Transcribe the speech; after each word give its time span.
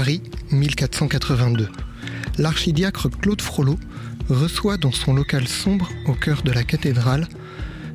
Paris, 0.00 0.22
1482. 0.50 1.68
L'archidiacre 2.38 3.10
Claude 3.10 3.42
Frollo 3.42 3.78
reçoit 4.30 4.78
dans 4.78 4.92
son 4.92 5.12
local 5.12 5.46
sombre 5.46 5.90
au 6.06 6.14
cœur 6.14 6.42
de 6.42 6.50
la 6.50 6.64
cathédrale 6.64 7.28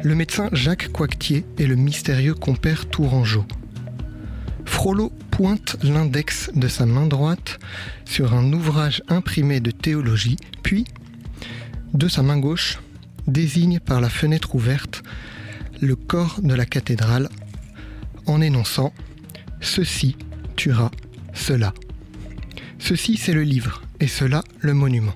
le 0.03 0.13
médecin 0.13 0.49
Jacques 0.51 0.91
Coictier 0.91 1.47
et 1.57 1.65
le 1.65 1.75
mystérieux 1.75 2.35
compère 2.35 2.85
Tourangeau. 2.85 3.43
Frollo 4.65 5.11
pointe 5.31 5.77
l'index 5.81 6.51
de 6.53 6.67
sa 6.67 6.85
main 6.85 7.07
droite 7.07 7.57
sur 8.05 8.35
un 8.35 8.53
ouvrage 8.53 9.01
imprimé 9.07 9.59
de 9.59 9.71
théologie, 9.71 10.37
puis, 10.61 10.85
de 11.95 12.07
sa 12.07 12.21
main 12.21 12.37
gauche, 12.37 12.77
désigne 13.25 13.79
par 13.79 13.99
la 13.99 14.09
fenêtre 14.09 14.53
ouverte 14.53 15.01
le 15.81 15.95
corps 15.95 16.39
de 16.43 16.53
la 16.53 16.67
cathédrale 16.67 17.29
en 18.27 18.41
énonçant 18.41 18.93
Ceci 19.59 20.15
tuera 20.55 20.91
cela. 21.33 21.73
Ceci 22.87 23.17
c'est 23.17 23.33
le 23.33 23.41
livre 23.41 23.81
et 23.99 24.07
cela 24.07 24.43
le 24.59 24.75
monument. 24.75 25.15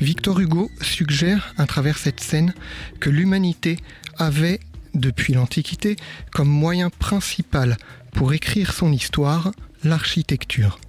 Victor 0.00 0.40
Hugo 0.40 0.68
suggère 0.80 1.54
à 1.58 1.66
travers 1.66 1.96
cette 1.96 2.18
scène 2.18 2.54
que 2.98 3.08
l'humanité 3.08 3.78
avait, 4.18 4.58
depuis 4.94 5.32
l'Antiquité, 5.32 5.94
comme 6.32 6.48
moyen 6.48 6.90
principal 6.90 7.76
pour 8.10 8.32
écrire 8.32 8.72
son 8.72 8.90
histoire 8.90 9.52
l'architecture, 9.84 10.80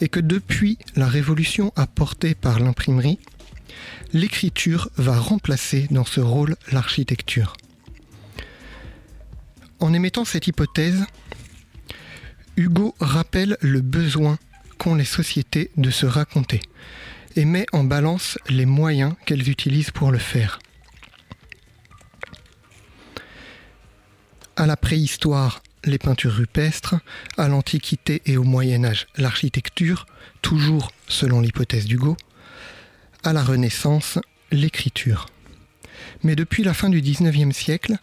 et 0.00 0.08
que 0.08 0.18
depuis 0.20 0.78
la 0.96 1.08
révolution 1.08 1.70
apportée 1.76 2.34
par 2.34 2.58
l'imprimerie, 2.58 3.18
l'écriture 4.14 4.88
va 4.96 5.18
remplacer 5.18 5.88
dans 5.90 6.06
ce 6.06 6.22
rôle 6.22 6.56
l'architecture. 6.72 7.54
En 9.78 9.92
émettant 9.92 10.24
cette 10.24 10.46
hypothèse, 10.46 11.04
Hugo 12.56 12.94
rappelle 12.98 13.58
le 13.60 13.82
besoin 13.82 14.38
qu'ont 14.74 14.94
les 14.94 15.04
sociétés 15.04 15.70
de 15.76 15.90
se 15.90 16.06
raconter 16.06 16.60
et 17.36 17.44
met 17.44 17.66
en 17.72 17.84
balance 17.84 18.38
les 18.48 18.66
moyens 18.66 19.14
qu'elles 19.26 19.48
utilisent 19.48 19.90
pour 19.90 20.10
le 20.10 20.18
faire. 20.18 20.58
À 24.56 24.66
la 24.66 24.76
préhistoire, 24.76 25.62
les 25.84 25.98
peintures 25.98 26.34
rupestres, 26.34 26.94
à 27.36 27.48
l'Antiquité 27.48 28.22
et 28.26 28.36
au 28.36 28.44
Moyen 28.44 28.84
Âge, 28.84 29.06
l'architecture, 29.16 30.06
toujours 30.42 30.92
selon 31.08 31.40
l'hypothèse 31.40 31.86
d'Hugo, 31.86 32.16
à 33.24 33.32
la 33.32 33.42
Renaissance, 33.42 34.18
l'écriture. 34.52 35.26
Mais 36.22 36.36
depuis 36.36 36.64
la 36.64 36.74
fin 36.74 36.88
du 36.88 37.00
XIXe 37.00 37.54
siècle, 37.54 37.96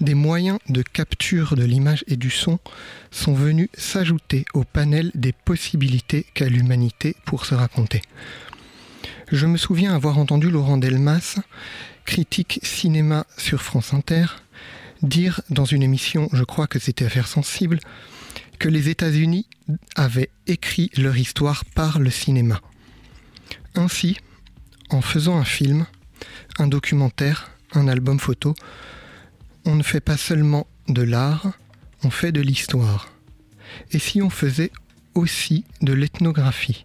des 0.00 0.14
moyens 0.14 0.58
de 0.68 0.82
capture 0.82 1.56
de 1.56 1.64
l'image 1.64 2.04
et 2.08 2.16
du 2.16 2.30
son 2.30 2.58
sont 3.10 3.34
venus 3.34 3.68
s'ajouter 3.74 4.44
au 4.54 4.64
panel 4.64 5.10
des 5.14 5.32
possibilités 5.32 6.26
qu'a 6.34 6.48
l'humanité 6.48 7.16
pour 7.24 7.46
se 7.46 7.54
raconter. 7.54 8.02
Je 9.30 9.46
me 9.46 9.56
souviens 9.56 9.94
avoir 9.94 10.18
entendu 10.18 10.50
Laurent 10.50 10.78
Delmas, 10.78 11.38
critique 12.04 12.60
cinéma 12.62 13.26
sur 13.36 13.62
France 13.62 13.92
Inter, 13.92 14.24
dire 15.02 15.42
dans 15.50 15.66
une 15.66 15.82
émission, 15.82 16.28
je 16.32 16.44
crois 16.44 16.66
que 16.66 16.78
c'était 16.78 17.04
Affaires 17.04 17.28
sensibles, 17.28 17.80
que 18.58 18.68
les 18.68 18.88
États-Unis 18.88 19.46
avaient 19.94 20.30
écrit 20.46 20.90
leur 20.96 21.16
histoire 21.16 21.64
par 21.64 21.98
le 21.98 22.10
cinéma. 22.10 22.60
Ainsi, 23.74 24.16
en 24.90 25.00
faisant 25.00 25.36
un 25.36 25.44
film, 25.44 25.86
un 26.58 26.66
documentaire, 26.66 27.50
un 27.72 27.88
album 27.88 28.18
photo, 28.18 28.54
on 29.64 29.74
ne 29.74 29.82
fait 29.82 30.00
pas 30.00 30.16
seulement 30.16 30.66
de 30.88 31.02
l'art, 31.02 31.52
on 32.04 32.10
fait 32.10 32.32
de 32.32 32.40
l'histoire. 32.40 33.12
Et 33.92 33.98
si 33.98 34.22
on 34.22 34.30
faisait 34.30 34.72
aussi 35.14 35.64
de 35.82 35.92
l'ethnographie? 35.92 36.82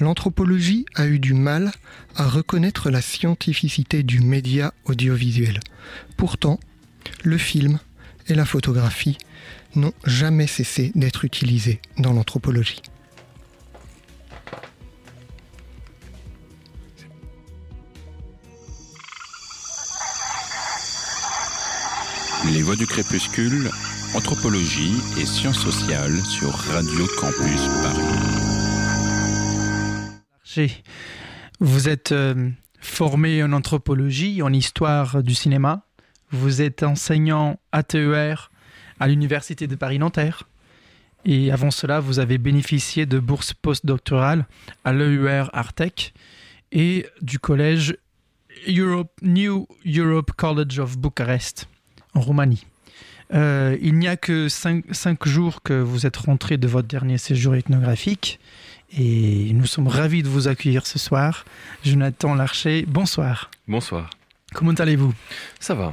L'anthropologie 0.00 0.84
a 0.94 1.06
eu 1.06 1.18
du 1.18 1.32
mal 1.32 1.72
à 2.16 2.28
reconnaître 2.28 2.90
la 2.90 3.00
scientificité 3.00 4.02
du 4.02 4.20
média 4.20 4.74
audiovisuel. 4.84 5.60
Pourtant, 6.16 6.60
le 7.22 7.38
film 7.38 7.78
et 8.28 8.34
la 8.34 8.44
photographie 8.44 9.16
n'ont 9.74 9.94
jamais 10.04 10.46
cessé 10.46 10.92
d'être 10.94 11.24
utilisés 11.24 11.80
dans 11.98 12.12
l'anthropologie. 12.12 12.82
Les 22.44 22.62
voix 22.62 22.76
du 22.76 22.86
crépuscule, 22.86 23.70
anthropologie 24.14 24.94
et 25.18 25.24
sciences 25.24 25.58
sociales 25.58 26.20
sur 26.20 26.50
Radio 26.50 27.06
Campus 27.18 27.66
Paris. 27.82 28.02
Vous 31.60 31.88
êtes 31.88 32.12
euh, 32.12 32.50
formé 32.78 33.42
en 33.42 33.52
anthropologie, 33.52 34.42
en 34.42 34.52
histoire 34.52 35.22
du 35.22 35.34
cinéma. 35.34 35.86
Vous 36.30 36.62
êtes 36.62 36.82
enseignant 36.82 37.58
ATER 37.72 38.34
à 39.00 39.08
l'Université 39.08 39.66
de 39.66 39.74
Paris-Nanterre. 39.74 40.44
Et 41.24 41.50
avant 41.50 41.70
cela, 41.70 42.00
vous 42.00 42.18
avez 42.18 42.38
bénéficié 42.38 43.06
de 43.06 43.18
bourses 43.18 43.54
postdoctorales 43.54 44.46
à 44.84 44.92
l'EUR 44.92 45.50
Artec 45.52 46.14
et 46.70 47.06
du 47.22 47.38
collège 47.38 47.96
Europe, 48.68 49.12
New 49.22 49.66
Europe 49.86 50.32
College 50.36 50.78
of 50.78 50.98
Bucharest 50.98 51.66
en 52.16 52.20
Roumanie. 52.20 52.66
Euh, 53.34 53.76
il 53.82 53.94
n'y 53.94 54.08
a 54.08 54.16
que 54.16 54.48
cinq, 54.48 54.84
cinq, 54.92 55.26
jours 55.26 55.62
que 55.62 55.74
vous 55.74 56.06
êtes 56.06 56.16
rentré 56.16 56.56
de 56.56 56.68
votre 56.68 56.86
dernier 56.86 57.18
séjour 57.18 57.56
ethnographique 57.56 58.38
et 58.96 59.50
nous 59.52 59.66
sommes 59.66 59.88
ravis 59.88 60.22
de 60.22 60.28
vous 60.28 60.46
accueillir 60.48 60.86
ce 60.86 60.98
soir. 60.98 61.44
Jonathan 61.84 62.34
Larcher, 62.34 62.84
bonsoir. 62.86 63.50
Bonsoir. 63.66 64.10
Comment 64.54 64.72
allez-vous? 64.72 65.12
Ça 65.58 65.74
va. 65.74 65.92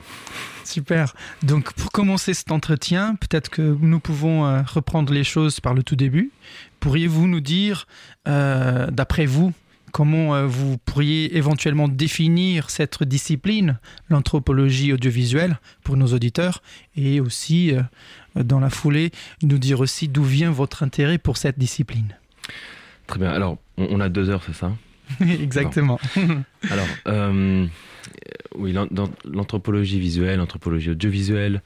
Super. 0.63 1.13
Donc 1.41 1.73
pour 1.73 1.91
commencer 1.91 2.33
cet 2.33 2.51
entretien, 2.51 3.15
peut-être 3.15 3.49
que 3.49 3.77
nous 3.81 3.99
pouvons 3.99 4.45
euh, 4.45 4.61
reprendre 4.61 5.11
les 5.11 5.23
choses 5.23 5.59
par 5.59 5.73
le 5.73 5.83
tout 5.83 5.95
début. 5.95 6.31
Pourriez-vous 6.79 7.27
nous 7.27 7.41
dire, 7.41 7.87
euh, 8.27 8.89
d'après 8.91 9.25
vous, 9.25 9.53
comment 9.93 10.35
euh, 10.35 10.45
vous 10.45 10.77
pourriez 10.77 11.37
éventuellement 11.37 11.87
définir 11.87 12.69
cette 12.69 13.01
discipline, 13.03 13.79
l'anthropologie 14.09 14.91
audiovisuelle, 14.91 15.57
pour 15.85 15.95
nos 15.95 16.07
auditeurs, 16.07 16.61
et 16.97 17.21
aussi, 17.21 17.73
dans 18.35 18.59
la 18.59 18.69
foulée, 18.69 19.11
nous 19.41 19.57
dire 19.57 19.79
aussi 19.79 20.09
d'où 20.09 20.23
vient 20.23 20.51
votre 20.51 20.83
intérêt 20.83 21.17
pour 21.17 21.37
cette 21.37 21.57
discipline? 21.57 22.17
Très 23.07 23.19
bien. 23.19 23.31
Alors, 23.31 23.57
on, 23.77 23.99
a 23.99 24.09
deux 24.09 24.29
heures, 24.29 24.43
c'est 24.45 24.55
ça? 24.55 24.71
Exactement. 25.21 25.99
Alors, 26.69 26.87
euh, 27.07 27.67
oui, 28.55 28.73
l'anthropologie 29.25 29.99
visuelle, 29.99 30.39
l'anthropologie 30.39 30.91
audiovisuelle, 30.91 31.61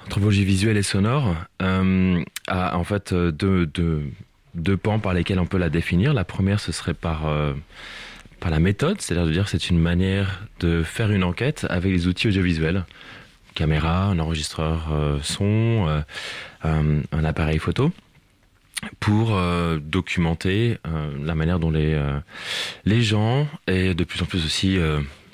l'anthropologie 0.00 0.44
visuelle 0.44 0.76
et 0.76 0.82
sonore 0.82 1.34
euh, 1.62 2.22
a 2.48 2.76
en 2.76 2.84
fait 2.84 3.12
euh, 3.12 3.30
deux, 3.30 3.66
deux, 3.66 4.04
deux, 4.54 4.76
pans 4.76 4.98
par 4.98 5.14
lesquels 5.14 5.38
on 5.38 5.46
peut 5.46 5.58
la 5.58 5.70
définir. 5.70 6.14
La 6.14 6.24
première, 6.24 6.60
ce 6.60 6.72
serait 6.72 6.94
par, 6.94 7.22
par 8.40 8.50
la 8.50 8.58
méthode, 8.58 9.00
c'est-à-dire 9.00 9.26
de 9.26 9.32
dire 9.32 9.48
c'est 9.48 9.70
une 9.70 9.78
manière 9.78 10.44
de 10.60 10.82
faire 10.82 11.10
une 11.10 11.24
enquête 11.24 11.66
avec 11.70 11.92
les 11.92 12.06
outils 12.06 12.28
audiovisuels. 12.28 12.84
Caméra, 13.54 14.04
un 14.04 14.18
enregistreur 14.18 14.88
son, 15.22 16.02
un 16.62 17.24
appareil 17.24 17.58
photo 17.58 17.92
pour 19.00 19.34
euh, 19.34 19.78
documenter 19.80 20.78
euh, 20.86 21.10
la 21.22 21.34
manière 21.34 21.58
dont 21.58 21.70
les, 21.70 21.94
euh, 21.94 22.18
les 22.84 23.02
gens 23.02 23.46
et 23.66 23.94
de 23.94 24.04
plus 24.04 24.22
en 24.22 24.26
plus 24.26 24.44
aussi 24.44 24.78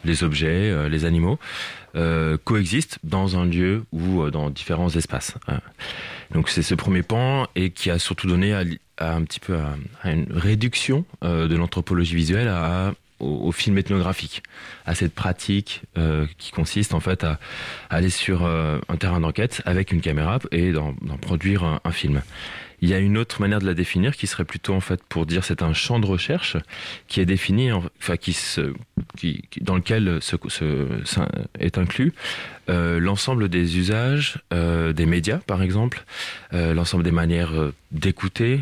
les 0.04 0.24
objets, 0.24 0.88
les 0.88 1.04
animaux 1.04 1.38
coexistent 2.44 2.98
dans 3.02 3.36
un 3.36 3.44
lieu 3.44 3.84
ou 3.92 4.30
dans 4.30 4.50
différents 4.50 4.90
espaces. 4.90 5.34
Donc 6.32 6.48
c'est 6.48 6.62
ce 6.62 6.74
premier 6.74 7.02
pan 7.02 7.46
et 7.56 7.70
qui 7.70 7.90
a 7.90 7.98
surtout 7.98 8.28
donné 8.28 8.54
à, 8.98 9.14
un 9.14 9.22
petit 9.24 9.40
peu 9.40 9.56
à, 10.02 10.10
une 10.10 10.26
réduction 10.30 11.04
de 11.22 11.54
l'anthropologie 11.54 12.14
visuelle 12.14 12.52
au, 13.20 13.50
film 13.52 13.78
ethnographique, 13.78 14.42
à 14.86 14.94
cette 14.94 15.14
pratique 15.14 15.82
qui 16.38 16.52
consiste 16.52 16.94
en 16.94 17.00
fait 17.00 17.24
à, 17.24 17.38
aller 17.90 18.10
sur 18.10 18.46
un 18.46 18.96
terrain 18.98 19.20
d'enquête 19.20 19.62
avec 19.64 19.92
une 19.92 20.00
caméra 20.00 20.38
et 20.52 20.72
d'en 20.72 20.94
produire 21.20 21.80
un 21.84 21.92
film. 21.92 22.22
Il 22.80 22.88
y 22.88 22.94
a 22.94 22.98
une 22.98 23.18
autre 23.18 23.40
manière 23.40 23.58
de 23.58 23.66
la 23.66 23.74
définir 23.74 24.16
qui 24.16 24.26
serait 24.26 24.44
plutôt 24.44 24.72
en 24.74 24.80
fait 24.80 25.02
pour 25.02 25.26
dire 25.26 25.44
c'est 25.44 25.62
un 25.62 25.72
champ 25.72 25.98
de 25.98 26.06
recherche 26.06 26.56
qui 27.08 27.20
est 27.20 27.24
défini, 27.24 27.72
enfin 27.72 28.16
qui 28.16 28.32
se, 28.32 28.72
qui, 29.16 29.42
dans 29.60 29.74
lequel 29.74 30.20
se, 30.20 30.36
est 31.58 31.78
inclus 31.78 32.12
euh, 32.68 33.00
l'ensemble 33.00 33.48
des 33.48 33.78
usages 33.78 34.38
euh, 34.52 34.92
des 34.92 35.06
médias 35.06 35.38
par 35.38 35.62
exemple, 35.62 36.04
euh, 36.52 36.72
l'ensemble 36.72 37.02
des 37.02 37.10
manières 37.10 37.52
d'écouter, 37.90 38.60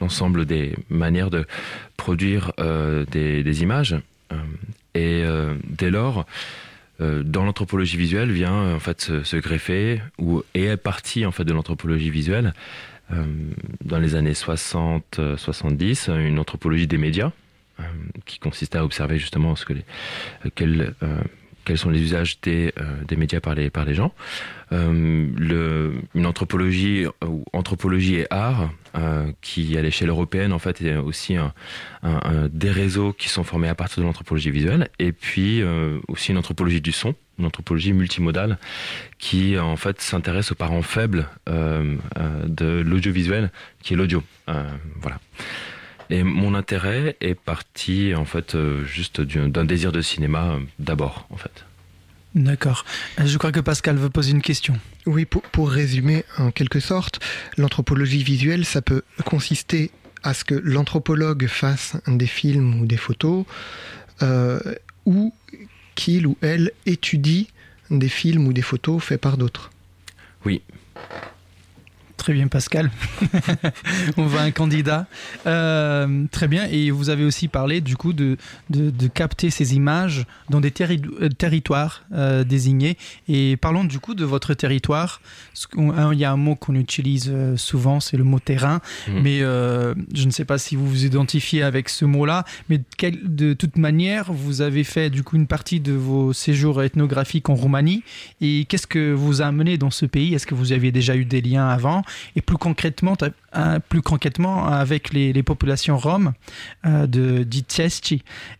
l'ensemble 0.00 0.46
des 0.46 0.74
manières 0.88 1.30
de 1.30 1.46
produire 1.96 2.52
des, 3.10 3.42
des, 3.42 3.62
images. 3.62 3.96
Et 4.94 5.24
dès 5.64 5.90
lors 5.90 6.26
dans 7.00 7.44
l'anthropologie 7.44 7.96
visuelle 7.96 8.30
vient 8.30 8.74
en 8.74 8.80
fait 8.80 9.00
se, 9.00 9.36
greffer 9.36 10.00
ou 10.18 10.42
est 10.54 10.76
partie 10.76 11.26
en 11.26 11.32
fait 11.32 11.44
de 11.44 11.52
l'anthropologie 11.52 12.10
visuelle 12.10 12.54
dans 13.10 13.98
les 13.98 14.14
années 14.14 14.32
60-70 14.32 16.10
une 16.16 16.38
anthropologie 16.38 16.86
des 16.86 16.98
médias 16.98 17.32
qui 18.26 18.38
consistait 18.38 18.78
à 18.78 18.84
observer 18.84 19.18
justement 19.18 19.56
ce 19.56 19.64
que 19.64 19.74
les, 19.74 19.84
quels 21.64 21.78
sont 21.78 21.90
les 21.90 22.00
usages 22.00 22.40
des, 22.40 22.72
des 23.06 23.16
médias 23.16 23.40
par 23.40 23.54
les, 23.54 23.70
par 23.70 23.84
les 23.84 23.94
gens. 23.94 24.12
Euh, 24.72 25.26
le, 25.36 25.94
une 26.14 26.26
anthropologie 26.26 27.04
ou 27.26 27.44
anthropologie 27.52 28.14
et 28.16 28.26
art 28.30 28.70
euh, 28.96 29.30
qui 29.42 29.76
à 29.76 29.82
l'échelle 29.82 30.08
européenne 30.08 30.52
en 30.52 30.58
fait 30.58 30.80
est 30.80 30.96
aussi 30.96 31.36
un, 31.36 31.52
un, 32.02 32.48
des 32.50 32.70
réseaux 32.70 33.12
qui 33.12 33.28
sont 33.28 33.44
formés 33.44 33.68
à 33.68 33.74
partir 33.74 34.02
de 34.02 34.06
l'anthropologie 34.06 34.50
visuelle. 34.50 34.88
Et 34.98 35.12
puis 35.12 35.60
euh, 35.60 35.98
aussi 36.08 36.30
une 36.30 36.38
anthropologie 36.38 36.80
du 36.80 36.92
son 36.92 37.14
une 37.38 37.46
anthropologie 37.46 37.92
multimodale 37.92 38.58
qui 39.18 39.58
en 39.58 39.76
fait 39.76 40.00
s'intéresse 40.00 40.52
aux 40.52 40.54
parents 40.54 40.82
faibles 40.82 41.28
euh, 41.48 41.96
euh 42.18 42.46
de 42.46 42.82
l'audiovisuel 42.86 43.50
qui 43.82 43.94
est 43.94 43.96
l'audio. 43.96 44.22
Voilà 45.00 45.18
et 46.10 46.22
mon 46.22 46.54
intérêt 46.54 47.16
est 47.20 47.34
parti 47.34 48.14
en 48.14 48.24
fait 48.24 48.56
juste 48.84 49.20
d'un 49.20 49.64
désir 49.64 49.92
de 49.92 50.00
cinéma 50.00 50.58
d'abord 50.78 51.26
en 51.30 51.36
fait 51.36 51.64
D'accord. 52.34 52.84
Euh, 53.20 53.26
je 53.26 53.36
crois 53.38 53.52
que 53.52 53.60
Pascal 53.60 53.96
veut 53.96 54.10
poser 54.10 54.30
une 54.30 54.42
question. 54.42 54.78
Oui, 55.06 55.24
pour, 55.24 55.42
pour 55.42 55.70
résumer 55.70 56.24
en 56.38 56.50
quelque 56.50 56.80
sorte, 56.80 57.20
l'anthropologie 57.56 58.22
visuelle, 58.22 58.64
ça 58.64 58.80
peut 58.80 59.02
consister 59.24 59.90
à 60.22 60.34
ce 60.34 60.44
que 60.44 60.54
l'anthropologue 60.54 61.46
fasse 61.46 61.96
des 62.06 62.26
films 62.26 62.80
ou 62.80 62.86
des 62.86 62.96
photos, 62.96 63.44
euh, 64.22 64.60
ou 65.04 65.34
qu'il 65.94 66.26
ou 66.26 66.38
elle 66.40 66.72
étudie 66.86 67.48
des 67.90 68.08
films 68.08 68.46
ou 68.46 68.52
des 68.52 68.62
photos 68.62 69.02
faits 69.02 69.20
par 69.20 69.36
d'autres. 69.36 69.70
Oui, 70.46 70.62
Très 72.22 72.34
bien, 72.34 72.46
Pascal. 72.46 72.88
On 74.16 74.26
voit 74.26 74.42
un 74.42 74.52
candidat. 74.52 75.08
Euh, 75.48 76.24
très 76.30 76.46
bien. 76.46 76.68
Et 76.70 76.92
vous 76.92 77.10
avez 77.10 77.24
aussi 77.24 77.48
parlé, 77.48 77.80
du 77.80 77.96
coup, 77.96 78.12
de, 78.12 78.36
de, 78.70 79.08
capter 79.08 79.50
ces 79.50 79.74
images 79.74 80.24
dans 80.48 80.60
des 80.60 80.72
euh, 80.82 81.28
territoires 81.30 82.04
euh, 82.12 82.44
désignés. 82.44 82.96
Et 83.26 83.56
parlons, 83.56 83.82
du 83.82 83.98
coup, 83.98 84.14
de 84.14 84.24
votre 84.24 84.54
territoire. 84.54 85.20
Il 85.76 86.18
y 86.18 86.24
a 86.24 86.30
un 86.30 86.36
mot 86.36 86.54
qu'on 86.54 86.76
utilise 86.76 87.34
souvent, 87.56 87.98
c'est 87.98 88.16
le 88.16 88.22
mot 88.22 88.38
terrain. 88.38 88.80
Mmh. 89.08 89.20
Mais 89.20 89.40
je 89.40 90.24
ne 90.24 90.30
sais 90.30 90.44
pas 90.44 90.58
si 90.58 90.76
vous 90.76 90.86
vous 90.86 91.04
identifiez 91.04 91.64
avec 91.64 91.88
ce 91.88 92.04
mot-là. 92.04 92.44
Mais 92.68 92.80
de 93.00 93.52
toute 93.52 93.76
manière, 93.78 94.32
vous 94.32 94.60
avez 94.60 94.84
fait, 94.84 95.10
du 95.10 95.24
coup, 95.24 95.34
une 95.34 95.48
partie 95.48 95.80
de 95.80 95.92
vos 95.92 96.32
séjours 96.32 96.84
ethnographiques 96.84 97.50
en 97.50 97.56
Roumanie. 97.56 98.04
Et 98.40 98.64
qu'est-ce 98.68 98.86
que 98.86 99.12
vous 99.12 99.42
a 99.42 99.46
amené 99.46 99.76
dans 99.76 99.90
ce 99.90 100.06
pays? 100.06 100.34
Est-ce 100.34 100.46
que 100.46 100.54
vous 100.54 100.70
aviez 100.70 100.92
déjà 100.92 101.16
eu 101.16 101.24
des 101.24 101.40
liens 101.40 101.68
avant? 101.68 102.04
Et 102.36 102.40
plus 102.40 102.56
concrètement, 102.56 103.16
plus 103.88 104.02
concrètement 104.02 104.66
avec 104.66 105.12
les, 105.12 105.42
populations 105.42 105.96
roms 105.96 106.32
euh, 106.86 107.06
de 107.06 107.46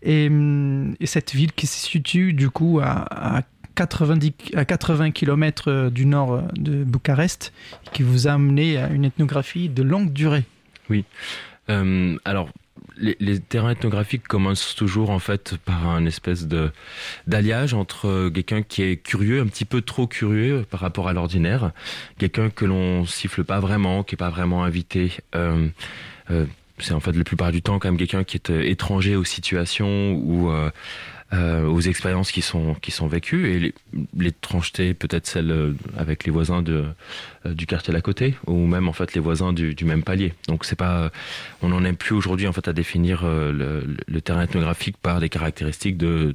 hum, 0.06 0.94
et, 1.00 1.06
cette 1.06 1.32
ville 1.34 1.52
qui 1.52 1.66
se 1.66 1.86
situe 1.86 2.32
du 2.32 2.50
coup 2.50 2.80
à, 2.82 3.42
90, 3.74 4.32
à 4.54 4.64
80 4.64 5.12
km 5.12 5.68
euh, 5.68 5.90
du 5.90 6.04
nord 6.06 6.42
de 6.54 6.84
Bucarest, 6.84 7.52
qui 7.92 8.02
vous 8.02 8.28
a 8.28 8.32
amené 8.32 8.76
à 8.76 8.88
une 8.88 9.04
ethnographie 9.04 9.68
de 9.68 9.82
longue 9.82 10.12
durée. 10.12 10.44
Oui. 10.90 11.04
Euh, 11.70 12.16
alors, 12.24 12.48
les, 13.02 13.40
terrains 13.40 13.70
ethnographiques 13.70 14.26
commencent 14.26 14.74
toujours 14.74 15.10
en 15.10 15.18
fait 15.18 15.56
par 15.64 15.88
un 15.88 16.06
espèce 16.06 16.46
de 16.46 16.70
d'alliage 17.26 17.74
entre 17.74 18.30
quelqu'un 18.30 18.62
qui 18.62 18.82
est 18.82 18.96
curieux, 18.96 19.40
un 19.40 19.46
petit 19.46 19.64
peu 19.64 19.82
trop 19.82 20.06
curieux 20.06 20.64
par 20.70 20.80
rapport 20.80 21.08
à 21.08 21.12
l'ordinaire, 21.12 21.72
quelqu'un 22.18 22.50
que 22.50 22.64
l'on 22.64 23.04
siffle 23.04 23.44
pas 23.44 23.60
vraiment, 23.60 24.02
qui 24.04 24.14
est 24.14 24.16
pas 24.16 24.30
vraiment 24.30 24.64
invité. 24.64 25.12
Euh, 25.34 25.68
euh, 26.30 26.46
c'est 26.78 26.94
en 26.94 27.00
fait 27.00 27.12
la 27.12 27.24
plupart 27.24 27.52
du 27.52 27.62
temps 27.62 27.78
quand 27.78 27.88
même 27.88 27.98
quelqu'un 27.98 28.24
qui 28.24 28.36
est 28.36 28.50
euh, 28.50 28.62
étranger 28.62 29.14
aux 29.16 29.24
situations 29.24 30.12
ou 30.14 30.50
euh, 31.34 31.66
aux 31.66 31.80
expériences 31.80 32.30
qui 32.30 32.42
sont 32.42 32.74
qui 32.74 32.90
sont 32.90 33.06
vécues 33.06 33.48
et 33.48 33.74
l'étrangeté 34.14 34.92
peut-être 34.92 35.26
celle 35.26 35.50
euh, 35.50 35.72
avec 35.96 36.24
les 36.24 36.30
voisins 36.30 36.60
de 36.60 36.72
euh, 36.74 36.92
du 37.44 37.66
quartier 37.66 37.92
d'à 37.92 38.00
côté 38.00 38.36
ou 38.46 38.66
même 38.66 38.88
en 38.88 38.92
fait 38.92 39.14
les 39.14 39.20
voisins 39.20 39.52
du, 39.52 39.74
même 39.84 40.02
palier. 40.02 40.32
Donc 40.48 40.64
c'est 40.64 40.76
pas 40.76 41.10
on 41.62 41.68
n'en 41.68 41.84
aime 41.84 41.96
plus 41.96 42.14
aujourd'hui 42.14 42.46
en 42.46 42.52
fait 42.52 42.68
à 42.68 42.72
définir 42.72 43.24
le, 43.24 43.96
le, 44.06 44.20
terrain 44.20 44.42
ethnographique 44.42 44.96
par 44.96 45.20
des 45.20 45.28
caractéristiques 45.28 45.96
de 45.96 46.34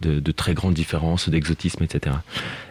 de, 0.00 0.32
très 0.32 0.54
grandes 0.54 0.74
différences, 0.74 1.28
d'exotisme, 1.28 1.82
etc. 1.82 2.16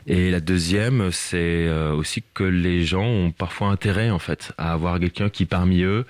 Et 0.07 0.31
la 0.31 0.39
deuxième, 0.39 1.11
c'est 1.11 1.69
aussi 1.69 2.23
que 2.33 2.43
les 2.43 2.83
gens 2.83 3.05
ont 3.05 3.31
parfois 3.31 3.67
intérêt 3.67 4.09
en 4.09 4.19
fait 4.19 4.53
à 4.57 4.71
avoir 4.71 4.99
quelqu'un 4.99 5.29
qui 5.29 5.45
parmi 5.45 5.81
eux, 5.81 6.05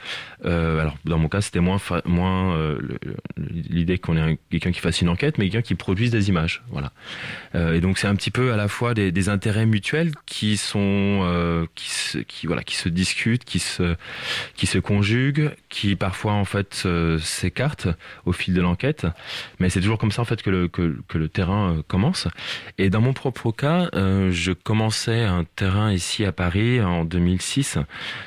euh, 0.46 0.80
alors 0.80 0.98
dans 1.06 1.18
mon 1.18 1.28
cas 1.28 1.42
c'était 1.42 1.60
moins 1.60 1.80
moins 2.06 2.56
l'idée 3.38 3.98
qu'on 3.98 4.16
ait 4.18 4.38
quelqu'un 4.50 4.72
qui 4.72 4.80
une 5.02 5.10
enquête, 5.10 5.38
mais 5.38 5.46
quelqu'un 5.50 5.62
qui 5.62 5.76
produise 5.76 6.12
des 6.12 6.30
images. 6.30 6.64
Voilà. 6.70 6.92
Euh, 7.56 7.74
et 7.74 7.82
donc 7.82 7.98
c'est 7.98 8.08
un 8.08 8.16
petit 8.16 8.32
peu 8.32 8.54
à 8.54 8.58
la 8.58 8.68
fois 8.68 8.94
des 8.94 9.30
intérêts 9.30 9.66
mutuels 9.66 10.12
qui 10.26 10.58
sont 10.58 10.80
euh, 11.24 11.66
qui, 11.76 11.90
se, 11.90 12.18
voilà 12.46 12.64
qui 12.64 12.76
se 12.76 12.90
discutent, 12.90 13.44
qui 13.44 13.60
se 13.60 13.96
qui 14.56 14.68
se 14.68 14.78
conjuguent, 14.78 15.52
qui 15.70 15.96
parfois 15.96 16.34
en 16.34 16.46
fait 16.46 16.88
s'écartent 17.20 17.88
au 18.26 18.32
fil 18.32 18.54
de 18.54 18.62
l'enquête. 18.62 19.06
Mais 19.60 19.70
c'est 19.70 19.82
toujours 19.82 19.98
comme 19.98 20.12
ça 20.12 20.22
en 20.22 20.26
fait 20.26 20.42
que 20.42 20.50
le 20.50 20.68
que, 20.68 21.18
le 21.18 21.30
terrain 21.30 21.74
euh, 21.74 21.82
commence. 21.88 22.28
Et 22.78 22.90
dans 22.90 23.02
mon 23.02 23.14
propre 23.14 23.52
cas, 23.52 23.90
euh, 23.94 24.32
je 24.32 24.52
commençais 24.52 25.24
un 25.24 25.44
terrain 25.56 25.92
ici 25.92 26.26
à 26.26 26.32
Paris 26.32 26.82
en 26.82 27.06
2006 27.06 27.78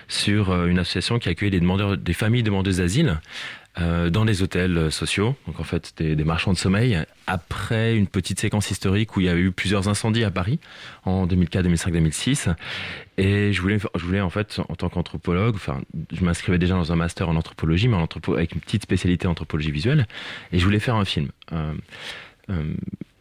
sur 0.08 0.50
euh, 0.50 0.66
une 0.66 0.78
association 0.78 1.18
qui 1.18 1.28
accueille 1.28 1.50
des 1.50 1.60
demandeurs, 1.60 1.96
des 1.96 2.12
familles 2.12 2.42
demandeuses 2.42 2.78
d'asile. 2.78 3.20
Euh, 3.80 4.10
dans 4.10 4.26
des 4.26 4.42
hôtels 4.42 4.92
sociaux, 4.92 5.34
donc 5.46 5.58
en 5.58 5.64
fait 5.64 5.94
des, 5.96 6.24
marchands 6.24 6.52
de 6.52 6.58
sommeil, 6.58 6.98
après 7.26 7.96
une 7.96 8.06
petite 8.06 8.38
séquence 8.38 8.70
historique 8.70 9.16
où 9.16 9.20
il 9.20 9.26
y 9.26 9.28
a 9.30 9.34
eu 9.34 9.50
plusieurs 9.50 9.88
incendies 9.88 10.24
à 10.24 10.30
Paris 10.30 10.58
en 11.06 11.26
2004, 11.26 11.62
2005, 11.62 11.90
2006. 11.90 12.48
Et 13.16 13.54
je 13.54 13.62
voulais, 13.62 13.78
je 13.94 14.04
voulais 14.04 14.20
en 14.20 14.28
fait, 14.28 14.60
en 14.68 14.74
tant 14.74 14.90
qu'anthropologue, 14.90 15.54
enfin, 15.54 15.80
je 16.12 16.22
m'inscrivais 16.22 16.58
déjà 16.58 16.74
dans 16.74 16.92
un 16.92 16.96
master 16.96 17.30
en 17.30 17.36
anthropologie, 17.36 17.88
mais 17.88 17.96
en 17.96 18.08
avec 18.34 18.54
une 18.54 18.60
petite 18.60 18.82
spécialité 18.82 19.26
anthropologie 19.26 19.70
visuelle, 19.70 20.06
et 20.52 20.58
je 20.58 20.64
voulais 20.64 20.80
faire 20.80 20.96
un 20.96 21.06
film. 21.06 21.30
Euh, 21.52 21.72
euh, 22.50 22.74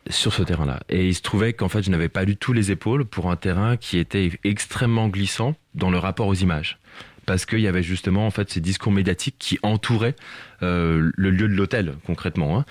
sur 0.09 0.33
ce 0.33 0.41
terrain-là. 0.43 0.81
Et 0.89 1.07
il 1.07 1.15
se 1.15 1.21
trouvait 1.21 1.53
qu'en 1.53 1.69
fait, 1.69 1.83
je 1.83 1.91
n'avais 1.91 2.09
pas 2.09 2.25
du 2.25 2.35
tout 2.35 2.51
les 2.51 2.71
épaules 2.71 3.05
pour 3.05 3.31
un 3.31 3.35
terrain 3.35 3.77
qui 3.77 3.97
était 3.97 4.31
extrêmement 4.43 5.07
glissant 5.07 5.55
dans 5.75 5.91
le 5.91 5.99
rapport 5.99 6.27
aux 6.27 6.33
images 6.33 6.79
parce 7.25 7.45
qu'il 7.45 7.59
y 7.59 7.67
avait 7.67 7.83
justement 7.83 8.25
en 8.25 8.31
fait 8.31 8.49
ces 8.49 8.61
discours 8.61 8.91
médiatiques 8.91 9.35
qui 9.39 9.59
entouraient 9.63 10.15
euh, 10.63 11.11
le 11.15 11.31
lieu 11.31 11.47
de 11.47 11.53
l'hôtel 11.53 11.95
concrètement. 12.05 12.59
Hein. 12.59 12.65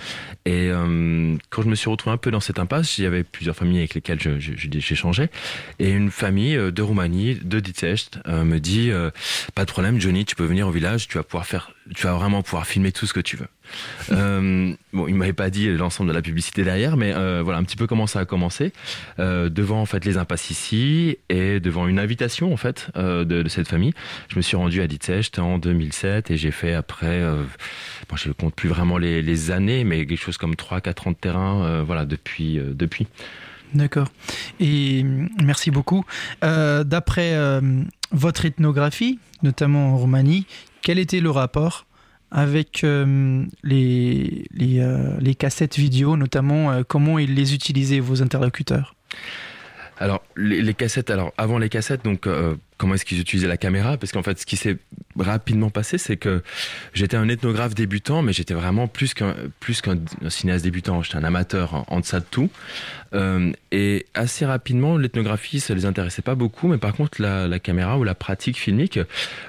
Et 0.44 0.68
euh, 0.70 1.36
quand 1.50 1.62
je 1.62 1.68
me 1.68 1.74
suis 1.74 1.90
retrouvé 1.90 2.14
un 2.14 2.18
peu 2.18 2.30
dans 2.30 2.40
cette 2.40 2.58
impasse, 2.58 2.98
il 2.98 3.04
y 3.04 3.06
avait 3.06 3.24
plusieurs 3.24 3.56
familles 3.56 3.78
avec 3.78 3.94
lesquelles 3.94 4.20
j'échangeais, 4.38 5.30
et 5.78 5.90
une 5.90 6.10
famille 6.10 6.56
euh, 6.56 6.70
de 6.70 6.82
Roumanie, 6.82 7.38
de 7.42 7.58
Ditest, 7.58 8.20
me 8.26 8.58
dit 8.58 8.90
pas 9.54 9.64
de 9.64 9.70
problème, 9.70 10.00
Johnny, 10.00 10.24
tu 10.24 10.36
peux 10.36 10.44
venir 10.44 10.68
au 10.68 10.70
village, 10.70 11.08
tu 11.08 11.18
vas 11.18 11.24
pouvoir 11.24 11.46
faire, 11.46 11.72
tu 11.94 12.06
vas 12.06 12.14
vraiment 12.14 12.42
pouvoir 12.42 12.66
filmer 12.66 12.92
tout 12.92 13.06
ce 13.06 13.12
que 13.12 13.20
tu 13.20 13.36
veux. 13.36 13.48
euh, 14.12 14.72
bon, 14.92 15.08
il 15.08 15.14
m'avait 15.14 15.32
pas 15.32 15.50
dit 15.50 15.68
l'ensemble 15.70 16.10
de 16.10 16.14
la 16.14 16.22
publicité 16.22 16.64
derrière, 16.64 16.96
mais 16.96 17.12
euh, 17.14 17.42
voilà 17.42 17.58
un 17.58 17.64
petit 17.64 17.76
peu 17.76 17.86
comment 17.86 18.06
ça 18.06 18.20
a 18.20 18.24
commencé. 18.24 18.72
Euh, 19.18 19.48
devant 19.48 19.80
en 19.80 19.86
fait 19.86 20.04
les 20.04 20.16
impasses 20.16 20.50
ici 20.50 21.18
et 21.28 21.60
devant 21.60 21.88
une 21.88 21.98
invitation 21.98 22.52
en 22.52 22.56
fait 22.56 22.90
de, 22.96 23.48
cette 23.48 23.68
famille, 23.68 23.92
je 24.28 24.36
me 24.36 24.42
suis 24.42 24.56
rendu 24.56 24.80
à 24.80 24.86
Ditzecht 24.86 25.38
en 25.38 25.58
2007 25.58 26.30
et 26.30 26.36
j'ai 26.36 26.50
fait 26.50 26.74
après, 26.74 27.20
bon, 28.08 28.16
je 28.16 28.28
ne 28.28 28.32
compte 28.32 28.54
plus 28.54 28.68
vraiment 28.68 28.98
les, 28.98 29.50
années, 29.50 29.84
mais 29.84 30.06
quelque 30.06 30.20
chose 30.20 30.36
comme 30.36 30.54
3-4 30.54 31.08
ans 31.08 31.10
de 31.12 31.16
terrain, 31.16 31.82
voilà 31.82 32.04
depuis 32.04 32.60
depuis. 32.60 33.06
D'accord. 33.74 34.08
Et 34.60 35.04
merci 35.42 35.70
beaucoup. 35.70 36.04
D'après 36.42 37.60
votre 38.12 38.44
ethnographie, 38.44 39.18
notamment 39.42 39.94
en 39.94 39.96
Roumanie, 39.96 40.46
quel 40.82 40.98
était 40.98 41.20
le 41.20 41.30
rapport 41.30 41.86
avec 42.30 42.84
euh, 42.84 43.44
les, 43.64 44.44
euh, 44.60 45.16
les, 45.20 45.34
cassettes 45.34 45.76
vidéo, 45.76 46.16
notamment 46.16 46.70
euh, 46.70 46.82
comment 46.86 47.18
ils 47.18 47.34
les 47.34 47.54
utilisaient, 47.54 48.00
vos 48.00 48.22
interlocuteurs? 48.22 48.94
Alors, 49.98 50.22
les, 50.36 50.62
les, 50.62 50.74
cassettes, 50.74 51.10
alors 51.10 51.32
avant 51.36 51.58
les 51.58 51.68
cassettes, 51.68 52.04
donc 52.04 52.26
comment 52.80 52.94
est-ce 52.94 53.04
qu'ils 53.04 53.20
utilisaient 53.20 53.46
la 53.46 53.58
caméra 53.58 53.98
Parce 53.98 54.10
qu'en 54.10 54.22
fait, 54.22 54.38
ce 54.38 54.46
qui 54.46 54.56
s'est 54.56 54.78
rapidement 55.18 55.68
passé, 55.68 55.98
c'est 55.98 56.16
que 56.16 56.42
j'étais 56.94 57.18
un 57.18 57.28
ethnographe 57.28 57.74
débutant, 57.74 58.22
mais 58.22 58.32
j'étais 58.32 58.54
vraiment 58.54 58.88
plus 58.88 59.12
qu'un 59.12 59.34
plus 59.60 59.82
qu'un 59.82 59.98
cinéaste 60.30 60.64
débutant. 60.64 61.02
J'étais 61.02 61.18
un 61.18 61.24
amateur 61.24 61.84
en, 61.88 62.00
deçà 62.00 62.20
de 62.20 62.24
tout. 62.24 62.48
Euh, 63.12 63.52
et 63.70 64.06
assez 64.14 64.46
rapidement, 64.46 64.96
l'ethnographie, 64.96 65.60
ça 65.60 65.74
les 65.74 65.84
intéressait 65.84 66.22
pas 66.22 66.34
beaucoup, 66.34 66.68
mais 66.68 66.78
par 66.78 66.94
contre, 66.94 67.20
la, 67.20 67.46
la, 67.48 67.58
caméra 67.58 67.98
ou 67.98 68.04
la 68.04 68.14
pratique 68.14 68.56
filmique, 68.56 68.98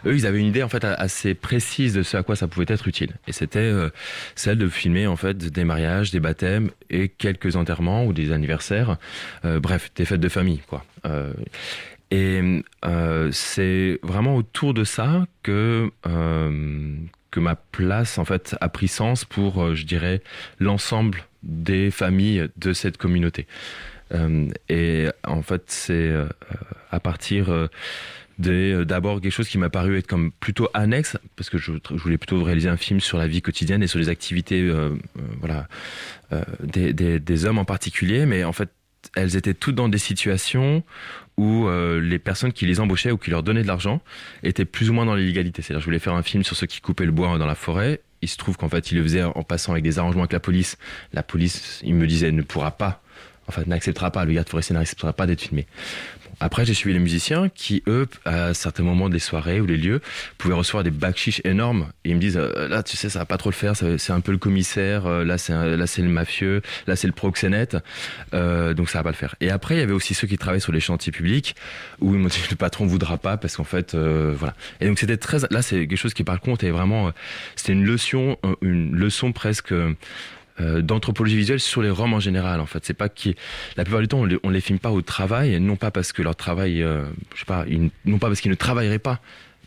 eux, 0.06 0.14
ils 0.14 0.26
avaient 0.26 0.40
une 0.40 0.48
idée 0.48 0.64
en 0.64 0.70
fait 0.70 0.84
assez 0.84 1.34
précise 1.34 1.94
de 1.94 2.04
ce 2.04 2.18
à 2.18 2.24
quoi 2.24 2.36
ça 2.36 2.50
pouvait 2.50 2.66
être 2.68 2.90
utile. 2.90 3.14
Et 3.28 3.32
c'était 3.32 3.60
euh, 3.60 3.92
celle 4.36 4.58
de 4.58 4.68
filmer 4.68 5.08
en 5.08 5.16
fait 5.16 5.38
des 5.38 5.64
mariages, 5.64 6.12
des 6.12 6.20
baptêmes 6.20 6.70
et 6.90 7.08
quelques 7.08 7.56
enterrements 7.56 8.06
ou 8.06 8.12
des 8.12 8.34
anniversaires. 8.34 8.98
Euh, 9.46 9.62
bref, 9.62 9.90
des 9.96 10.04
fêtes 10.04 10.20
de 10.20 10.30
famille, 10.30 10.62
quoi. 10.68 10.84
Euh, 12.12 12.16
et 12.16 12.64
euh, 12.86 13.30
c'est 13.32 14.00
vraiment 14.04 14.36
autour 14.36 14.74
de 14.74 14.84
ça 14.84 15.26
que 15.44 15.92
euh, 16.08 16.96
que 17.32 17.40
ma 17.40 17.56
place 17.56 18.18
en 18.18 18.26
fait 18.26 18.56
a 18.60 18.70
pris 18.70 18.88
sens 18.88 19.24
pour, 19.26 19.64
euh, 19.64 19.76
je 19.76 19.86
dirais, 19.86 20.22
l'ensemble 20.60 21.24
des 21.44 21.92
familles 21.92 22.50
de 22.58 22.74
cette 22.74 22.98
communauté. 22.98 23.48
Euh, 24.14 24.50
et 24.68 25.08
en 25.26 25.42
fait, 25.42 25.64
c'est 25.68 26.14
à 26.92 27.00
partir 27.00 27.70
d'abord 28.42 29.22
quelque 29.22 29.32
chose 29.32 29.48
qui 29.48 29.58
m'a 29.58 29.70
paru 29.70 29.98
être 29.98 30.08
comme 30.08 30.32
plutôt 30.32 30.70
annexe 30.74 31.18
parce 31.36 31.50
que 31.50 31.58
je, 31.58 31.74
je, 31.90 31.96
voulais 31.96 32.18
plutôt 32.18 32.44
réaliser 32.44 32.70
un 32.70 32.78
film 32.78 33.00
sur 33.00 33.18
la 33.18 33.28
vie 33.28 33.42
quotidienne 33.42 33.84
et 33.84 33.88
sur 33.88 34.00
les 34.00 34.10
activités 34.10 34.62
euh, 34.62 34.90
euh, 35.18 35.22
voilà 35.40 35.68
euh, 36.32 36.44
des, 36.64 36.94
des, 36.94 37.20
des, 37.20 37.46
hommes 37.46 37.60
en 37.60 37.66
particulier 37.66 38.26
mais 38.26 38.44
en 38.44 38.54
fait 38.54 38.70
elles 39.16 39.36
étaient 39.36 39.54
toutes 39.54 39.76
dans 39.76 39.90
des 39.90 39.98
situations 39.98 40.84
où 41.38 41.68
euh, 41.68 42.00
les 42.00 42.20
personnes 42.20 42.54
qui 42.54 42.66
les 42.66 42.80
embauchaient 42.80 43.12
ou 43.12 43.18
qui 43.18 43.32
leur 43.32 43.44
donnaient 43.44 43.64
de 43.64 43.68
l'argent 43.68 44.02
étaient 44.44 44.66
plus 44.66 44.90
ou 44.90 44.94
moins 44.94 45.06
dans 45.06 45.16
l'illégalité. 45.16 45.62
C'est-à-dire, 45.62 45.82
je 45.82 45.86
voulais 45.86 46.00
faire 46.00 46.14
un 46.14 46.24
film 46.24 46.44
sur 46.44 46.56
ceux 46.56 46.68
qui 46.68 46.82
coupaient 46.82 47.06
le 47.06 47.12
bois 47.12 47.38
dans 47.38 47.46
la 47.46 47.56
forêt. 47.56 48.02
Il 48.22 48.30
se 48.30 48.38
trouve 48.38 48.58
qu'en 48.58 48.70
fait, 48.70 48.92
ils 48.92 48.98
le 48.98 49.04
faisaient 49.04 49.24
en 49.24 49.44
passant 49.44 49.72
avec 49.72 49.84
des 49.84 49.98
arrangements 49.98 50.22
avec 50.22 50.34
la 50.34 50.40
police. 50.40 50.78
La 51.14 51.24
police, 51.24 51.82
il 51.84 51.96
me 51.96 52.06
disait, 52.06 52.32
ne 52.32 52.44
pourra 52.44 52.72
pas, 52.72 53.02
enfin, 53.52 53.64
n'acceptera 53.68 54.12
pas, 54.12 54.26
le 54.26 54.34
garde 54.34 54.50
forestier 54.50 54.76
n'acceptera 54.76 55.14
pas 55.14 55.28
d'être 55.28 55.42
filmé. 55.42 55.68
Après, 56.44 56.66
j'ai 56.66 56.74
suivi 56.74 56.94
les 56.94 57.00
musiciens 57.00 57.50
qui, 57.50 57.84
eux, 57.86 58.08
à 58.26 58.56
certains 58.56 58.82
moments 58.82 59.10
des 59.10 59.20
soirées 59.20 59.62
ou 59.62 59.68
des 59.68 59.78
lieux, 59.78 60.02
pouvaient 60.40 60.56
recevoir 60.56 60.84
des 60.84 60.90
bacs 60.90 61.40
énormes. 61.44 61.92
Ils 62.04 62.16
me 62.16 62.20
disent, 62.20 62.38
euh, 62.38 62.68
là, 62.68 62.82
tu 62.82 62.98
sais, 62.98 63.10
ça 63.10 63.20
va 63.20 63.26
pas 63.26 63.38
trop 63.38 63.52
le 63.52 63.56
faire, 63.56 63.76
c'est 63.76 64.12
un 64.12 64.22
peu 64.22 64.32
le 64.32 64.40
commissaire, 64.40 65.06
euh, 65.06 65.24
là, 65.24 65.38
c'est 65.38 65.54
là, 65.54 65.86
c'est 65.86 66.02
le 66.02 66.10
mafieux, 66.10 66.64
là, 66.88 66.96
c'est 66.96 67.06
le 67.06 67.14
proxénète, 67.14 67.78
euh, 68.34 68.74
donc 68.74 68.90
ça 68.90 69.00
va 69.00 69.04
pas 69.04 69.10
le 69.12 69.16
faire. 69.16 69.36
Et 69.40 69.52
après, 69.52 69.76
il 69.76 69.80
y 69.80 69.84
avait 69.84 69.94
aussi 69.94 70.16
ceux 70.16 70.26
qui 70.26 70.40
travaillaient 70.40 70.60
sur 70.60 70.72
les 70.72 70.80
chantiers 70.80 71.12
publics, 71.12 71.56
où 72.00 72.16
ils 72.16 72.20
m'ont 72.20 72.28
dit, 72.28 72.42
le 72.50 72.56
patron 72.56 72.88
voudra 72.88 73.20
pas, 73.20 73.38
parce 73.38 73.56
qu'en 73.56 73.64
fait, 73.64 73.96
voilà. 73.96 74.56
Et 74.80 74.88
donc, 74.88 74.98
c'était 74.98 75.18
très, 75.18 75.38
là, 75.52 75.62
c'est 75.62 75.86
quelque 75.88 75.96
chose 75.96 76.16
qui, 76.16 76.24
par 76.24 76.40
contre, 76.42 76.66
est 76.66 76.72
vraiment, 76.72 77.12
c'était 77.56 77.74
une 77.74 77.86
leçon, 77.86 78.38
une 78.64 78.96
leçon 78.96 79.32
presque, 79.32 79.76
euh, 80.62 80.82
d'anthropologie 80.82 81.36
visuelle 81.36 81.60
sur 81.60 81.82
les 81.82 81.90
Roms 81.90 82.14
en 82.14 82.20
général. 82.20 82.60
En 82.60 82.66
fait, 82.66 82.86
c'est 82.86 82.94
pas 82.94 83.10
qui 83.10 83.36
la 83.78 83.84
plupart 83.84 84.02
du 84.02 84.08
temps 84.08 84.20
on 84.20 84.26
les, 84.26 84.38
les 84.44 84.62
filme 84.62 84.80
pas 84.80 84.92
au 84.92 85.02
travail, 85.02 85.60
non 85.60 85.76
pas 85.76 85.92
parce 85.92 86.12
que 86.12 86.22
leur 86.22 86.36
travail, 86.36 86.84
euh, 86.84 87.06
je 87.34 87.40
sais 87.40 87.46
pas, 87.46 87.66
non 88.06 88.20
pas 88.20 88.28
parce 88.28 88.42
qu'ils 88.42 88.52
ne 88.52 88.56
travailleraient 88.56 89.00
pas, 89.00 89.20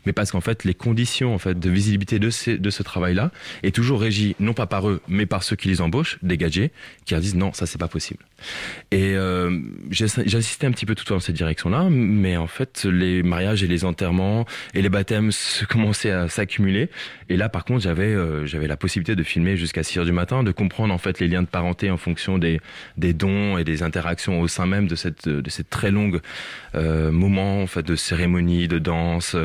mais 0.07 0.13
parce 0.13 0.31
qu'en 0.31 0.41
fait 0.41 0.65
les 0.65 0.75
conditions 0.75 1.35
en 1.35 1.39
fait 1.39 1.59
de 1.59 1.71
visibilité 1.71 2.19
de, 2.19 2.31
ces, 2.31 2.59
de 2.59 2.71
ce 2.71 2.83
travail-là 2.83 3.31
est 3.63 3.75
toujours 3.75 4.01
régie 4.01 4.37
non 4.41 4.55
pas 4.55 4.67
par 4.67 4.89
eux, 4.89 5.01
mais 5.09 5.27
par 5.27 5.43
ceux 5.43 5.57
qui 5.57 5.69
les 5.69 5.81
embauchent, 5.81 6.19
des 6.23 6.37
gadgets, 6.37 6.73
qui 7.05 7.15
leur 7.15 7.21
disent 7.21 7.35
non, 7.35 7.53
ça 7.53 7.67
c'est 7.67 7.79
pas 7.79 7.89
possible. 7.89 8.25
Et 8.91 9.15
euh, 9.15 9.61
j'ai 9.91 10.05
assisté 10.05 10.67
un 10.67 10.71
petit 10.71 10.87
peu 10.87 10.95
tout 10.95 11.05
dans 11.05 11.21
cette 11.21 11.37
direction-là, 11.37 11.89
mais 11.91 12.37
en 12.37 12.47
fait 12.47 12.85
les 12.85 13.23
mariages 13.23 13.63
et 13.63 13.67
les 13.67 13.85
enterrements 13.85 14.47
et 14.75 14.83
les 14.83 14.89
baptêmes 14.89 15.31
commençaient 15.69 16.11
à 16.11 16.29
s'accumuler. 16.29 16.91
Et 17.29 17.37
là 17.37 17.49
par 17.49 17.65
contre 17.65 17.83
j'avais 17.83 18.15
euh, 18.15 18.47
j'avais 18.47 18.67
la 18.67 18.77
possibilité 18.77 19.17
de 19.17 19.23
filmer 19.23 19.57
jusqu'à 19.57 19.83
6 19.83 20.01
heures 20.01 20.05
du 20.05 20.13
matin, 20.13 20.43
de 20.43 20.53
comprendre 20.53 20.93
en 20.93 20.99
fait 20.99 21.21
les 21.21 21.29
liens 21.29 21.43
de 21.43 21.49
parenté 21.49 21.91
en 21.91 21.97
fonction 21.97 22.39
des, 22.39 22.61
des 22.97 23.13
dons 23.13 23.59
et 23.59 23.65
des 23.65 23.83
interactions 23.83 24.41
au 24.41 24.49
sein 24.49 24.67
même 24.67 24.87
de 24.87 24.95
cette 24.95 25.29
de 25.29 25.51
cette 25.51 25.71
très 25.71 25.91
longue 25.91 26.21
euh, 26.75 27.11
moment 27.11 27.63
en 27.63 27.67
fait 27.67 27.83
de 27.83 27.97
cérémonie, 27.97 28.69
de 28.69 28.79
danse, 28.79 29.37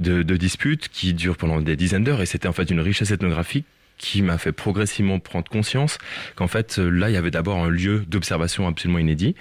de, 0.00 0.22
de 0.22 0.36
disputes 0.36 0.88
qui 0.88 1.14
durent 1.14 1.36
pendant 1.36 1.60
des 1.60 1.76
dizaines 1.76 2.04
d'heures. 2.04 2.22
Et 2.22 2.26
c'était 2.26 2.48
en 2.48 2.52
fait 2.52 2.70
une 2.70 2.80
richesse 2.80 3.10
ethnographique 3.10 3.66
qui 3.98 4.22
m'a 4.22 4.38
fait 4.38 4.52
progressivement 4.52 5.18
prendre 5.18 5.48
conscience 5.48 5.96
qu'en 6.34 6.48
fait 6.48 6.76
là 6.76 7.08
il 7.08 7.14
y 7.14 7.16
avait 7.16 7.30
d'abord 7.30 7.64
un 7.64 7.70
lieu 7.70 8.04
d'observation 8.06 8.68
absolument 8.68 8.98
inédit 8.98 9.34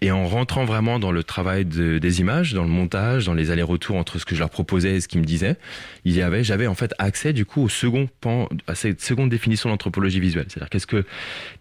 et 0.00 0.10
en 0.10 0.26
rentrant 0.26 0.64
vraiment 0.64 0.98
dans 0.98 1.10
le 1.10 1.24
travail 1.24 1.64
de, 1.64 1.98
des 1.98 2.20
images, 2.20 2.52
dans 2.52 2.62
le 2.62 2.68
montage, 2.68 3.26
dans 3.26 3.34
les 3.34 3.50
allers-retours 3.50 3.96
entre 3.96 4.18
ce 4.18 4.24
que 4.24 4.34
je 4.34 4.40
leur 4.40 4.50
proposais 4.50 4.96
et 4.96 5.00
ce 5.00 5.08
qu'ils 5.08 5.20
me 5.20 5.26
disaient, 5.26 5.56
il 6.04 6.14
y 6.14 6.22
avait, 6.22 6.44
j'avais 6.44 6.66
en 6.66 6.74
fait 6.74 6.92
accès 6.98 7.32
du 7.32 7.46
coup 7.46 7.62
au 7.62 7.68
second 7.68 8.08
pan, 8.20 8.48
à 8.66 8.74
cette 8.74 9.00
seconde 9.00 9.30
définition 9.30 9.70
d'anthropologie 9.70 10.20
visuelle. 10.20 10.46
C'est-à-dire 10.48 10.68
qu'est-ce 10.68 10.86
que, 10.86 11.04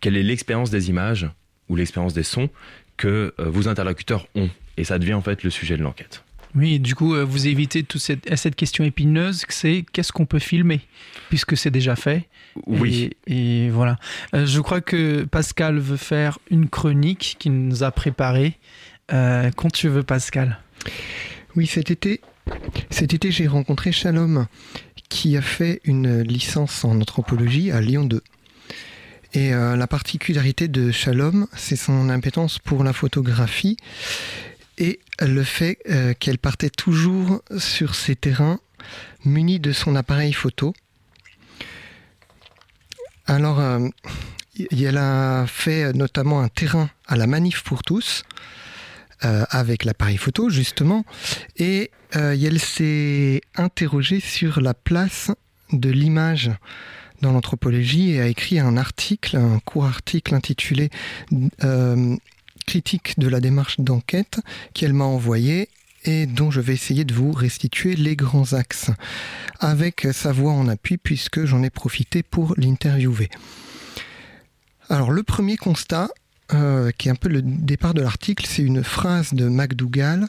quelle 0.02 0.18
est 0.18 0.24
l'expérience 0.24 0.70
des 0.70 0.90
images 0.90 1.30
ou 1.70 1.76
l'expérience 1.76 2.14
des 2.14 2.24
sons 2.24 2.50
que 2.98 3.34
euh, 3.40 3.50
vos 3.50 3.68
interlocuteurs 3.70 4.28
ont? 4.36 4.50
Et 4.78 4.84
ça 4.84 5.00
devient 5.00 5.14
en 5.14 5.22
fait 5.22 5.44
le 5.44 5.50
sujet 5.50 5.78
de 5.78 5.84
l'enquête. 5.84 6.25
Oui, 6.56 6.80
du 6.80 6.96
coup, 6.96 7.16
euh, 7.16 7.24
vous 7.24 7.48
évitez 7.48 7.84
toute 7.84 8.02
cette, 8.02 8.34
cette 8.36 8.56
question 8.56 8.84
épineuse, 8.84 9.44
c'est 9.50 9.86
qu'est-ce 9.92 10.12
qu'on 10.12 10.26
peut 10.26 10.40
filmer, 10.40 10.82
puisque 11.30 11.58
c'est 11.58 11.72
déjà 11.72 11.96
fait. 11.96 12.28
Oui. 12.66 13.12
Et, 13.28 13.66
et 13.66 13.70
voilà. 13.70 13.98
Euh, 14.34 14.46
je 14.46 14.62
crois 14.62 14.82
que 14.82 15.26
Pascal 15.26 15.78
veut 15.80 15.98
faire 15.98 16.40
une 16.50 16.70
chronique 16.70 17.36
qu'il 17.40 17.54
nous 17.54 17.84
a 17.84 17.92
préparée. 17.92 18.58
Euh, 19.12 19.52
quand 19.56 19.72
tu 19.72 19.90
veux, 19.90 20.04
Pascal. 20.04 20.60
Oui, 21.56 21.68
cet 21.68 21.92
été, 21.92 22.22
cet 22.90 23.14
été 23.14 23.32
j'ai 23.32 23.48
rencontré 23.48 23.92
Shalom, 23.92 24.48
qui 25.10 25.38
a 25.38 25.42
fait 25.42 25.82
une 25.84 26.22
licence 26.22 26.84
en 26.86 27.00
anthropologie 27.00 27.72
à 27.72 27.82
Lyon 27.82 28.06
2. 28.06 28.22
Et 29.34 29.54
euh, 29.54 29.76
la 29.76 29.88
particularité 29.88 30.70
de 30.70 30.92
Shalom, 30.92 31.48
c'est 31.56 31.76
son 31.76 32.10
impétence 32.10 32.58
pour 32.60 32.84
la 32.86 32.94
photographie 32.94 33.76
et 34.78 35.00
le 35.20 35.44
fait 35.44 35.78
euh, 35.90 36.14
qu'elle 36.14 36.38
partait 36.38 36.70
toujours 36.70 37.42
sur 37.58 37.96
ces 37.96 38.16
terrains 38.16 38.60
munie 39.24 39.60
de 39.60 39.72
son 39.72 39.96
appareil 39.96 40.34
photo. 40.34 40.74
Alors, 43.26 43.60
euh, 43.60 43.88
elle 44.72 44.98
a 44.98 45.46
fait 45.48 45.94
notamment 45.94 46.42
un 46.42 46.50
terrain 46.50 46.90
à 47.08 47.16
la 47.16 47.26
Manif 47.26 47.64
pour 47.64 47.82
tous, 47.82 48.24
euh, 49.24 49.46
avec 49.50 49.84
l'appareil 49.84 50.18
photo 50.18 50.50
justement, 50.50 51.06
et 51.58 51.92
elle 52.12 52.60
s'est 52.60 53.42
interrogée 53.56 54.22
sur 54.22 54.62
la 54.62 54.74
place 54.74 55.32
de 55.74 55.90
l'image 55.90 56.50
dans 57.22 57.34
l'anthropologie 57.34 58.12
et 58.12 58.22
a 58.22 58.28
écrit 58.28 58.58
un 58.58 58.78
article, 58.78 59.36
un 59.36 59.60
court 59.60 59.86
article 59.86 60.34
intitulé 60.34 60.92
critique 62.66 63.20
de 63.20 63.28
la 63.28 63.40
démarche 63.40 63.80
d'enquête 63.80 64.40
qu'elle 64.74 64.94
m'a 64.94 65.06
envoyé 65.06 65.70
et 66.04 66.26
dont 66.26 66.52
je 66.52 66.62
vais 66.62 66.74
essayer 66.74 67.04
de 67.04 67.14
vous 67.14 67.32
restituer 67.32 67.96
les 67.96 68.16
grands 68.16 68.54
axes 68.54 68.92
avec 69.60 70.08
sa 70.12 70.32
voix 70.32 70.52
en 70.52 70.68
appui 70.68 70.98
puisque 70.98 71.46
j'en 71.46 71.64
ai 71.64 71.70
profité 71.70 72.24
pour 72.24 72.54
l'interviewer. 72.58 73.30
Alors 74.90 75.12
le 75.12 75.24
premier 75.24 75.58
constat, 75.58 76.10
euh, 76.54 76.92
qui 76.92 77.08
est 77.08 77.12
un 77.12 77.16
peu 77.16 77.30
le 77.30 77.42
départ 77.42 77.94
de 77.94 78.02
l'article, 78.02 78.46
c'est 78.48 78.62
une 78.62 78.84
phrase 78.84 79.34
de 79.34 79.48
MacDougall. 79.48 80.28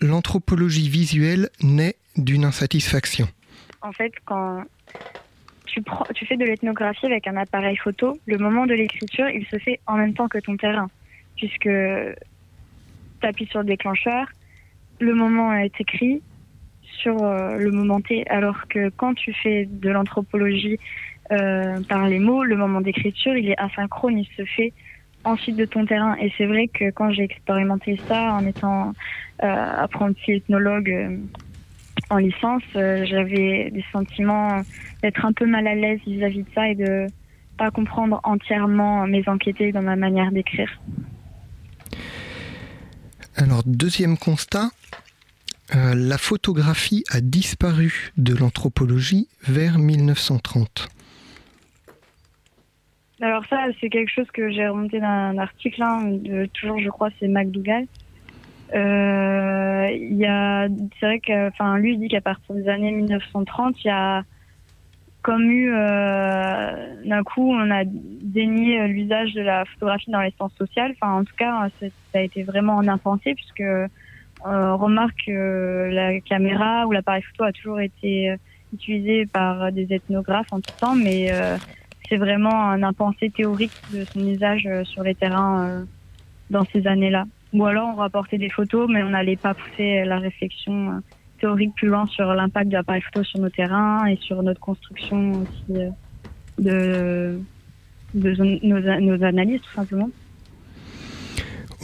L'anthropologie 0.00 0.90
visuelle 0.90 1.48
naît 1.62 1.96
d'une 2.16 2.44
insatisfaction. 2.44 3.26
En 3.80 3.92
fait, 3.92 4.12
quand 4.26 4.64
tu, 6.14 6.26
fais 6.26 6.36
de 6.36 6.44
l'ethnographie 6.44 7.06
avec 7.06 7.26
un 7.26 7.36
appareil 7.36 7.76
photo, 7.76 8.18
le 8.26 8.38
moment 8.38 8.66
de 8.66 8.74
l'écriture, 8.74 9.28
il 9.28 9.46
se 9.46 9.58
fait 9.58 9.80
en 9.86 9.96
même 9.96 10.14
temps 10.14 10.28
que 10.28 10.38
ton 10.38 10.56
terrain, 10.56 10.88
puisque 11.36 11.62
tu 11.64 13.26
appuies 13.26 13.46
sur 13.46 13.60
le 13.60 13.66
déclencheur, 13.66 14.26
le 15.00 15.14
moment 15.14 15.52
est 15.54 15.80
écrit 15.80 16.22
sur 16.82 17.22
euh, 17.22 17.56
le 17.56 17.70
moment 17.70 18.00
T, 18.00 18.26
alors 18.28 18.68
que 18.68 18.90
quand 18.90 19.14
tu 19.14 19.32
fais 19.32 19.66
de 19.66 19.90
l'anthropologie 19.90 20.78
euh, 21.32 21.80
par 21.88 22.06
les 22.06 22.18
mots, 22.18 22.44
le 22.44 22.56
moment 22.56 22.80
d'écriture, 22.80 23.36
il 23.36 23.48
est 23.50 23.58
asynchrone, 23.58 24.18
il 24.18 24.28
se 24.36 24.44
fait 24.44 24.72
ensuite 25.24 25.56
de 25.56 25.64
ton 25.64 25.86
terrain. 25.86 26.16
Et 26.20 26.32
c'est 26.36 26.46
vrai 26.46 26.68
que 26.68 26.90
quand 26.90 27.10
j'ai 27.10 27.24
expérimenté 27.24 28.00
ça 28.06 28.34
en 28.34 28.46
étant 28.46 28.92
euh, 29.42 29.46
apprenti 29.46 30.32
ethnologue 30.32 31.18
en 32.10 32.18
licence, 32.18 32.62
euh, 32.76 33.04
j'avais 33.04 33.70
des 33.70 33.84
sentiments 33.92 34.62
d'être 35.02 35.24
un 35.24 35.32
peu 35.32 35.46
mal 35.46 35.66
à 35.66 35.74
l'aise 35.74 36.00
vis-à-vis 36.06 36.42
de 36.42 36.48
ça 36.54 36.68
et 36.68 36.74
de 36.74 37.06
pas 37.56 37.70
comprendre 37.70 38.20
entièrement 38.24 39.06
mes 39.06 39.26
enquêtés 39.28 39.72
dans 39.72 39.82
ma 39.82 39.96
manière 39.96 40.32
d'écrire. 40.32 40.80
Alors, 43.36 43.62
deuxième 43.64 44.16
constat, 44.16 44.70
euh, 45.74 45.94
la 45.94 46.18
photographie 46.18 47.04
a 47.10 47.20
disparu 47.20 48.12
de 48.16 48.34
l'anthropologie 48.34 49.28
vers 49.42 49.78
1930. 49.78 50.88
Alors 53.20 53.44
ça, 53.48 53.66
c'est 53.80 53.88
quelque 53.88 54.10
chose 54.10 54.30
que 54.32 54.50
j'ai 54.50 54.68
remonté 54.68 55.00
d'un 55.00 55.38
article, 55.38 55.82
hein, 55.82 56.02
de, 56.04 56.46
toujours 56.52 56.78
je 56.78 56.88
crois, 56.90 57.08
c'est 57.18 57.28
MacDougall. 57.28 57.86
Euh, 58.74 59.88
il 59.92 60.16
y 60.16 60.26
a, 60.26 60.68
c'est 60.98 61.06
vrai 61.06 61.20
que, 61.20 61.48
enfin, 61.48 61.76
lui 61.78 61.96
dit 61.98 62.08
qu'à 62.08 62.20
partir 62.20 62.54
des 62.54 62.68
années 62.68 62.92
1930, 62.92 63.84
il 63.84 63.88
y 63.88 63.90
a 63.90 64.22
comme 65.22 65.50
eu 65.50 65.72
euh, 65.72 67.02
d'un 67.06 67.22
coup, 67.22 67.50
on 67.50 67.70
a 67.70 67.84
dénié 67.84 68.86
l'usage 68.88 69.32
de 69.32 69.40
la 69.40 69.64
photographie 69.64 70.10
dans 70.10 70.20
les 70.20 70.32
sciences 70.32 70.54
sociales. 70.58 70.94
Enfin, 71.00 71.20
en 71.20 71.24
tout 71.24 71.34
cas, 71.36 71.68
ça 71.80 72.18
a 72.18 72.20
été 72.20 72.42
vraiment 72.42 72.76
en 72.76 72.88
impensé 72.88 73.34
puisque 73.34 73.64
on 74.44 74.76
remarque 74.76 75.16
que 75.26 75.88
la 75.90 76.20
caméra 76.20 76.86
ou 76.86 76.92
l'appareil 76.92 77.22
photo 77.22 77.44
a 77.44 77.52
toujours 77.52 77.80
été 77.80 78.36
utilisé 78.74 79.24
par 79.26 79.72
des 79.72 79.86
ethnographes 79.94 80.52
en 80.52 80.60
tout 80.60 80.72
temps, 80.78 80.94
mais 80.94 81.32
euh, 81.32 81.56
c'est 82.08 82.16
vraiment 82.16 82.70
un 82.70 82.82
impensé 82.82 83.30
théorique 83.30 83.72
de 83.92 84.04
son 84.12 84.26
usage 84.26 84.66
euh, 84.66 84.84
sur 84.84 85.02
les 85.02 85.14
terrains 85.14 85.68
euh, 85.68 85.84
dans 86.50 86.64
ces 86.72 86.86
années-là. 86.86 87.24
Ou 87.54 87.64
alors 87.64 87.88
on 87.88 87.94
rapportait 87.94 88.38
des 88.38 88.50
photos, 88.50 88.88
mais 88.90 89.02
on 89.02 89.10
n'allait 89.10 89.36
pas 89.36 89.54
pousser 89.54 90.04
la 90.04 90.18
réflexion 90.18 91.00
théorique 91.38 91.74
plus 91.76 91.88
loin 91.88 92.06
sur 92.06 92.26
l'impact 92.34 92.68
de 92.68 92.74
l'appareil 92.74 93.02
photo 93.02 93.22
sur 93.24 93.40
nos 93.40 93.48
terrains 93.48 94.06
et 94.06 94.16
sur 94.16 94.42
notre 94.42 94.60
construction 94.60 95.32
aussi 95.42 95.92
de, 96.58 97.38
de 98.14 98.60
nos 98.62 99.24
analyses 99.24 99.60
tout 99.60 99.74
simplement. 99.74 100.10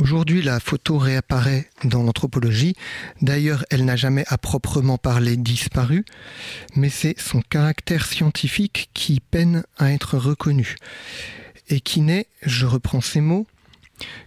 Aujourd'hui, 0.00 0.40
la 0.40 0.60
photo 0.60 0.96
réapparaît 0.96 1.66
dans 1.84 2.02
l'anthropologie. 2.02 2.74
D'ailleurs, 3.20 3.64
elle 3.70 3.84
n'a 3.84 3.96
jamais 3.96 4.24
à 4.28 4.38
proprement 4.38 4.96
parler 4.96 5.36
disparu, 5.36 6.06
mais 6.74 6.88
c'est 6.88 7.18
son 7.20 7.42
caractère 7.42 8.06
scientifique 8.06 8.88
qui 8.94 9.20
peine 9.20 9.62
à 9.76 9.92
être 9.92 10.16
reconnu 10.16 10.76
et 11.68 11.80
qui 11.80 12.00
n'est, 12.00 12.26
je 12.42 12.64
reprends 12.64 13.02
ces 13.02 13.20
mots, 13.20 13.46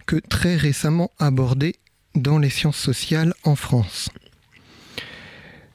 que 0.05 0.17
très 0.17 0.55
récemment 0.55 1.11
abordé 1.19 1.75
dans 2.15 2.37
les 2.37 2.49
sciences 2.49 2.77
sociales 2.77 3.33
en 3.43 3.55
France. 3.55 4.09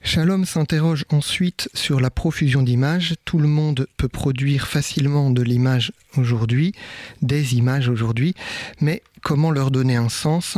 Shalom 0.02 0.44
s'interroge 0.44 1.04
ensuite 1.10 1.68
sur 1.74 2.00
la 2.00 2.08
profusion 2.08 2.62
d'images. 2.62 3.16
Tout 3.24 3.38
le 3.38 3.48
monde 3.48 3.86
peut 3.96 4.08
produire 4.08 4.66
facilement 4.66 5.30
de 5.30 5.42
l'image 5.42 5.92
aujourd'hui, 6.16 6.72
des 7.20 7.56
images 7.56 7.88
aujourd'hui, 7.88 8.34
mais 8.80 9.02
comment 9.22 9.50
leur 9.50 9.70
donner 9.70 9.96
un 9.96 10.08
sens, 10.08 10.56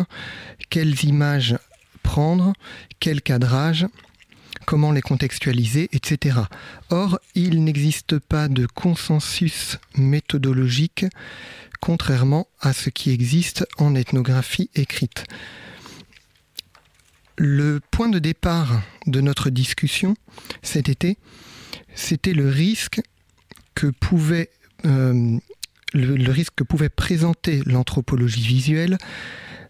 quelles 0.68 1.04
images 1.04 1.56
prendre, 2.02 2.52
quel 3.00 3.23
cadrage, 3.23 3.87
comment 4.66 4.92
les 4.92 5.02
contextualiser, 5.02 5.88
etc. 5.92 6.38
Or, 6.90 7.18
il 7.35 7.64
n'existe 7.64 8.18
pas 8.18 8.47
de 8.47 8.66
consensus 8.66 9.78
méthodologique, 9.97 11.06
contrairement 11.80 12.49
à 12.60 12.72
ce 12.72 12.90
qui 12.90 13.10
existe 13.10 13.66
en 13.78 13.94
ethnographie 13.94 14.70
écrite. 14.75 15.25
Le 17.37 17.80
point 17.90 18.08
de 18.08 18.18
départ 18.18 18.82
de 19.06 19.20
notre 19.20 19.50
discussion 19.50 20.14
cet 20.62 20.88
été, 20.88 21.16
c'était 21.94 22.34
le 22.34 22.49
risque 22.49 23.00
que 23.75 23.87
pouvait 23.87 24.50
euh, 24.84 25.38
le, 25.92 26.30
risque 26.30 26.54
que 26.56 26.64
pouvait 26.64 26.88
présenter 26.88 27.62
l'anthropologie 27.66 28.46
visuelle 28.46 28.99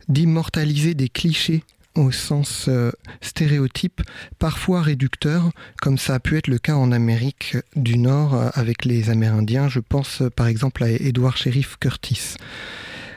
d'immortaliser 0.08 0.94
des 0.94 1.08
clichés 1.08 1.64
au 1.96 2.10
sens 2.10 2.68
euh, 2.68 2.92
stéréotype, 3.20 4.00
parfois 4.38 4.82
réducteur, 4.82 5.50
comme 5.80 5.98
ça 5.98 6.14
a 6.14 6.20
pu 6.20 6.36
être 6.36 6.46
le 6.46 6.58
cas 6.58 6.74
en 6.74 6.92
Amérique 6.92 7.56
du 7.76 7.98
Nord 7.98 8.34
euh, 8.34 8.48
avec 8.54 8.84
les 8.84 9.10
Amérindiens. 9.10 9.68
Je 9.68 9.80
pense 9.80 10.22
euh, 10.22 10.30
par 10.30 10.46
exemple 10.46 10.84
à 10.84 10.90
Edward 10.90 11.36
Sheriff 11.36 11.76
Curtis. 11.78 12.36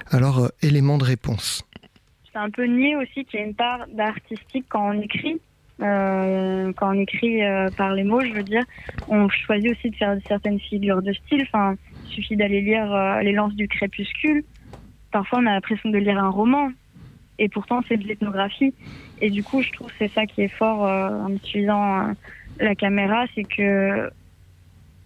Alors, 0.09 0.49
élément 0.61 0.97
de 0.97 1.03
réponse. 1.03 1.63
C'est 2.31 2.39
un 2.39 2.49
peu 2.49 2.65
nier 2.65 2.95
aussi 2.95 3.25
qu'il 3.25 3.39
y 3.39 3.43
a 3.43 3.45
une 3.45 3.55
part 3.55 3.85
d'artistique 3.93 4.65
quand 4.69 4.89
on 4.89 5.01
écrit. 5.01 5.39
quand 5.79 6.89
on 6.89 6.99
écrit 6.99 7.41
par 7.77 7.93
les 7.93 8.03
mots, 8.03 8.21
je 8.21 8.33
veux 8.33 8.43
dire, 8.43 8.63
on 9.07 9.27
choisit 9.29 9.71
aussi 9.71 9.89
de 9.89 9.95
faire 9.95 10.15
certaines 10.27 10.59
figures 10.59 11.01
de 11.01 11.13
style. 11.13 11.43
Enfin, 11.43 11.75
il 12.05 12.15
suffit 12.15 12.35
d'aller 12.35 12.61
lire 12.61 13.19
Les 13.23 13.31
Lances 13.31 13.55
du 13.55 13.67
Crépuscule. 13.67 14.43
Parfois, 15.11 15.39
on 15.39 15.45
a 15.45 15.51
l'impression 15.51 15.89
de 15.89 15.97
lire 15.97 16.17
un 16.17 16.29
roman. 16.29 16.71
Et 17.39 17.49
pourtant, 17.49 17.81
c'est 17.87 17.97
de 17.97 18.07
l'ethnographie. 18.07 18.73
Et 19.21 19.29
du 19.29 19.43
coup, 19.43 19.61
je 19.61 19.71
trouve 19.71 19.87
que 19.87 19.93
c'est 19.99 20.11
ça 20.11 20.25
qui 20.25 20.41
est 20.41 20.49
fort 20.49 20.85
euh, 20.85 21.09
en 21.09 21.33
utilisant 21.33 21.99
euh, 21.99 22.13
la 22.59 22.75
caméra, 22.75 23.25
c'est 23.35 23.43
que 23.43 24.09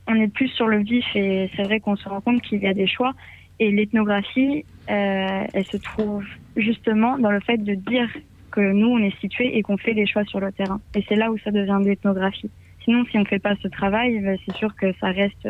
on 0.09 0.15
est 0.15 0.29
plus 0.29 0.47
sur 0.49 0.67
le 0.67 0.77
vif 0.77 1.05
et 1.15 1.49
c'est 1.55 1.63
vrai 1.63 1.81
qu'on 1.81 1.97
se 1.97 2.07
rend 2.07 2.21
compte 2.21 2.41
qu'il 2.41 2.61
y 2.61 2.67
a 2.67 2.73
des 2.73 2.87
choix. 2.87 3.13
Et 3.59 3.71
l'ethnographie, 3.71 4.63
elle 4.87 5.65
se 5.65 5.75
trouve 5.77 6.23
justement 6.55 7.17
dans 7.17 7.31
le 7.31 7.41
fait 7.41 7.57
de 7.57 7.73
dire 7.73 8.07
que 8.51 8.61
nous, 8.71 8.87
on 8.87 8.99
est 8.99 9.19
situé 9.19 9.57
et 9.57 9.63
qu'on 9.63 9.75
fait 9.75 9.93
des 9.93 10.05
choix 10.05 10.23
sur 10.23 10.39
le 10.39 10.53
terrain. 10.53 10.79
Et 10.95 11.03
c'est 11.09 11.15
là 11.15 11.29
où 11.29 11.37
ça 11.39 11.51
devient 11.51 11.79
de 11.81 11.89
l'ethnographie. 11.89 12.49
Sinon, 12.85 13.03
si 13.11 13.17
on 13.17 13.21
ne 13.21 13.25
fait 13.25 13.39
pas 13.39 13.55
ce 13.61 13.67
travail, 13.67 14.19
ben, 14.19 14.37
c'est 14.45 14.55
sûr 14.55 14.73
que 14.75 14.93
ça 15.01 15.07
reste 15.07 15.45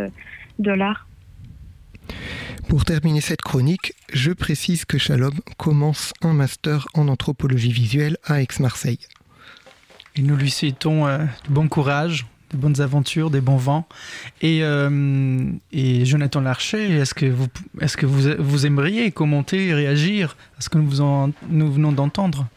de 0.57 0.71
l'art. 0.71 1.06
Pour 2.67 2.83
terminer 2.83 3.21
cette 3.21 3.41
chronique, 3.41 3.93
je 4.11 4.31
précise 4.31 4.83
que 4.83 4.97
Shalom 4.97 5.33
commence 5.57 6.13
un 6.21 6.33
master 6.33 6.87
en 6.93 7.07
anthropologie 7.07 7.71
visuelle 7.71 8.17
à 8.25 8.41
Aix-Marseille. 8.41 8.99
Et 10.17 10.21
nous 10.21 10.35
lui 10.35 10.51
souhaitons 10.51 11.07
euh, 11.07 11.19
du 11.45 11.51
bon 11.51 11.69
courage, 11.69 12.25
de 12.51 12.57
bonnes 12.57 12.81
aventures, 12.81 13.29
des 13.29 13.39
bons 13.39 13.57
vents. 13.57 13.87
Et, 14.41 14.63
euh, 14.63 15.49
et 15.71 16.05
Jonathan 16.05 16.41
Larcher, 16.41 16.91
est-ce 16.97 17.13
que, 17.13 17.27
vous, 17.27 17.47
est 17.79 17.95
que 17.95 18.05
vous, 18.05 18.35
vous 18.39 18.65
aimeriez 18.65 19.11
commenter, 19.11 19.73
réagir 19.73 20.35
à 20.57 20.61
ce 20.61 20.69
que 20.69 20.77
nous, 20.77 21.01
en, 21.01 21.31
nous 21.49 21.71
venons 21.71 21.91
d'entendre? 21.91 22.47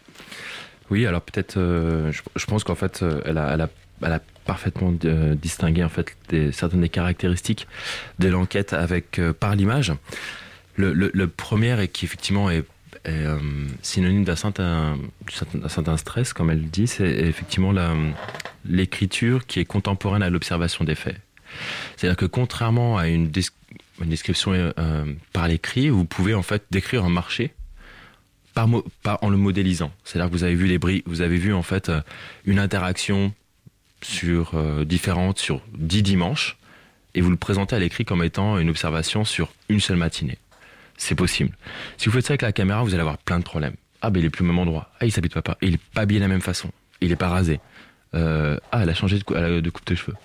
Oui, 0.91 1.07
alors 1.07 1.21
peut-être, 1.21 1.57
euh, 1.57 2.11
je, 2.35 2.47
pense 2.47 2.65
qu'en 2.65 2.75
fait, 2.75 3.05
elle 3.25 3.39
a, 3.39 3.53
elle 3.55 3.61
a, 3.61 3.69
elle 4.03 4.13
a 4.13 4.21
parfaitement 4.45 4.93
euh, 5.05 5.35
distinguer 5.35 5.85
en 5.85 5.89
fait 5.89 6.17
certaines 6.53 6.81
des 6.81 6.89
caractéristiques 6.89 7.69
de 8.19 8.29
l'enquête 8.29 8.73
avec 8.73 9.21
euh, 9.21 9.33
par 9.33 9.55
l'image. 9.55 9.93
Le, 10.77 11.27
premier 11.27 11.79
est 11.81 11.89
qui 11.89 12.07
effectivement 12.07 12.51
est, 12.51 12.65
euh, 13.07 13.39
synonyme 13.83 14.25
d'un 14.25 14.35
certain, 14.35 14.97
stress, 15.97 16.33
comme 16.33 16.51
elle 16.51 16.69
dit, 16.71 16.87
c'est 16.87 17.09
effectivement 17.09 17.73
l'écriture 18.65 19.47
qui 19.47 19.61
est 19.61 19.67
contemporaine 19.67 20.23
à 20.23 20.31
l'observation 20.31 20.85
des 20.85 20.95
faits. 20.95 21.17
C'est-à-dire 21.97 22.17
que 22.17 22.25
contrairement 22.25 22.97
à 22.97 23.09
une, 23.09 23.31
description 24.01 24.73
par 25.35 25.49
l'écrit, 25.49 25.91
vous 25.91 26.07
pouvez 26.07 26.35
en 26.35 26.43
fait 26.43 26.65
décrire 26.71 27.05
un 27.05 27.11
marché 27.11 27.53
en 28.57 29.29
le 29.29 29.37
modélisant. 29.37 29.93
C'est-à-dire 30.05 30.31
que 30.31 30.35
vous 30.35 30.45
avez 30.45 30.55
vu 30.55 30.67
les 30.67 30.79
bris, 30.79 31.03
vous 31.07 31.21
avez 31.21 31.37
vu 31.37 31.53
en 31.53 31.63
fait 31.63 31.93
une 32.47 32.59
interaction 32.59 33.33
sur 34.03 34.53
euh, 34.55 34.85
différentes 34.85 35.39
sur 35.39 35.63
dix 35.77 36.03
dimanches 36.03 36.57
et 37.15 37.21
vous 37.21 37.31
le 37.31 37.37
présentez 37.37 37.77
à 37.77 37.79
l'écrit 37.79 38.05
comme 38.05 38.23
étant 38.23 38.59
une 38.59 38.71
observation 38.71 39.25
sur 39.25 39.53
une 39.69 39.81
seule 39.81 39.97
matinée. 39.97 40.39
C'est 40.97 41.15
possible. 41.15 41.57
Si 41.97 42.07
vous 42.09 42.13
faites 42.13 42.27
ça 42.27 42.33
avec 42.33 42.43
la 42.43 42.53
caméra, 42.53 42.83
vous 42.83 42.95
allez 42.95 43.01
avoir 43.01 43.19
plein 43.19 43.39
de 43.39 43.45
problèmes. 43.45 43.75
Ah, 44.03 44.11
ben 44.11 44.21
il 44.21 44.27
est 44.27 44.31
plus 44.31 44.45
au 44.45 44.47
même 44.47 44.59
endroit. 44.59 44.91
Ah, 45.01 45.07
il 45.07 45.13
s'habite 45.13 45.39
pas. 45.41 45.57
Il 45.63 45.75
est 45.75 45.81
pas 45.95 46.03
habillé 46.03 46.21
de 46.21 46.25
la 46.25 46.29
même 46.29 46.41
façon. 46.41 46.71
Il 47.01 47.11
est 47.11 47.17
pas 47.17 47.29
rasé. 47.29 47.61
Euh, 48.15 48.59
ah, 48.73 48.83
elle 48.83 48.91
a 48.91 48.95
changé 48.95 49.19
de, 49.19 49.71
coupe 49.71 49.87
de 49.87 49.95
cheveux. 49.95 50.17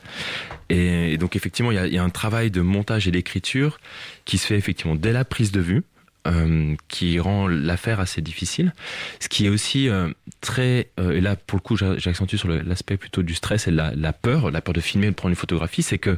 Et, 0.70 1.18
donc 1.18 1.36
effectivement, 1.36 1.72
il 1.72 1.86
y, 1.86 1.96
y, 1.96 1.98
a, 1.98 2.04
un 2.04 2.10
travail 2.10 2.52
de 2.52 2.62
montage 2.62 3.08
et 3.08 3.12
d'écriture 3.12 3.80
qui 4.26 4.38
se 4.38 4.48
fait 4.48 4.58
effectivement 4.58 4.96
dès 4.96 5.12
la 5.12 5.26
prise 5.26 5.52
de 5.52 5.62
vue. 5.62 5.84
Euh, 6.28 6.76
qui 6.88 7.20
rend 7.20 7.48
l'affaire 7.48 8.00
assez 8.00 8.20
difficile. 8.20 8.74
Ce 9.20 9.30
qui 9.30 9.46
est 9.46 9.50
aussi 9.50 9.90
euh, 9.90 10.10
très, 10.42 10.90
euh, 11.00 11.12
et 11.12 11.22
là 11.22 11.36
pour 11.36 11.58
le 11.58 11.62
coup 11.62 11.78
j'accentue 11.78 12.38
sur 12.38 12.48
l'aspect 12.48 12.98
plutôt 12.98 13.22
du 13.22 13.36
stress 13.36 13.68
et 13.68 13.72
la, 13.72 13.94
la, 13.96 14.12
peur, 14.12 14.50
la 14.50 14.60
peur 14.60 14.74
de 14.74 14.82
filmer, 14.82 15.06
de 15.06 15.12
prendre 15.14 15.30
une 15.30 15.36
photographie, 15.36 15.84
c'est 15.84 16.00
que 16.00 16.18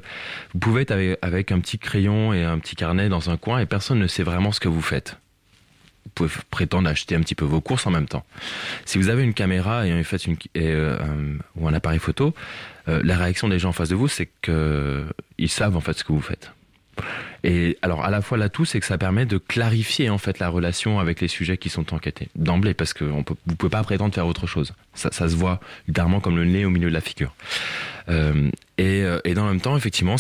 vous 0.54 0.60
pouvez 0.60 0.84
être 0.84 0.92
avec, 1.22 1.52
un 1.52 1.60
petit 1.60 1.78
crayon 1.78 2.32
et 2.32 2.46
un 2.46 2.58
petit 2.60 2.78
carnet 2.78 3.10
dans 3.10 3.30
un 3.30 3.36
coin 3.36 3.60
et 3.60 3.66
personne 3.66 4.00
ne 4.00 4.08
sait 4.08 4.24
vraiment 4.24 4.54
ce 4.54 4.62
que 4.62 4.70
vous 4.70 4.82
faites. 4.82 5.18
Vous 6.06 6.12
pouvez 6.16 6.30
prétendre 6.52 6.88
acheter 6.88 7.16
un 7.16 7.22
petit 7.22 7.36
peu 7.36 7.44
vos 7.44 7.60
courses 7.60 7.86
en 7.86 7.92
même 7.92 8.08
temps. 8.08 8.26
Si 8.86 8.98
vous 8.98 9.10
avez 9.10 9.24
une 9.24 9.34
caméra 9.34 9.86
et, 9.86 9.90
une, 9.90 11.40
ou 11.58 11.68
un 11.68 11.74
appareil 11.74 12.00
photo, 12.00 12.34
la 12.88 13.18
réaction 13.18 13.50
des 13.50 13.60
gens 13.60 13.70
en 13.70 13.74
face 13.74 13.90
de 13.90 13.96
vous, 13.96 14.08
c'est 14.08 14.30
qu'ils 14.42 15.50
savent 15.50 15.76
en 15.76 15.82
fait 15.82 15.98
ce 15.98 16.06
que 16.06 16.14
vous 16.14 16.22
faites. 16.22 16.54
Et 17.48 17.78
alors 17.82 18.04
à 18.04 18.12
la 18.12 18.22
fois 18.22 18.38
l'atout, 18.38 18.66
c'est 18.66 18.82
que 18.82 18.86
ça 18.86 18.98
permet 18.98 19.26
de 19.26 19.38
clarifier 19.38 20.10
en 20.10 20.18
fait 20.18 20.38
la 20.40 20.50
relation 20.50 21.00
avec 21.00 21.22
les 21.22 21.30
sujets 21.30 21.58
qui 21.58 21.70
sont 21.70 21.94
enquêtés 21.94 22.28
d'emblée, 22.36 22.74
parce 22.74 22.92
que 22.92 23.06
on 23.06 23.24
peut, 23.24 23.36
vous 23.46 23.56
pouvez 23.56 23.70
pas 23.70 23.82
prétendre 23.84 24.14
faire 24.14 24.28
autre 24.28 24.48
chose. 24.48 24.74
Ça, 24.94 25.12
se 25.12 25.34
voit 25.34 25.62
littéralement 25.88 26.20
comme 26.20 26.36
le 26.36 26.44
nez 26.44 26.66
au 26.66 26.70
milieu 26.70 26.90
de 26.90 26.94
la 26.94 27.00
figure. 27.00 27.34
Euh, 28.10 28.52
et, 28.78 29.02
euh, 29.02 29.22
et, 29.24 29.34
dans 29.34 29.46
le 29.46 29.52
même 29.52 29.62
temps, 29.62 29.78
effectivement, 29.78 30.18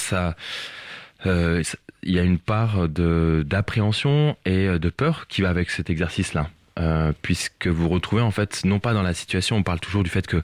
euh, 1.26 1.63
il 2.04 2.16
y 2.16 2.18
a 2.18 2.24
une 2.24 2.40
part 2.40 2.88
d'appréhension 2.88 4.38
et 4.46 4.80
de 4.80 4.90
peur 4.90 5.28
qui 5.28 5.42
va 5.42 5.50
avec 5.50 5.70
cet 5.70 5.90
exercice-là. 5.90 6.50
Euh, 6.78 7.12
puisque 7.22 7.68
vous 7.68 7.90
retrouvez 7.90 8.22
en 8.22 8.32
fait 8.32 8.63
non 8.66 8.80
pas 8.80 8.94
dans 8.94 9.02
la 9.02 9.13
situation, 9.13 9.56
on 9.58 9.63
parle 9.63 9.80
toujours 9.80 10.04
du 10.04 10.10
fait 10.10 10.28
que 10.28 10.42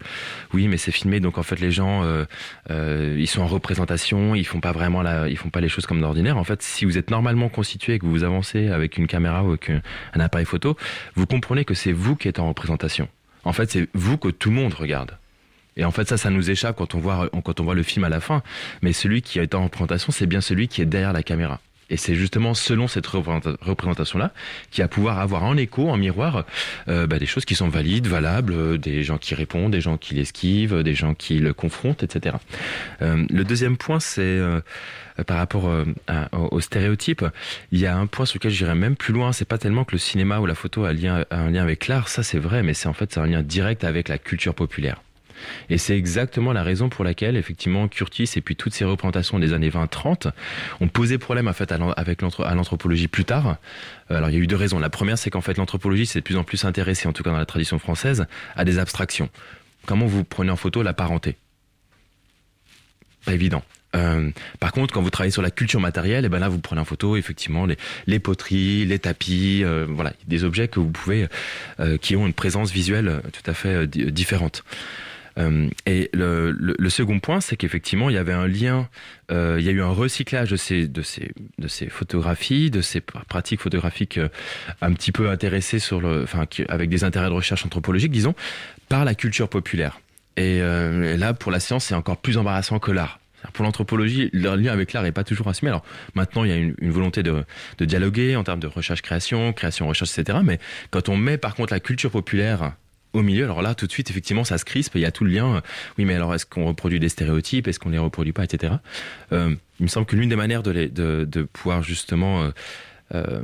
oui, 0.53 0.67
mais 0.67 0.77
c'est 0.77 0.91
filmé, 0.91 1.19
donc 1.19 1.37
en 1.37 1.43
fait 1.43 1.59
les 1.59 1.71
gens 1.71 2.03
euh, 2.03 2.25
euh, 2.71 3.15
ils 3.17 3.27
sont 3.27 3.41
en 3.41 3.47
représentation, 3.47 4.35
ils 4.35 4.45
font 4.45 4.59
pas 4.59 4.71
vraiment 4.71 5.01
la, 5.01 5.27
ils 5.27 5.37
font 5.37 5.49
pas 5.49 5.61
les 5.61 5.69
choses 5.69 5.85
comme 5.85 6.01
d'ordinaire. 6.01 6.37
En 6.37 6.43
fait, 6.43 6.61
si 6.61 6.85
vous 6.85 6.97
êtes 6.97 7.11
normalement 7.11 7.49
constitué 7.49 7.93
et 7.95 7.99
que 7.99 8.05
vous 8.05 8.23
avancez 8.23 8.69
avec 8.69 8.97
une 8.97 9.07
caméra 9.07 9.43
ou 9.43 9.49
avec 9.49 9.69
un, 9.69 9.81
un 10.13 10.19
appareil 10.19 10.45
photo, 10.45 10.75
vous 11.15 11.25
comprenez 11.25 11.65
que 11.65 11.73
c'est 11.73 11.91
vous 11.91 12.15
qui 12.15 12.27
êtes 12.27 12.39
en 12.39 12.47
représentation. 12.47 13.07
En 13.43 13.53
fait, 13.53 13.69
c'est 13.69 13.87
vous 13.93 14.17
que 14.17 14.29
tout 14.29 14.49
le 14.49 14.55
monde 14.55 14.73
regarde. 14.73 15.17
Et 15.75 15.85
en 15.85 15.91
fait, 15.91 16.07
ça, 16.07 16.17
ça 16.17 16.29
nous 16.29 16.49
échappe 16.49 16.77
quand 16.77 16.95
on 16.95 16.99
voit 16.99 17.29
quand 17.43 17.59
on 17.59 17.63
voit 17.63 17.75
le 17.75 17.83
film 17.83 18.05
à 18.05 18.09
la 18.09 18.19
fin. 18.19 18.43
Mais 18.81 18.93
celui 18.93 19.21
qui 19.21 19.39
est 19.39 19.55
en 19.55 19.63
représentation, 19.63 20.11
c'est 20.11 20.27
bien 20.27 20.41
celui 20.41 20.67
qui 20.67 20.81
est 20.81 20.85
derrière 20.85 21.13
la 21.13 21.23
caméra. 21.23 21.59
Et 21.89 21.97
c'est 21.97 22.15
justement 22.15 22.53
selon 22.53 22.87
cette 22.87 23.05
représenta- 23.07 23.55
représentation-là 23.61 24.31
qui 24.71 24.81
va 24.81 24.87
pouvoir 24.87 25.19
avoir 25.19 25.43
en 25.43 25.57
écho, 25.57 25.89
en 25.89 25.97
miroir, 25.97 26.45
euh, 26.87 27.07
bah, 27.07 27.19
des 27.19 27.25
choses 27.25 27.45
qui 27.45 27.55
sont 27.55 27.69
valides, 27.69 28.07
valables, 28.07 28.53
euh, 28.53 28.77
des 28.77 29.03
gens 29.03 29.17
qui 29.17 29.35
répondent, 29.35 29.71
des 29.71 29.81
gens 29.81 29.97
qui 29.97 30.15
l'esquivent, 30.15 30.81
des 30.83 30.95
gens 30.95 31.13
qui 31.13 31.39
le 31.39 31.53
confrontent, 31.53 32.03
etc. 32.03 32.35
Euh, 33.01 33.25
le 33.29 33.43
deuxième 33.43 33.77
point, 33.77 33.99
c'est 33.99 34.21
euh, 34.21 34.61
par 35.27 35.37
rapport 35.37 35.71
à- 36.07 36.29
au, 36.35 36.55
au 36.55 36.59
stéréotype. 36.61 37.23
Il 37.71 37.79
y 37.79 37.85
a 37.85 37.95
un 37.95 38.07
point 38.07 38.25
sur 38.25 38.37
lequel 38.37 38.51
j'irais 38.51 38.75
même 38.75 38.95
plus 38.95 39.13
loin. 39.13 39.31
C'est 39.33 39.45
pas 39.47 39.57
tellement 39.57 39.83
que 39.83 39.91
le 39.91 39.99
cinéma 39.99 40.39
ou 40.39 40.45
la 40.45 40.55
photo 40.55 40.85
a, 40.85 40.89
un 40.89 40.93
lien, 41.51 41.61
avec 41.61 41.87
l'art, 41.87 42.07
ça 42.07 42.23
c'est 42.23 42.39
vrai, 42.39 42.63
mais 42.63 42.73
c'est 42.73 42.87
en 42.87 42.93
fait 42.93 43.17
un 43.17 43.27
lien 43.27 43.41
direct 43.43 43.83
avec 43.83 44.07
la 44.09 44.17
culture 44.17 44.55
populaire. 44.55 45.01
Et 45.69 45.77
c'est 45.77 45.97
exactement 45.97 46.53
la 46.53 46.63
raison 46.63 46.89
pour 46.89 47.03
laquelle, 47.03 47.35
effectivement, 47.37 47.87
Curtis 47.87 48.29
et 48.35 48.41
puis 48.41 48.55
toutes 48.55 48.73
ces 48.73 48.85
représentations 48.85 49.39
des 49.39 49.53
années 49.53 49.69
20-30 49.69 50.31
ont 50.81 50.87
posé 50.87 51.17
problème 51.17 51.47
en 51.47 51.53
fait, 51.53 51.71
à 51.71 51.77
l'anthropologie 52.55 53.07
plus 53.07 53.25
tard. 53.25 53.57
Euh, 54.11 54.17
Alors, 54.17 54.29
il 54.29 54.33
y 54.33 54.37
a 54.37 54.39
eu 54.41 54.47
deux 54.47 54.55
raisons. 54.55 54.79
La 54.79 54.89
première, 54.89 55.17
c'est 55.17 55.29
qu'en 55.29 55.41
fait, 55.41 55.57
l'anthropologie 55.57 56.05
s'est 56.05 56.19
de 56.19 56.23
plus 56.23 56.37
en 56.37 56.43
plus 56.43 56.65
intéressée, 56.65 57.07
en 57.07 57.13
tout 57.13 57.23
cas 57.23 57.31
dans 57.31 57.37
la 57.37 57.45
tradition 57.45 57.79
française, 57.79 58.25
à 58.55 58.65
des 58.65 58.79
abstractions. 58.79 59.29
Comment 59.85 60.05
vous 60.05 60.23
prenez 60.23 60.51
en 60.51 60.55
photo 60.55 60.81
la 60.83 60.93
parenté? 60.93 61.35
Pas 63.25 63.33
évident. 63.33 63.63
Euh, 63.95 64.31
par 64.59 64.71
contre, 64.71 64.91
quand 64.93 65.01
vous 65.03 65.11
travaillez 65.11 65.31
sur 65.31 65.43
la 65.43 65.51
culture 65.51 65.79
matérielle, 65.79 66.25
et 66.25 66.29
ben 66.29 66.39
là, 66.39 66.49
vous 66.49 66.57
prenez 66.59 66.81
en 66.81 66.85
photo 66.85 67.15
effectivement 67.15 67.67
les, 68.07 68.19
poteries, 68.19 68.85
les 68.85 68.97
tapis, 68.97 69.61
euh, 69.63 69.85
voilà, 69.87 70.13
des 70.27 70.43
objets 70.43 70.67
que 70.67 70.79
vous 70.79 70.89
pouvez, 70.89 71.27
qui 72.01 72.15
ont 72.15 72.25
une 72.25 72.33
présence 72.33 72.71
visuelle 72.71 73.21
tout 73.31 73.49
à 73.49 73.53
fait 73.53 73.85
di- 73.87 74.11
différente. 74.11 74.63
Euh, 75.37 75.69
et 75.85 76.09
le, 76.13 76.51
le, 76.51 76.75
le 76.77 76.89
second 76.89 77.19
point, 77.19 77.41
c'est 77.41 77.57
qu'effectivement, 77.57 78.09
il 78.09 78.15
y 78.15 78.19
avait 78.19 78.33
un 78.33 78.47
lien, 78.47 78.87
euh, 79.31 79.57
il 79.59 79.65
y 79.65 79.69
a 79.69 79.71
eu 79.71 79.81
un 79.81 79.89
recyclage 79.89 80.49
de 80.49 80.55
ces, 80.55 80.87
de 80.87 81.01
ces, 81.01 81.31
de 81.57 81.67
ces 81.67 81.89
photographies, 81.89 82.69
de 82.69 82.81
ces 82.81 82.99
pr- 82.99 83.23
pratiques 83.25 83.61
photographiques 83.61 84.17
euh, 84.17 84.29
un 84.81 84.93
petit 84.93 85.11
peu 85.11 85.29
intéressées 85.29 85.79
le, 85.99 86.23
enfin, 86.23 86.45
avec 86.69 86.89
des 86.89 87.03
intérêts 87.03 87.29
de 87.29 87.33
recherche 87.33 87.65
anthropologique, 87.65 88.11
disons, 88.11 88.35
par 88.89 89.05
la 89.05 89.15
culture 89.15 89.49
populaire. 89.49 89.99
Et, 90.35 90.59
là, 90.59 91.35
pour 91.35 91.51
la 91.51 91.59
science, 91.59 91.85
c'est 91.85 91.93
encore 91.93 92.17
plus 92.17 92.39
embarrassant 92.39 92.79
que 92.79 92.91
l'art. 92.91 93.19
Pour 93.53 93.65
l'anthropologie, 93.65 94.31
leur 94.33 94.55
lien 94.55 94.71
avec 94.71 94.93
l'art 94.93 95.03
n'est 95.03 95.11
pas 95.11 95.23
toujours 95.23 95.47
assumé. 95.47 95.69
Alors 95.69 95.83
maintenant, 96.15 96.43
il 96.43 96.49
y 96.49 96.53
a 96.53 96.55
une, 96.55 96.75
volonté 96.91 97.21
de 97.21 97.45
dialoguer 97.79 98.35
en 98.35 98.43
termes 98.43 98.59
de 98.59 98.65
recherche-création, 98.65 99.53
création-recherche, 99.53 100.17
etc. 100.17 100.39
Mais 100.43 100.59
quand 100.89 101.07
on 101.07 101.17
met 101.17 101.37
par 101.37 101.53
contre 101.53 101.71
la 101.71 101.79
culture 101.79 102.09
populaire 102.09 102.73
au 103.13 103.21
milieu, 103.21 103.43
alors 103.43 103.61
là, 103.61 103.75
tout 103.75 103.85
de 103.87 103.91
suite, 103.91 104.09
effectivement, 104.09 104.43
ça 104.43 104.57
se 104.57 104.65
crispe. 104.65 104.93
Il 104.95 105.01
y 105.01 105.05
a 105.05 105.11
tout 105.11 105.23
le 105.23 105.31
lien. 105.31 105.61
Oui, 105.97 106.05
mais 106.05 106.15
alors, 106.15 106.33
est-ce 106.33 106.45
qu'on 106.45 106.65
reproduit 106.65 106.99
des 106.99 107.09
stéréotypes? 107.09 107.67
Est-ce 107.67 107.79
qu'on 107.79 107.89
les 107.89 107.97
reproduit 107.99 108.33
pas, 108.33 108.43
etc. 108.43 108.73
Euh, 109.31 109.55
il 109.79 109.83
me 109.83 109.87
semble 109.87 110.05
que 110.05 110.15
l'une 110.15 110.29
des 110.29 110.35
manières 110.35 110.63
de, 110.63 110.71
les, 110.71 110.87
de, 110.89 111.27
de 111.29 111.43
pouvoir 111.43 111.83
justement 111.83 112.43
euh, 112.43 112.51
euh, 113.13 113.41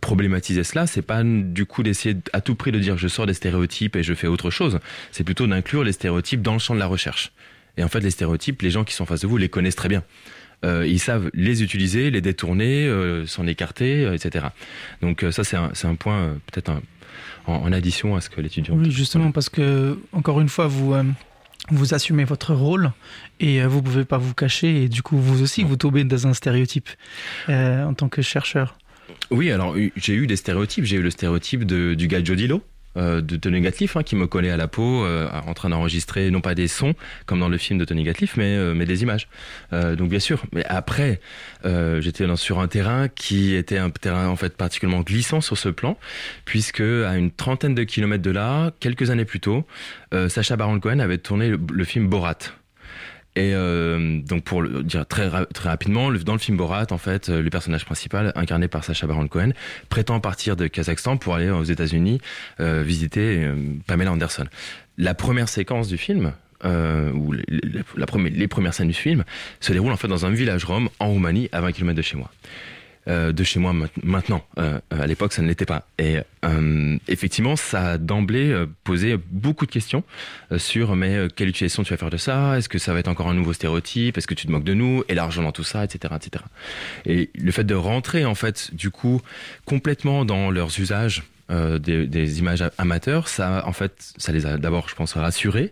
problématiser 0.00 0.62
cela, 0.64 0.86
c'est 0.86 1.02
pas 1.02 1.22
du 1.24 1.66
coup 1.66 1.82
d'essayer 1.82 2.16
à 2.32 2.40
tout 2.40 2.54
prix 2.54 2.72
de 2.72 2.78
dire 2.78 2.96
je 2.98 3.08
sors 3.08 3.26
des 3.26 3.34
stéréotypes 3.34 3.96
et 3.96 4.02
je 4.02 4.14
fais 4.14 4.26
autre 4.28 4.50
chose. 4.50 4.78
C'est 5.10 5.24
plutôt 5.24 5.46
d'inclure 5.46 5.82
les 5.84 5.92
stéréotypes 5.92 6.42
dans 6.42 6.52
le 6.52 6.58
champ 6.58 6.74
de 6.74 6.80
la 6.80 6.86
recherche. 6.86 7.32
Et 7.76 7.84
en 7.84 7.88
fait, 7.88 8.00
les 8.00 8.10
stéréotypes, 8.10 8.62
les 8.62 8.70
gens 8.70 8.84
qui 8.84 8.94
sont 8.94 9.06
face 9.06 9.20
de 9.20 9.26
vous 9.26 9.36
les 9.36 9.48
connaissent 9.48 9.76
très 9.76 9.88
bien. 9.88 10.02
Euh, 10.64 10.86
ils 10.86 10.98
savent 11.00 11.30
les 11.34 11.62
utiliser, 11.62 12.10
les 12.10 12.22
détourner, 12.22 12.86
euh, 12.86 13.26
s'en 13.26 13.46
écarter, 13.46 14.06
euh, 14.06 14.14
etc. 14.14 14.46
Donc 15.02 15.22
euh, 15.22 15.30
ça, 15.30 15.44
c'est 15.44 15.56
un, 15.56 15.70
un 15.84 15.94
point 15.96 16.18
euh, 16.18 16.32
peut-être 16.50 16.70
un- 16.70 16.80
en, 17.46 17.54
en 17.54 17.72
addition 17.72 18.16
à 18.16 18.20
ce 18.20 18.30
que 18.30 18.40
l'étudiant. 18.40 18.74
Oui, 18.76 18.90
justement, 18.90 19.32
parce 19.32 19.48
que, 19.48 19.98
encore 20.12 20.40
une 20.40 20.48
fois, 20.48 20.66
vous, 20.66 20.94
euh, 20.94 21.02
vous 21.70 21.94
assumez 21.94 22.24
votre 22.24 22.54
rôle 22.54 22.92
et 23.40 23.62
euh, 23.62 23.68
vous 23.68 23.82
pouvez 23.82 24.04
pas 24.04 24.18
vous 24.18 24.34
cacher. 24.34 24.84
Et 24.84 24.88
du 24.88 25.02
coup, 25.02 25.16
vous 25.16 25.42
aussi, 25.42 25.64
vous 25.64 25.76
tombez 25.76 26.04
dans 26.04 26.26
un 26.26 26.34
stéréotype 26.34 26.88
euh, 27.48 27.84
en 27.84 27.94
tant 27.94 28.08
que 28.08 28.22
chercheur. 28.22 28.76
Oui, 29.30 29.50
alors 29.50 29.76
j'ai 29.96 30.14
eu 30.14 30.26
des 30.26 30.36
stéréotypes. 30.36 30.84
J'ai 30.84 30.96
eu 30.96 31.02
le 31.02 31.10
stéréotype 31.10 31.64
de, 31.64 31.94
du 31.94 32.08
gars 32.08 32.22
Jodilo. 32.22 32.62
Euh, 32.96 33.20
de 33.20 33.36
Tony 33.36 33.60
Gatliff 33.60 33.96
hein, 33.96 34.02
qui 34.02 34.16
me 34.16 34.26
collait 34.26 34.50
à 34.50 34.56
la 34.56 34.68
peau 34.68 35.04
euh, 35.04 35.28
en 35.46 35.54
train 35.54 35.68
d'enregistrer 35.68 36.30
non 36.30 36.40
pas 36.40 36.54
des 36.54 36.68
sons 36.68 36.94
comme 37.26 37.40
dans 37.40 37.48
le 37.48 37.58
film 37.58 37.78
de 37.78 37.84
Tony 37.84 38.04
Gatliff 38.04 38.36
mais 38.36 38.56
euh, 38.56 38.74
mais 38.74 38.86
des 38.86 39.02
images. 39.02 39.28
Donc 39.72 40.08
bien 40.08 40.18
sûr 40.18 40.44
mais 40.52 40.64
après 40.66 41.20
j'étais 41.64 42.24
sur 42.36 42.60
un 42.60 42.68
terrain 42.68 43.08
qui 43.08 43.54
était 43.54 43.78
un 43.78 43.90
terrain 43.90 44.28
en 44.28 44.36
fait 44.36 44.56
particulièrement 44.56 45.02
glissant 45.02 45.40
sur 45.40 45.58
ce 45.58 45.68
plan 45.68 45.98
puisque 46.44 46.80
à 46.80 47.16
une 47.16 47.30
trentaine 47.30 47.74
de 47.74 47.84
kilomètres 47.84 48.22
de 48.22 48.30
là 48.30 48.72
quelques 48.80 49.10
années 49.10 49.24
plus 49.24 49.40
tôt 49.40 49.66
Sacha 50.28 50.56
Baron 50.56 50.80
Cohen 50.80 50.98
avait 51.00 51.18
tourné 51.18 51.50
le 51.50 51.84
film 51.84 52.08
Borat 52.08 52.38
et 53.36 53.52
euh, 53.54 54.20
donc 54.22 54.42
pour 54.44 54.62
le 54.62 54.82
dire 54.82 55.06
très 55.06 55.28
très 55.54 55.68
rapidement, 55.68 56.10
le- 56.10 56.18
dans 56.18 56.32
le 56.32 56.38
film 56.38 56.56
Borat, 56.56 56.86
en 56.90 56.98
fait, 56.98 57.28
euh, 57.28 57.42
le 57.42 57.50
personnage 57.50 57.84
principal, 57.84 58.32
incarné 58.34 58.66
par 58.66 58.82
Sacha 58.82 59.06
Baron 59.06 59.28
Cohen, 59.28 59.50
prétend 59.88 60.18
partir 60.20 60.56
de 60.56 60.66
Kazakhstan 60.66 61.16
pour 61.18 61.34
aller 61.34 61.50
aux 61.50 61.62
États-Unis 61.64 62.20
euh, 62.60 62.82
visiter 62.84 63.44
euh, 63.44 63.54
Pamela 63.86 64.10
Anderson. 64.12 64.46
La 64.98 65.14
première 65.14 65.48
séquence 65.48 65.88
du 65.88 65.98
film, 65.98 66.32
euh, 66.64 67.12
ou 67.12 67.32
les, 67.32 67.44
les 68.30 68.48
premières 68.48 68.72
scènes 68.74 68.88
du 68.88 68.94
film, 68.94 69.24
se 69.60 69.72
déroulent 69.72 69.92
en 69.92 69.96
fait 69.98 70.08
dans 70.08 70.24
un 70.26 70.30
village 70.30 70.64
rome 70.64 70.88
en 70.98 71.08
Roumanie, 71.08 71.48
à 71.52 71.60
20 71.60 71.72
km 71.72 71.94
de 71.94 72.02
chez 72.02 72.16
moi. 72.16 72.30
Euh, 73.08 73.30
de 73.30 73.44
chez 73.44 73.60
moi 73.60 73.72
ma- 73.72 73.86
maintenant. 74.02 74.44
Euh, 74.58 74.80
à 74.90 75.06
l'époque, 75.06 75.32
ça 75.32 75.40
ne 75.40 75.46
l'était 75.46 75.64
pas. 75.64 75.86
Et 75.96 76.18
euh, 76.44 76.98
effectivement, 77.06 77.54
ça 77.54 77.90
a 77.92 77.98
d'emblée 77.98 78.64
posé 78.82 79.16
beaucoup 79.30 79.64
de 79.64 79.70
questions 79.70 80.02
sur 80.56 80.96
mais 80.96 81.28
quelle 81.36 81.48
utilisation 81.48 81.84
tu 81.84 81.90
vas 81.92 81.96
faire 81.98 82.10
de 82.10 82.16
ça? 82.16 82.58
Est-ce 82.58 82.68
que 82.68 82.78
ça 82.78 82.92
va 82.92 82.98
être 82.98 83.06
encore 83.08 83.28
un 83.28 83.34
nouveau 83.34 83.52
stéréotype? 83.52 84.18
Est-ce 84.18 84.26
que 84.26 84.34
tu 84.34 84.46
te 84.46 84.52
moques 84.52 84.64
de 84.64 84.74
nous? 84.74 85.04
Et 85.08 85.14
l'argent 85.14 85.42
dans 85.44 85.52
tout 85.52 85.62
ça, 85.62 85.84
etc., 85.84 86.14
etc. 86.16 86.44
Et 87.04 87.30
le 87.38 87.52
fait 87.52 87.62
de 87.64 87.74
rentrer 87.76 88.24
en 88.24 88.34
fait, 88.34 88.74
du 88.74 88.90
coup, 88.90 89.20
complètement 89.66 90.24
dans 90.24 90.50
leurs 90.50 90.80
usages. 90.80 91.22
Euh, 91.50 91.78
des, 91.78 92.06
des 92.06 92.38
images 92.40 92.64
amateurs, 92.78 93.28
ça 93.28 93.62
en 93.66 93.72
fait, 93.72 94.12
ça 94.16 94.32
les 94.32 94.46
a 94.46 94.58
d'abord, 94.58 94.88
je 94.88 94.94
pense, 94.94 95.14
rassurés, 95.14 95.70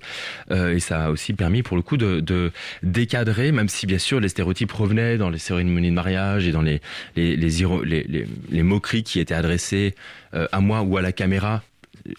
euh, 0.50 0.74
et 0.74 0.80
ça 0.80 1.06
a 1.06 1.10
aussi 1.10 1.32
permis 1.32 1.62
pour 1.62 1.76
le 1.76 1.82
coup 1.82 1.96
de, 1.96 2.20
de 2.20 2.52
décadrer, 2.82 3.50
même 3.52 3.68
si 3.68 3.86
bien 3.86 3.98
sûr 3.98 4.20
les 4.20 4.28
stéréotypes 4.28 4.72
revenaient 4.72 5.18
dans 5.18 5.30
les 5.30 5.38
cérémonies 5.38 5.90
de 5.90 5.94
mariage 5.94 6.46
et 6.46 6.52
dans 6.52 6.62
les 6.62 6.80
les 7.16 7.36
les, 7.36 7.50
les, 7.84 8.04
les, 8.04 8.26
les 8.50 8.62
moqueries 8.62 9.02
qui 9.02 9.20
étaient 9.20 9.34
adressées 9.34 9.94
euh, 10.34 10.46
à 10.52 10.60
moi 10.60 10.82
ou 10.82 10.96
à 10.96 11.02
la 11.02 11.12
caméra 11.12 11.62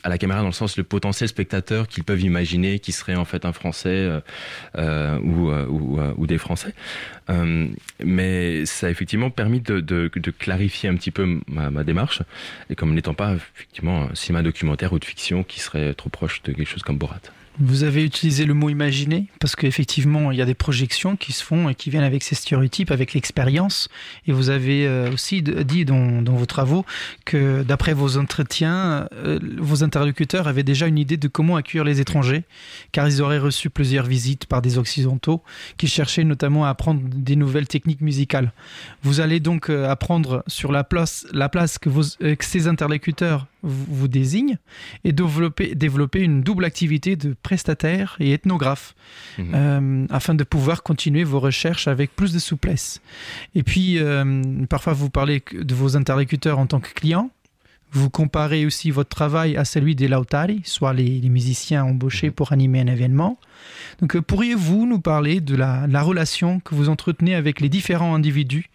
à 0.04 0.10
la 0.10 0.18
caméra 0.18 0.42
dans 0.42 0.48
le 0.48 0.54
sens 0.54 0.78
le 0.78 0.84
potentiel 0.84 1.30
spectateur 1.30 1.88
qu'ils 1.88 2.04
peuvent 2.04 2.22
imaginer 2.22 2.80
qui 2.80 2.92
serait 2.92 3.16
en 3.16 3.26
fait 3.26 3.46
un 3.46 3.54
Français 3.54 3.90
euh, 3.90 4.20
euh, 4.78 5.20
ou, 5.20 5.50
euh, 5.52 5.66
ou, 5.68 6.00
euh, 6.00 6.14
ou 6.18 6.28
des 6.28 6.38
Français. 6.38 6.74
Euh, 7.30 7.68
mais 8.04 8.66
ça 8.66 8.88
a 8.88 8.90
effectivement 8.90 9.30
permis 9.30 9.60
de, 9.60 9.80
de, 9.80 10.12
de 10.14 10.32
clarifier 10.32 10.90
un 10.90 10.96
petit 10.96 11.12
peu 11.12 11.40
ma, 11.48 11.70
ma 11.70 11.84
démarche 11.84 12.22
et 12.70 12.76
comme 12.76 12.94
n'étant 12.94 13.14
pas 13.14 13.36
effectivement 13.36 14.10
un 14.12 14.16
cinéma 14.16 14.44
documentaire 14.44 14.94
ou 14.94 15.00
de 15.00 15.06
fiction 15.06 15.44
qui 15.44 15.60
serait 15.60 15.94
trop 15.94 16.10
proche 16.10 16.42
de 16.44 16.52
quelque 16.52 16.70
chose 16.70 16.84
comme 16.84 16.98
Borat. 16.98 17.22
Vous 17.60 17.84
avez 17.84 18.04
utilisé 18.04 18.46
le 18.46 18.54
mot 18.54 18.70
imaginer 18.70 19.28
parce 19.40 19.56
qu'effectivement, 19.56 20.32
il 20.32 20.38
y 20.38 20.42
a 20.42 20.46
des 20.46 20.54
projections 20.54 21.16
qui 21.16 21.32
se 21.32 21.42
font 21.42 21.70
et 21.70 21.76
qui 21.76 21.90
viennent 21.90 22.04
avec 22.04 22.22
ces 22.22 22.36
stéréotypes, 22.36 22.92
avec 22.92 23.14
l'expérience. 23.14 23.88
Et 24.28 24.34
vous 24.34 24.50
avez 24.50 24.86
euh, 24.86 25.14
aussi 25.14 25.42
dit 25.42 25.86
dans, 25.86 26.22
vos 26.24 26.46
travaux 26.46 26.86
que 27.24 27.64
d'après 27.64 27.94
vos 27.94 28.18
entretiens, 28.18 29.08
euh, 29.14 29.40
vos 29.58 29.84
interlocuteurs 29.84 30.50
avaient 30.50 30.64
déjà 30.64 30.88
une 30.88 30.98
idée 30.98 31.16
de 31.16 31.30
comment 31.30 31.56
accueillir 31.56 31.86
les 31.86 32.02
étrangers, 32.02 32.44
car 32.92 33.08
ils 33.08 33.22
auraient 33.22 33.40
reçu 33.40 33.70
plusieurs 33.70 34.06
visites 34.06 34.48
par 34.48 34.62
des 34.62 34.78
occidentaux 34.78 35.42
qui 35.78 35.88
cherchaient 35.88 36.26
notamment 36.26 36.66
à 36.66 36.70
apprendre 36.70 37.02
des 37.06 37.38
nouvelles 37.38 37.68
techniques 37.68 38.02
musicales. 38.02 38.52
Vous 39.04 39.22
allez 39.22 39.40
donc 39.40 39.70
euh, 39.70 39.90
apprendre 39.90 40.44
sur 40.48 40.74
la 40.74 40.84
place, 40.84 41.26
la 41.32 41.48
place 41.48 41.78
que, 41.78 41.90
que 41.90 42.46
ces 42.46 42.68
interlocuteurs 42.68 43.48
vous 43.66 44.08
désignent 44.08 44.58
et 45.04 45.12
développer, 45.12 45.74
développer 45.76 46.20
une 46.20 46.42
double 46.42 46.66
activité 46.66 47.16
de 47.16 47.36
prestataire 47.50 48.16
et 48.20 48.30
ethnographe 48.34 48.88
Mhm. 49.38 49.52
euh, 49.54 50.06
afin 50.20 50.34
de 50.36 50.44
pouvoir 50.44 50.78
continuer 50.90 51.24
vos 51.24 51.40
recherches 51.40 51.88
avec 51.88 52.08
plus 52.20 52.32
de 52.34 52.40
souplesse. 52.40 53.02
Et 53.54 53.64
puis, 53.70 54.00
euh, 54.00 54.66
parfois, 54.76 54.94
vous 54.94 55.10
parlez 55.10 55.40
de 55.72 55.76
vos 55.82 55.96
interlocuteurs 56.02 56.58
en 56.60 56.68
tant 56.68 56.80
que 56.80 56.94
clients. 57.02 57.30
Vous 57.92 58.10
comparez 58.10 58.66
aussi 58.66 58.92
votre 58.92 59.10
travail 59.22 59.56
à 59.56 59.64
celui 59.64 59.94
des 59.96 60.10
lautari, 60.10 60.62
soit 60.66 60.94
les, 61.00 61.20
les 61.26 61.30
musiciens 61.30 61.84
embauchés 61.86 62.28
Mhm. 62.30 62.34
pour 62.38 62.52
animer 62.52 62.80
un 62.82 62.88
événement. 62.98 63.38
Donc, 64.02 64.16
euh, 64.16 64.22
pourriez-vous 64.22 64.86
nous 64.92 65.00
parler 65.00 65.40
de 65.40 65.56
la, 65.56 65.86
la 65.88 66.02
relation 66.02 66.60
que 66.66 66.74
vous 66.76 66.90
entretenez 66.90 67.36
avec 67.36 67.62
les 67.62 67.70
différents 67.70 68.14
individus 68.20 68.66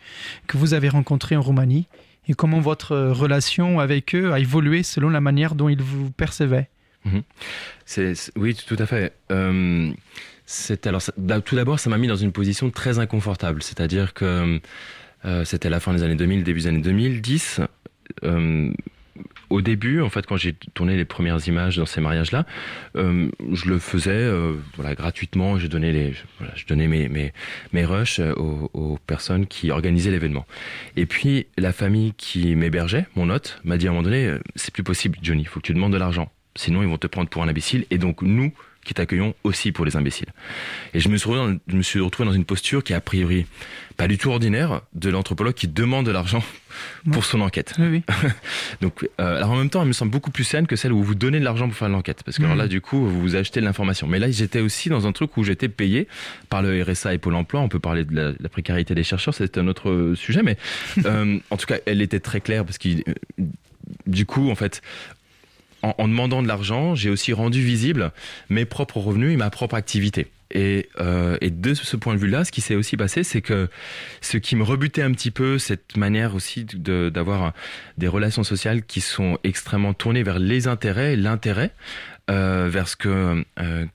que 0.46 0.56
vous 0.56 0.72
avez 0.72 0.88
rencontrés 0.88 1.36
en 1.36 1.42
Roumanie 1.42 1.86
et 2.28 2.34
comment 2.34 2.60
votre 2.60 2.96
relation 3.24 3.80
avec 3.80 4.14
eux 4.14 4.32
a 4.32 4.38
évolué 4.38 4.82
selon 4.84 5.10
la 5.10 5.20
manière 5.20 5.54
dont 5.54 5.68
ils 5.68 5.82
vous 5.82 6.10
percevaient? 6.24 6.68
Mhm. 7.04 7.22
C'est, 7.86 8.14
oui, 8.36 8.54
tout 8.54 8.76
à 8.78 8.86
fait. 8.86 9.14
Euh, 9.30 9.90
tout 11.44 11.54
d'abord, 11.54 11.78
ça 11.78 11.90
m'a 11.90 11.98
mis 11.98 12.08
dans 12.08 12.16
une 12.16 12.32
position 12.32 12.70
très 12.70 12.98
inconfortable. 12.98 13.62
C'est-à-dire 13.62 14.14
que 14.14 14.60
euh, 15.24 15.44
c'était 15.44 15.70
la 15.70 15.80
fin 15.80 15.92
des 15.94 16.02
années 16.02 16.16
2000, 16.16 16.44
début 16.44 16.60
des 16.60 16.66
années 16.66 16.80
2010. 16.80 17.60
Euh, 18.24 18.72
au 19.50 19.60
début, 19.60 20.00
en 20.00 20.08
fait, 20.08 20.26
quand 20.26 20.36
j'ai 20.36 20.54
tourné 20.74 20.96
les 20.96 21.04
premières 21.04 21.46
images 21.48 21.76
dans 21.76 21.86
ces 21.86 22.00
mariages-là, 22.00 22.46
je 22.94 23.68
le 23.68 23.78
faisais 23.80 24.30
gratuitement. 24.78 25.58
Je 25.58 25.66
donnais, 25.66 25.92
mes, 26.86 27.32
mes 27.72 27.84
rushs 27.84 28.20
aux, 28.20 28.70
aux, 28.72 28.98
personnes 29.06 29.46
qui 29.46 29.72
organisaient 29.72 30.12
l'événement. 30.12 30.46
Et 30.96 31.04
puis, 31.04 31.48
la 31.58 31.72
famille 31.72 32.12
qui 32.16 32.54
m'hébergeait, 32.54 33.06
mon 33.16 33.28
hôte, 33.28 33.60
m'a 33.64 33.76
dit 33.76 33.88
à 33.88 33.90
un 33.90 33.92
moment 33.94 34.04
donné, 34.04 34.36
c'est 34.54 34.72
plus 34.72 34.84
possible, 34.84 35.18
Johnny, 35.20 35.42
il 35.42 35.48
faut 35.48 35.58
que 35.58 35.66
tu 35.66 35.74
demandes 35.74 35.92
de 35.92 35.98
l'argent. 35.98 36.30
Sinon, 36.56 36.82
ils 36.82 36.88
vont 36.88 36.98
te 36.98 37.06
prendre 37.06 37.28
pour 37.28 37.42
un 37.42 37.48
imbécile. 37.48 37.86
Et 37.90 37.98
donc, 37.98 38.22
nous, 38.22 38.52
qui 38.84 38.94
t'accueillons 38.94 39.34
aussi 39.44 39.72
pour 39.72 39.84
les 39.84 39.96
imbéciles. 39.96 40.28
Et 40.94 41.00
je 41.00 41.08
me, 41.08 41.16
suis 41.16 41.28
retrouvé 41.28 41.52
dans, 41.52 41.60
je 41.68 41.76
me 41.76 41.82
suis 41.82 42.00
retrouvé 42.00 42.28
dans 42.28 42.34
une 42.34 42.46
posture 42.46 42.82
qui 42.82 42.92
est 42.92 42.96
a 42.96 43.00
priori 43.00 43.46
pas 43.98 44.08
du 44.08 44.16
tout 44.16 44.30
ordinaire 44.30 44.80
de 44.94 45.10
l'anthropologue 45.10 45.52
qui 45.52 45.68
demande 45.68 46.06
de 46.06 46.10
l'argent 46.10 46.42
pour 47.12 47.26
son 47.26 47.42
enquête. 47.42 47.74
Oui, 47.78 47.86
oui. 47.88 48.02
Donc, 48.80 49.06
euh, 49.20 49.36
alors 49.36 49.50
en 49.50 49.56
même 49.56 49.68
temps, 49.68 49.82
elle 49.82 49.88
me 49.88 49.92
semble 49.92 50.10
beaucoup 50.10 50.30
plus 50.30 50.44
saine 50.44 50.66
que 50.66 50.76
celle 50.76 50.92
où 50.92 51.02
vous 51.02 51.14
donnez 51.14 51.38
de 51.38 51.44
l'argent 51.44 51.68
pour 51.68 51.76
faire 51.76 51.90
l'enquête, 51.90 52.22
parce 52.24 52.38
que 52.38 52.44
alors 52.44 52.56
là, 52.56 52.68
du 52.68 52.80
coup, 52.80 53.04
vous 53.04 53.20
vous 53.20 53.36
achetez 53.36 53.60
de 53.60 53.66
l'information. 53.66 54.06
Mais 54.06 54.18
là, 54.18 54.30
j'étais 54.30 54.60
aussi 54.60 54.88
dans 54.88 55.06
un 55.06 55.12
truc 55.12 55.36
où 55.36 55.44
j'étais 55.44 55.68
payé 55.68 56.08
par 56.48 56.62
le 56.62 56.82
RSA 56.82 57.12
et 57.12 57.18
Pôle 57.18 57.34
Emploi. 57.34 57.60
On 57.60 57.68
peut 57.68 57.80
parler 57.80 58.04
de 58.04 58.14
la, 58.14 58.32
la 58.40 58.48
précarité 58.48 58.94
des 58.94 59.04
chercheurs, 59.04 59.34
c'est 59.34 59.58
un 59.58 59.68
autre 59.68 60.14
sujet, 60.16 60.42
mais 60.42 60.56
euh, 61.04 61.38
en 61.50 61.56
tout 61.58 61.66
cas, 61.66 61.76
elle 61.84 62.00
était 62.00 62.20
très 62.20 62.40
claire 62.40 62.64
parce 62.64 62.78
que 62.78 62.88
du 64.06 64.24
coup, 64.24 64.50
en 64.50 64.54
fait, 64.54 64.80
en, 65.82 66.08
demandant 66.08 66.42
de 66.42 66.48
l'argent, 66.48 66.94
j'ai 66.94 67.10
aussi 67.10 67.32
rendu 67.32 67.62
visible 67.62 68.12
mes 68.48 68.64
propres 68.64 68.98
revenus 68.98 69.32
et 69.32 69.36
ma 69.36 69.50
propre 69.50 69.74
activité. 69.74 70.28
Et, 70.52 70.88
euh, 70.98 71.38
et, 71.40 71.50
de 71.50 71.74
ce 71.74 71.96
point 71.96 72.14
de 72.14 72.18
vue-là, 72.18 72.44
ce 72.44 72.50
qui 72.50 72.60
s'est 72.60 72.74
aussi 72.74 72.96
passé, 72.96 73.22
c'est 73.22 73.40
que 73.40 73.68
ce 74.20 74.36
qui 74.36 74.56
me 74.56 74.64
rebutait 74.64 75.02
un 75.02 75.12
petit 75.12 75.30
peu, 75.30 75.58
cette 75.58 75.96
manière 75.96 76.34
aussi 76.34 76.64
d'avoir 76.64 77.52
des 77.98 78.08
relations 78.08 78.42
sociales 78.42 78.82
qui 78.82 79.00
sont 79.00 79.38
extrêmement 79.44 79.94
tournées 79.94 80.24
vers 80.24 80.40
les 80.40 80.66
intérêts, 80.66 81.14
l'intérêt, 81.14 81.70
euh, 82.30 82.68
vers 82.68 82.88
ce 82.88 82.96
que 82.96 83.44
euh, 83.60 83.86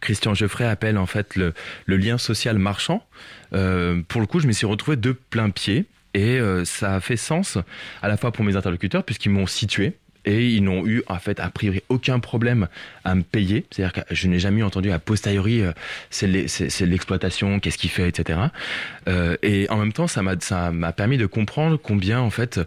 Christian 0.00 0.34
Geoffrey 0.34 0.64
appelle 0.64 0.96
en 0.96 1.06
fait 1.06 1.36
le, 1.36 1.52
lien 1.86 2.16
social 2.16 2.58
marchand. 2.58 3.04
Pour 3.50 4.20
le 4.20 4.26
coup, 4.26 4.40
je 4.40 4.46
me 4.46 4.52
suis 4.52 4.66
retrouvé 4.66 4.96
de 4.96 5.12
plein 5.12 5.50
pied. 5.50 5.86
Et 6.14 6.40
ça 6.64 6.96
a 6.96 7.00
fait 7.00 7.18
sens 7.18 7.58
à 8.02 8.08
la 8.08 8.16
fois 8.16 8.32
pour 8.32 8.44
mes 8.44 8.56
interlocuteurs, 8.56 9.04
puisqu'ils 9.04 9.28
m'ont 9.28 9.46
situé, 9.46 9.98
et 10.28 10.46
ils 10.50 10.62
n'ont 10.62 10.86
eu 10.86 11.02
en 11.06 11.18
fait 11.18 11.40
a 11.40 11.48
priori 11.48 11.82
aucun 11.88 12.20
problème 12.20 12.68
à 13.04 13.14
me 13.14 13.22
payer. 13.22 13.64
C'est-à-dire 13.70 14.04
que 14.04 14.14
je 14.14 14.28
n'ai 14.28 14.38
jamais 14.38 14.62
entendu 14.62 14.92
a 14.92 14.98
posteriori 14.98 15.62
euh, 15.62 15.72
c'est 16.10 16.86
l'exploitation, 16.86 17.60
qu'est-ce 17.60 17.78
qu'il 17.78 17.88
fait, 17.88 18.08
etc. 18.08 18.38
Euh, 19.08 19.36
et 19.42 19.68
en 19.70 19.78
même 19.78 19.94
temps, 19.94 20.06
ça 20.06 20.22
m'a 20.22 20.34
ça 20.38 20.70
m'a 20.70 20.92
permis 20.92 21.16
de 21.16 21.24
comprendre 21.24 21.78
combien 21.82 22.20
en 22.20 22.28
fait 22.28 22.60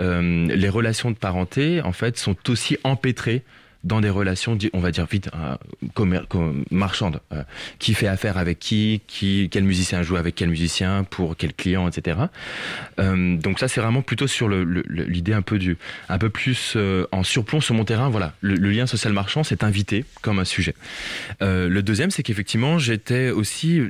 euh, 0.00 0.46
les 0.48 0.68
relations 0.68 1.12
de 1.12 1.16
parenté 1.16 1.80
en 1.80 1.92
fait 1.92 2.18
sont 2.18 2.36
aussi 2.50 2.76
empêtrées 2.82 3.42
dans 3.86 4.00
des 4.00 4.10
relations, 4.10 4.58
on 4.72 4.80
va 4.80 4.90
dire 4.90 5.06
vite, 5.06 5.30
marchandes. 6.70 7.20
Euh, 7.32 7.42
qui 7.78 7.94
fait 7.94 8.06
affaire 8.06 8.38
avec 8.38 8.58
qui, 8.58 9.00
qui, 9.06 9.48
quel 9.50 9.64
musicien 9.64 10.02
joue 10.02 10.16
avec 10.16 10.34
quel 10.34 10.48
musicien, 10.48 11.04
pour 11.04 11.36
quel 11.36 11.54
client, 11.54 11.88
etc. 11.88 12.18
Euh, 12.98 13.36
donc 13.36 13.58
ça, 13.58 13.68
c'est 13.68 13.80
vraiment 13.80 14.02
plutôt 14.02 14.26
sur 14.26 14.48
l'idée 14.48 15.32
un 15.32 15.42
peu 15.42 15.58
du, 15.58 15.76
un 16.08 16.18
peu 16.18 16.30
plus 16.30 16.74
euh, 16.76 17.06
en 17.12 17.22
surplomb 17.22 17.60
sur 17.60 17.74
mon 17.74 17.84
terrain. 17.84 18.08
Voilà, 18.08 18.34
le, 18.40 18.56
lien 18.70 18.86
social 18.86 19.12
marchand 19.12 19.44
s'est 19.44 19.64
invité 19.64 20.04
comme 20.22 20.38
un 20.38 20.44
sujet. 20.44 20.74
Le 21.40 21.80
deuxième, 21.80 22.10
c'est 22.10 22.22
qu'effectivement, 22.22 22.78
j'étais 22.78 23.30
aussi 23.30 23.82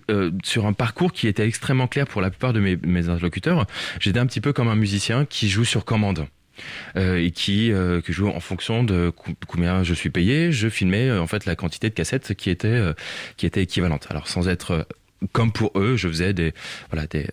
sur 0.42 0.66
un 0.66 0.72
parcours 0.72 1.12
qui 1.12 1.28
était 1.28 1.46
extrêmement 1.46 1.86
clair 1.86 2.06
pour 2.06 2.20
la 2.20 2.30
plupart 2.30 2.52
de 2.52 2.60
mes 2.60 3.08
interlocuteurs. 3.08 3.66
J'étais 4.00 4.18
un 4.18 4.26
petit 4.26 4.40
peu 4.40 4.52
comme 4.52 4.68
un 4.68 4.76
musicien 4.76 5.24
qui 5.24 5.48
joue 5.48 5.64
sur 5.64 5.84
commande 5.84 6.26
euh, 6.96 7.22
et 7.22 7.30
qui, 7.30 7.72
euh, 7.72 8.00
joue 8.08 8.28
en 8.28 8.40
fonction 8.40 8.84
de 8.84 9.12
combien 9.46 9.82
je 9.82 9.94
suis 9.94 10.10
payé. 10.10 10.52
Je 10.52 10.68
filmais 10.68 11.08
euh, 11.08 11.20
en 11.20 11.26
fait 11.26 11.44
la 11.46 11.56
quantité 11.56 11.88
de 11.88 11.94
cassettes 11.94 12.34
qui 12.34 12.50
était 12.50 12.68
euh, 12.68 12.94
qui 13.36 13.46
était 13.46 13.62
équivalente. 13.62 14.06
Alors 14.10 14.28
sans 14.28 14.48
être 14.48 14.86
comme 15.32 15.50
pour 15.50 15.72
eux, 15.76 15.96
je 15.96 16.08
faisais 16.08 16.34
des 16.34 16.52
voilà 16.90 17.06
des 17.06 17.26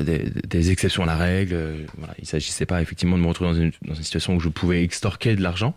des, 0.00 0.70
exceptions 0.70 1.02
à 1.04 1.06
la 1.06 1.16
règle. 1.16 1.86
Il 2.18 2.26
s'agissait 2.26 2.66
pas 2.66 2.82
effectivement 2.82 3.16
de 3.16 3.22
me 3.22 3.28
retrouver 3.28 3.50
dans 3.50 3.60
une, 3.60 3.72
dans 3.82 3.94
une 3.94 4.02
situation 4.02 4.34
où 4.34 4.40
je 4.40 4.48
pouvais 4.48 4.82
extorquer 4.82 5.36
de 5.36 5.42
l'argent. 5.42 5.76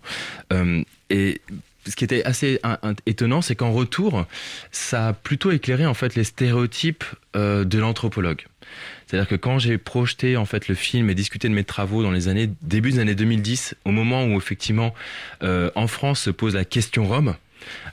et 1.09 1.41
ce 1.87 1.95
qui 1.95 2.03
était 2.03 2.23
assez 2.23 2.59
étonnant, 3.05 3.41
c'est 3.41 3.55
qu'en 3.55 3.71
retour, 3.71 4.25
ça 4.71 5.09
a 5.09 5.13
plutôt 5.13 5.51
éclairé 5.51 5.85
en 5.85 5.93
fait 5.93 6.15
les 6.15 6.23
stéréotypes 6.23 7.03
de 7.35 7.77
l'anthropologue. 7.77 8.45
C'est-à-dire 9.07 9.27
que 9.27 9.35
quand 9.35 9.59
j'ai 9.59 9.77
projeté 9.77 10.37
en 10.37 10.45
fait 10.45 10.67
le 10.67 10.75
film 10.75 11.09
et 11.09 11.15
discuté 11.15 11.49
de 11.49 11.53
mes 11.53 11.63
travaux 11.63 12.03
dans 12.03 12.11
les 12.11 12.27
années 12.27 12.49
début 12.61 12.91
des 12.91 12.99
années 12.99 13.15
2010, 13.15 13.75
au 13.85 13.91
moment 13.91 14.25
où 14.25 14.37
effectivement 14.37 14.93
euh, 15.43 15.69
en 15.75 15.87
France 15.87 16.21
se 16.21 16.29
pose 16.29 16.55
la 16.55 16.65
question 16.65 17.05
Rome, 17.05 17.35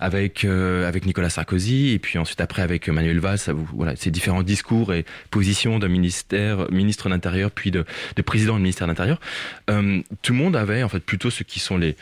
avec 0.01 0.45
euh, 0.45 0.89
avec 0.89 1.07
Nicolas 1.07 1.31
Sarkozy 1.31 1.91
et 1.93 1.99
puis 1.99 2.19
ensuite 2.19 2.41
après 2.41 2.63
avec 2.63 2.89
Manuel 2.89 3.19
Valls 3.19 3.39
voilà 3.75 3.97
ces 3.97 4.11
différents 4.11 4.43
discours 4.43 4.93
et 4.93 5.05
positions 5.31 5.79
d'un 5.79 5.89
ministère 5.89 6.71
ministre 6.71 7.09
de 7.09 7.11
l'intérieur 7.11 7.51
puis 7.51 7.71
de, 7.71 7.85
de 8.17 8.23
président 8.23 8.55
du 8.55 8.63
ministère 8.63 8.87
de 8.87 8.93
l'intérieur 8.93 9.21
euh, 9.71 10.01
tout 10.23 10.33
le 10.33 10.39
monde 10.39 10.57
avait 10.57 10.83
en 10.83 10.89
fait 10.89 11.01
plutôt 11.01 11.31
ceux 11.31 11.45
qui 11.45 11.61
sont 11.61 11.77
les 11.77 11.97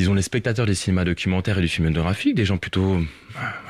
disons 0.00 0.14
les 0.14 0.22
spectateurs 0.22 0.64
des 0.64 0.74
cinémas 0.74 1.04
documentaires 1.04 1.58
et 1.58 1.60
du 1.60 1.68
film 1.68 1.92
graphique, 1.92 2.34
des 2.34 2.46
gens 2.46 2.56
plutôt 2.56 3.02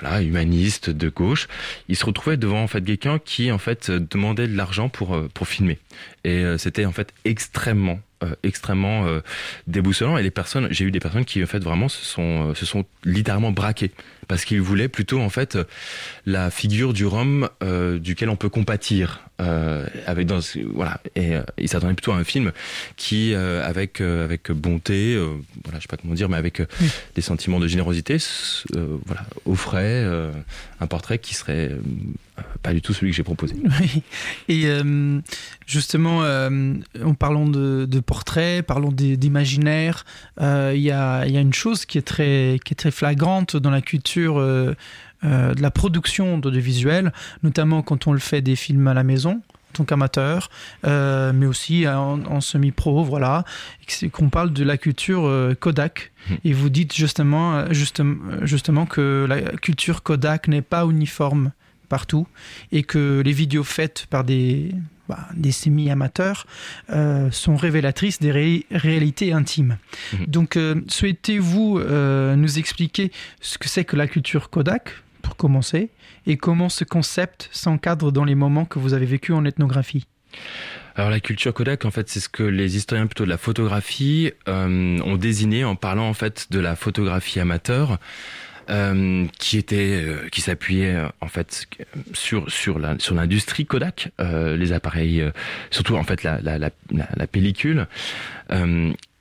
voilà, 0.00 0.22
humanistes 0.22 0.88
de 0.88 1.08
gauche, 1.08 1.48
ils 1.88 1.96
se 1.96 2.06
retrouvaient 2.06 2.36
devant 2.36 2.62
en 2.62 2.68
fait 2.68 2.84
quelqu'un 2.84 3.18
qui 3.18 3.50
en 3.50 3.58
fait 3.58 3.90
demandait 3.90 4.46
de 4.46 4.56
l'argent 4.56 4.88
pour 4.88 5.16
euh, 5.16 5.28
pour 5.34 5.48
filmer. 5.48 5.78
Et 6.24 6.44
euh, 6.44 6.58
c'était 6.58 6.84
en 6.84 6.92
fait 6.92 7.12
extrêmement 7.24 8.00
euh, 8.22 8.34
extrêmement 8.42 9.06
euh, 9.06 9.20
déboussolant. 9.66 10.18
Et 10.18 10.22
les 10.22 10.30
personnes 10.30 10.68
j'ai 10.70 10.84
eu 10.84 10.90
des 10.90 11.00
personnes 11.00 11.24
qui 11.24 11.42
en 11.42 11.46
fait 11.46 11.62
vraiment 11.62 11.88
se 11.88 12.04
sont 12.04 12.54
se 12.54 12.66
sont 12.66 12.84
littéralement 13.04 13.52
braquées. 13.52 13.92
Parce 14.28 14.44
qu'ils 14.44 14.60
voulaient 14.60 14.88
plutôt 14.88 15.20
en 15.20 15.30
fait 15.30 15.58
la 16.24 16.50
figure 16.50 16.92
du 16.92 17.04
Rome 17.04 17.48
duquel 17.98 18.28
on 18.28 18.36
peut 18.36 18.48
compatir 18.48 19.28
avec 19.38 20.28
dans 20.28 20.38
voilà. 20.72 21.00
Et 21.16 21.32
ils 21.58 21.68
s'attendaient 21.68 21.94
plutôt 21.94 22.12
à 22.12 22.16
un 22.16 22.22
film 22.22 22.52
qui 22.96 23.34
avec 23.34 24.00
avec 24.00 24.52
bonté 24.52 25.16
voilà 25.64 25.78
je 25.78 25.82
sais 25.82 25.88
pas 25.88 25.96
comment 25.96 26.14
dire 26.14 26.28
mais 26.28 26.36
avec 26.36 26.60
oui. 26.60 26.90
des 27.16 27.22
sentiments 27.22 27.58
de 27.58 27.66
générosité 27.66 28.18
voilà 28.72 29.26
offrait 29.46 30.04
un 30.78 30.86
portrait 30.86 31.18
qui 31.18 31.34
serait 31.34 31.72
pas 32.62 32.72
du 32.72 32.80
tout 32.82 32.92
celui 32.92 33.10
que 33.10 33.16
j'ai 33.16 33.22
proposé 33.22 33.56
oui. 33.80 34.02
et 34.48 34.66
euh, 34.66 35.20
justement 35.66 36.22
euh, 36.22 36.74
en 37.04 37.14
parlant 37.14 37.46
de, 37.46 37.86
de 37.88 38.00
portrait 38.00 38.62
parlons 38.62 38.92
d'imaginaire 38.92 40.04
euh, 40.40 40.72
il 40.74 40.90
euh, 40.90 41.26
y, 41.26 41.32
y 41.32 41.36
a 41.36 41.40
une 41.40 41.54
chose 41.54 41.84
qui 41.84 41.98
est 41.98 42.02
très 42.02 42.58
qui 42.64 42.72
est 42.72 42.76
très 42.76 42.90
flagrante 42.90 43.56
dans 43.56 43.70
la 43.70 43.82
culture 43.82 44.38
euh, 44.38 44.74
euh, 45.22 45.52
de 45.52 45.60
la 45.60 45.70
production 45.70 46.38
d'audiovisuel, 46.38 47.12
notamment 47.42 47.82
quand 47.82 48.06
on 48.06 48.14
le 48.14 48.18
fait 48.18 48.40
des 48.40 48.56
films 48.56 48.86
à 48.86 48.94
la 48.94 49.04
maison 49.04 49.32
en 49.32 49.72
tant 49.74 49.84
qu'amateur, 49.84 50.48
euh, 50.86 51.32
mais 51.34 51.44
aussi 51.44 51.86
en, 51.86 52.24
en 52.24 52.40
semi-pro, 52.40 53.04
voilà, 53.04 53.44
qu'on 54.12 54.30
parle 54.30 54.54
de 54.54 54.64
la 54.64 54.78
culture 54.78 55.26
euh, 55.26 55.54
Kodak. 55.54 56.12
Mmh. 56.28 56.34
Et 56.44 56.52
vous 56.54 56.70
dites 56.70 56.94
justement, 56.96 57.70
justement, 57.70 58.16
justement 58.42 58.86
que 58.86 59.26
la 59.28 59.42
culture 59.58 60.02
Kodak 60.02 60.48
n'est 60.48 60.62
pas 60.62 60.86
uniforme 60.86 61.52
partout 61.90 62.26
et 62.72 62.82
que 62.82 63.20
les 63.22 63.32
vidéos 63.32 63.64
faites 63.64 64.06
par 64.08 64.24
des, 64.24 64.70
bah, 65.10 65.28
des 65.34 65.52
semi-amateurs 65.52 66.46
euh, 66.88 67.30
sont 67.30 67.56
révélatrices 67.56 68.20
des 68.20 68.32
ré 68.32 68.66
réalités 68.70 69.34
intimes. 69.34 69.76
Mmh. 70.12 70.16
Donc, 70.26 70.56
euh, 70.56 70.76
souhaitez-vous 70.88 71.78
euh, 71.78 72.36
nous 72.36 72.58
expliquer 72.58 73.12
ce 73.42 73.58
que 73.58 73.68
c'est 73.68 73.84
que 73.84 73.96
la 73.96 74.06
culture 74.06 74.48
Kodak 74.48 74.92
pour 75.20 75.36
commencer, 75.36 75.90
et 76.26 76.38
comment 76.38 76.70
ce 76.70 76.84
concept 76.84 77.50
s'encadre 77.52 78.10
dans 78.10 78.24
les 78.24 78.34
moments 78.34 78.64
que 78.64 78.78
vous 78.78 78.94
avez 78.94 79.04
vécu 79.04 79.32
en 79.34 79.44
ethnographie? 79.44 80.06
Alors 80.94 81.10
la 81.10 81.20
culture 81.20 81.52
Kodak, 81.52 81.84
en 81.84 81.90
fait, 81.90 82.08
c'est 82.08 82.20
ce 82.20 82.28
que 82.28 82.42
les 82.42 82.76
historiens 82.76 83.06
plutôt 83.06 83.24
de 83.24 83.30
la 83.30 83.38
photographie 83.38 84.32
euh, 84.48 84.98
ont 85.00 85.16
désigné 85.16 85.64
en 85.64 85.76
parlant 85.76 86.08
en 86.08 86.14
fait 86.14 86.48
de 86.50 86.60
la 86.60 86.76
photographie 86.76 87.40
amateur. 87.40 87.98
Euh, 88.70 89.26
qui 89.40 89.58
était 89.58 90.00
euh, 90.00 90.28
qui 90.30 90.40
s'appuyait 90.40 90.94
euh, 90.94 91.08
en 91.20 91.26
fait 91.26 91.66
sur 92.12 92.48
sur 92.48 92.78
la 92.78 92.96
sur 93.00 93.16
l'industrie 93.16 93.66
Kodak 93.66 94.10
les 94.20 94.72
appareils 94.72 95.24
surtout 95.72 95.96
en 95.96 96.04
fait 96.04 96.22
la 96.22 96.40
la 96.40 96.56
la, 96.56 96.70
la 96.92 97.26
pellicule 97.26 97.88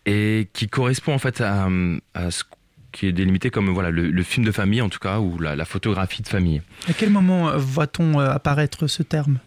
et 0.05 0.47
qui 0.53 0.67
correspond 0.67 1.13
en 1.13 1.17
fait 1.17 1.41
à, 1.41 1.67
à 2.13 2.29
ce 2.29 2.43
qui 2.91 3.07
est 3.07 3.11
délimité 3.11 3.49
comme 3.49 3.69
voilà 3.71 3.89
le, 3.89 4.11
le 4.11 4.23
film 4.23 4.45
de 4.45 4.51
famille 4.51 4.81
en 4.81 4.89
tout 4.89 4.99
cas 4.99 5.17
ou 5.19 5.39
la, 5.39 5.55
la 5.55 5.65
photographie 5.65 6.21
de 6.21 6.27
famille. 6.27 6.61
À 6.87 6.93
quel 6.93 7.09
moment 7.09 7.51
va-t-on 7.55 8.19
apparaître 8.19 8.85
ce 8.85 9.01
terme? 9.01 9.39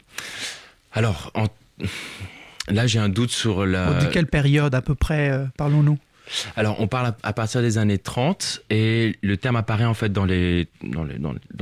Alors 0.93 1.31
en 1.35 1.47
là, 2.69 2.89
j'ai 2.89 2.99
un 2.99 3.09
doute 3.09 3.31
sur 3.31 3.67
la. 3.67 4.03
De 4.05 4.07
quelle 4.07 4.27
période 4.27 4.75
à 4.75 4.83
peu 4.83 4.97
près 4.97 5.47
parlons-nous? 5.57 5.99
Alors, 6.57 6.81
on 6.81 6.87
parle 6.87 7.15
à, 7.23 7.33
partir 7.33 7.63
des 7.63 7.79
années 7.79 7.99
30 7.99 8.63
et 8.71 9.17
le 9.23 9.37
terme 9.37 9.57
apparaît 9.57 9.85
en 9.85 9.95
fait 9.95 10.13
dans 10.13 10.25
les, 10.25 10.69
dans 10.83 11.05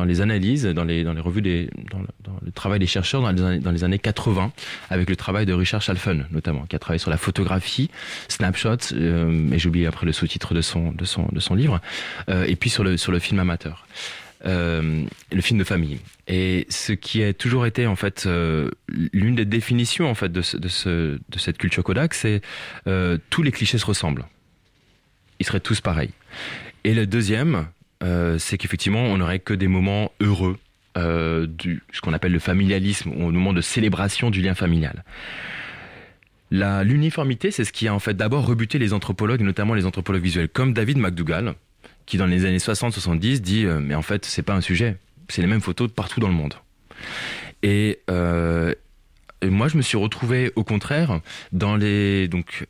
les, 0.05 0.21
analyses, 0.21 0.65
dans 0.65 0.85
les, 0.85 1.05
dans 1.05 1.13
les 1.13 1.21
revues, 1.21 1.43
des, 1.43 1.71
dans, 1.91 1.99
le, 2.43 2.53
travail 2.53 2.79
des 2.79 2.87
chercheurs 2.87 3.23
dans 3.23 3.31
les, 3.31 3.43
années, 3.43 3.59
dans 3.59 3.71
les 3.71 3.85
années 3.85 3.99
80, 3.99 4.53
avec 4.91 5.09
le 5.09 5.17
travail 5.17 5.47
de 5.47 5.53
Richard 5.53 5.83
Chalfen 5.83 6.27
notamment, 6.31 6.65
qui 6.67 6.77
a 6.77 6.79
travaillé 6.79 6.99
sur 6.99 7.11
la 7.11 7.17
photographie, 7.17 7.91
snapshot, 8.29 8.93
euh, 8.93 9.51
et 9.53 9.59
j'ai 9.59 9.69
oublié 9.69 9.87
après 9.87 10.07
le 10.07 10.13
sous-titre 10.13 10.55
de 10.55 10.61
son, 10.61 10.93
de, 10.93 11.05
son, 11.05 11.29
de 11.33 11.41
son 11.41 11.55
livre, 11.55 11.81
euh, 12.29 12.45
et 12.45 12.57
puis 12.57 12.71
sur 12.71 12.85
le, 12.85 12.97
sur 12.97 13.13
le 13.13 13.19
film 13.19 13.41
amateur. 13.41 13.87
Euh, 14.47 15.03
le 15.31 15.41
film 15.43 15.59
de 15.59 15.65
famille. 15.65 16.01
Et 16.27 16.67
ce 16.71 16.95
qui 16.95 17.23
a 17.23 17.35
toujours 17.35 17.67
été 17.67 17.87
en 17.87 17.95
fait 17.95 18.25
euh, 18.25 18.71
l'une 18.89 19.35
des 19.35 19.45
définitions 19.45 20.09
en 20.09 20.15
fait 20.15 20.33
de, 20.33 20.41
de, 20.57 20.69
ce, 20.69 21.19
de 21.29 21.39
cette 21.39 21.59
culture 21.59 21.85
Kodak, 21.85 22.15
c'est 22.15 22.41
tous 23.29 23.43
les 23.43 23.53
clichés 23.53 23.77
se 23.77 23.85
ressemblent 23.85 24.25
ils 25.41 25.47
seraient 25.47 25.61
tous 25.61 25.81
pareils. 25.81 26.11
Et 26.85 26.95
le 26.95 27.07
deuxième, 27.07 27.67
euh, 28.03 28.39
c'est 28.39 28.59
qu'effectivement, 28.59 29.03
on 29.03 29.19
n'aurait 29.19 29.41
que 29.41 29.55
des 29.55 29.69
moments 29.69 30.13
heureux, 30.21 30.59
euh, 30.97 31.47
du, 31.47 31.83
ce 31.93 32.01
qu'on 32.01 32.13
appelle 32.13 32.33
le 32.33 32.39
familialisme, 32.39 33.11
au 33.11 33.31
moment 33.31 33.53
de 33.53 33.61
célébration 33.61 34.31
du 34.31 34.41
lien 34.43 34.55
familial. 34.55 35.05
L'uniformité, 36.51 37.51
c'est 37.51 37.65
ce 37.65 37.73
qui 37.73 37.87
a 37.87 37.95
en 37.95 38.01
fait 38.01 38.15
d'abord 38.15 38.45
rebuté 38.45 38.79
les 38.79 38.93
anthropologues, 38.93 39.43
notamment 39.43 39.75
les 39.75 39.87
anthropologues 39.87 40.23
visuels, 40.23 40.49
comme 40.49 40.73
David 40.73 40.99
McDougall, 40.99 41.55
qui 42.07 42.17
dans 42.17 42.27
les 42.27 42.45
années 42.45 42.59
60-70 42.59 43.41
dit 43.41 43.67
euh, 43.67 43.79
mais 43.81 43.95
en 43.95 44.03
fait 44.03 44.25
c'est 44.25 44.43
pas 44.43 44.55
un 44.55 44.61
sujet, 44.61 44.97
c'est 45.29 45.43
les 45.43 45.47
mêmes 45.47 45.61
photos 45.61 45.89
partout 45.93 46.19
dans 46.19 46.29
le 46.29 46.35
monde. 46.35 46.55
Et, 47.63 48.01
moi 49.43 49.69
je 49.69 49.77
me 49.79 49.83
suis 49.83 49.97
retrouvé 49.97 50.53
au 50.55 50.65
contraire 50.65 51.21
dans 51.53 51.75
les 51.75 52.29
donc 52.29 52.67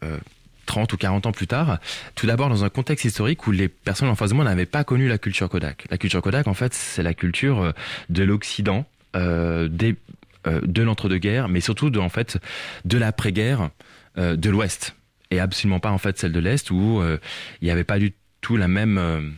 30 0.71 0.93
ou 0.93 0.97
40 0.97 1.27
ans 1.27 1.33
plus 1.33 1.49
tard, 1.49 1.81
tout 2.15 2.29
d'abord 2.29 2.49
dans 2.49 2.63
un 2.63 2.69
contexte 2.69 3.05
historique 3.05 3.45
où 3.49 3.51
les 3.51 3.69
personnes 3.69 4.09
en 4.09 4.15
face 4.15 4.31
de 4.31 4.37
n'avaient 4.37 4.67
pas 4.67 4.85
connu 4.85 5.09
la 5.09 5.19
culture 5.19 5.49
Kodak. 5.49 5.87
La 5.91 5.99
culture 5.99 6.23
Kodak, 6.23 6.47
en 6.47 6.55
fait, 6.55 6.73
c'est 6.75 7.03
la 7.03 7.13
culture 7.13 7.61
euh, 7.61 7.73
de 8.09 8.23
l'Occident, 8.23 8.87
euh, 9.17 9.69
euh, 10.47 10.61
de 10.63 10.83
l'entre-deux-guerres, 10.83 11.49
mais 11.49 11.61
surtout 11.61 11.91
de, 11.91 11.99
en 11.99 12.09
fait, 12.09 12.39
de 12.85 12.99
l'après-guerre 12.99 13.71
de 14.17 14.51
l'Ouest, 14.51 14.95
et 15.31 15.41
absolument 15.41 15.79
pas 15.79 15.91
en 15.91 15.99
fait 15.99 16.19
celle 16.19 16.33
de 16.33 16.41
l'Est 16.41 16.71
où 16.73 17.01
il 17.63 17.65
n'y 17.65 17.71
avait 17.71 17.85
pas 17.85 17.99
du 17.99 18.13
tout 18.41 18.57
la 18.57 18.67
même 18.67 19.33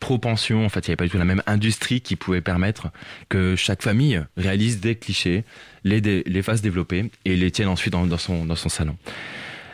propension, 0.00 0.64
en 0.64 0.68
fait, 0.70 0.86
il 0.86 0.90
n'y 0.90 0.92
avait 0.92 0.96
pas 0.96 1.04
du 1.04 1.10
tout 1.10 1.18
la 1.18 1.26
même 1.26 1.42
industrie 1.46 2.00
qui 2.00 2.16
pouvait 2.16 2.40
permettre 2.40 2.88
que 3.28 3.54
chaque 3.54 3.82
famille 3.82 4.24
réalise 4.36 4.80
des 4.80 4.96
clichés, 4.96 5.44
les, 5.84 6.00
les 6.00 6.42
fasse 6.42 6.62
développer 6.62 7.10
et 7.26 7.36
les 7.36 7.50
tienne 7.50 7.68
ensuite 7.68 7.92
dans, 7.92 8.18
son, 8.18 8.46
dans 8.46 8.56
son 8.56 8.70
salon. 8.70 8.96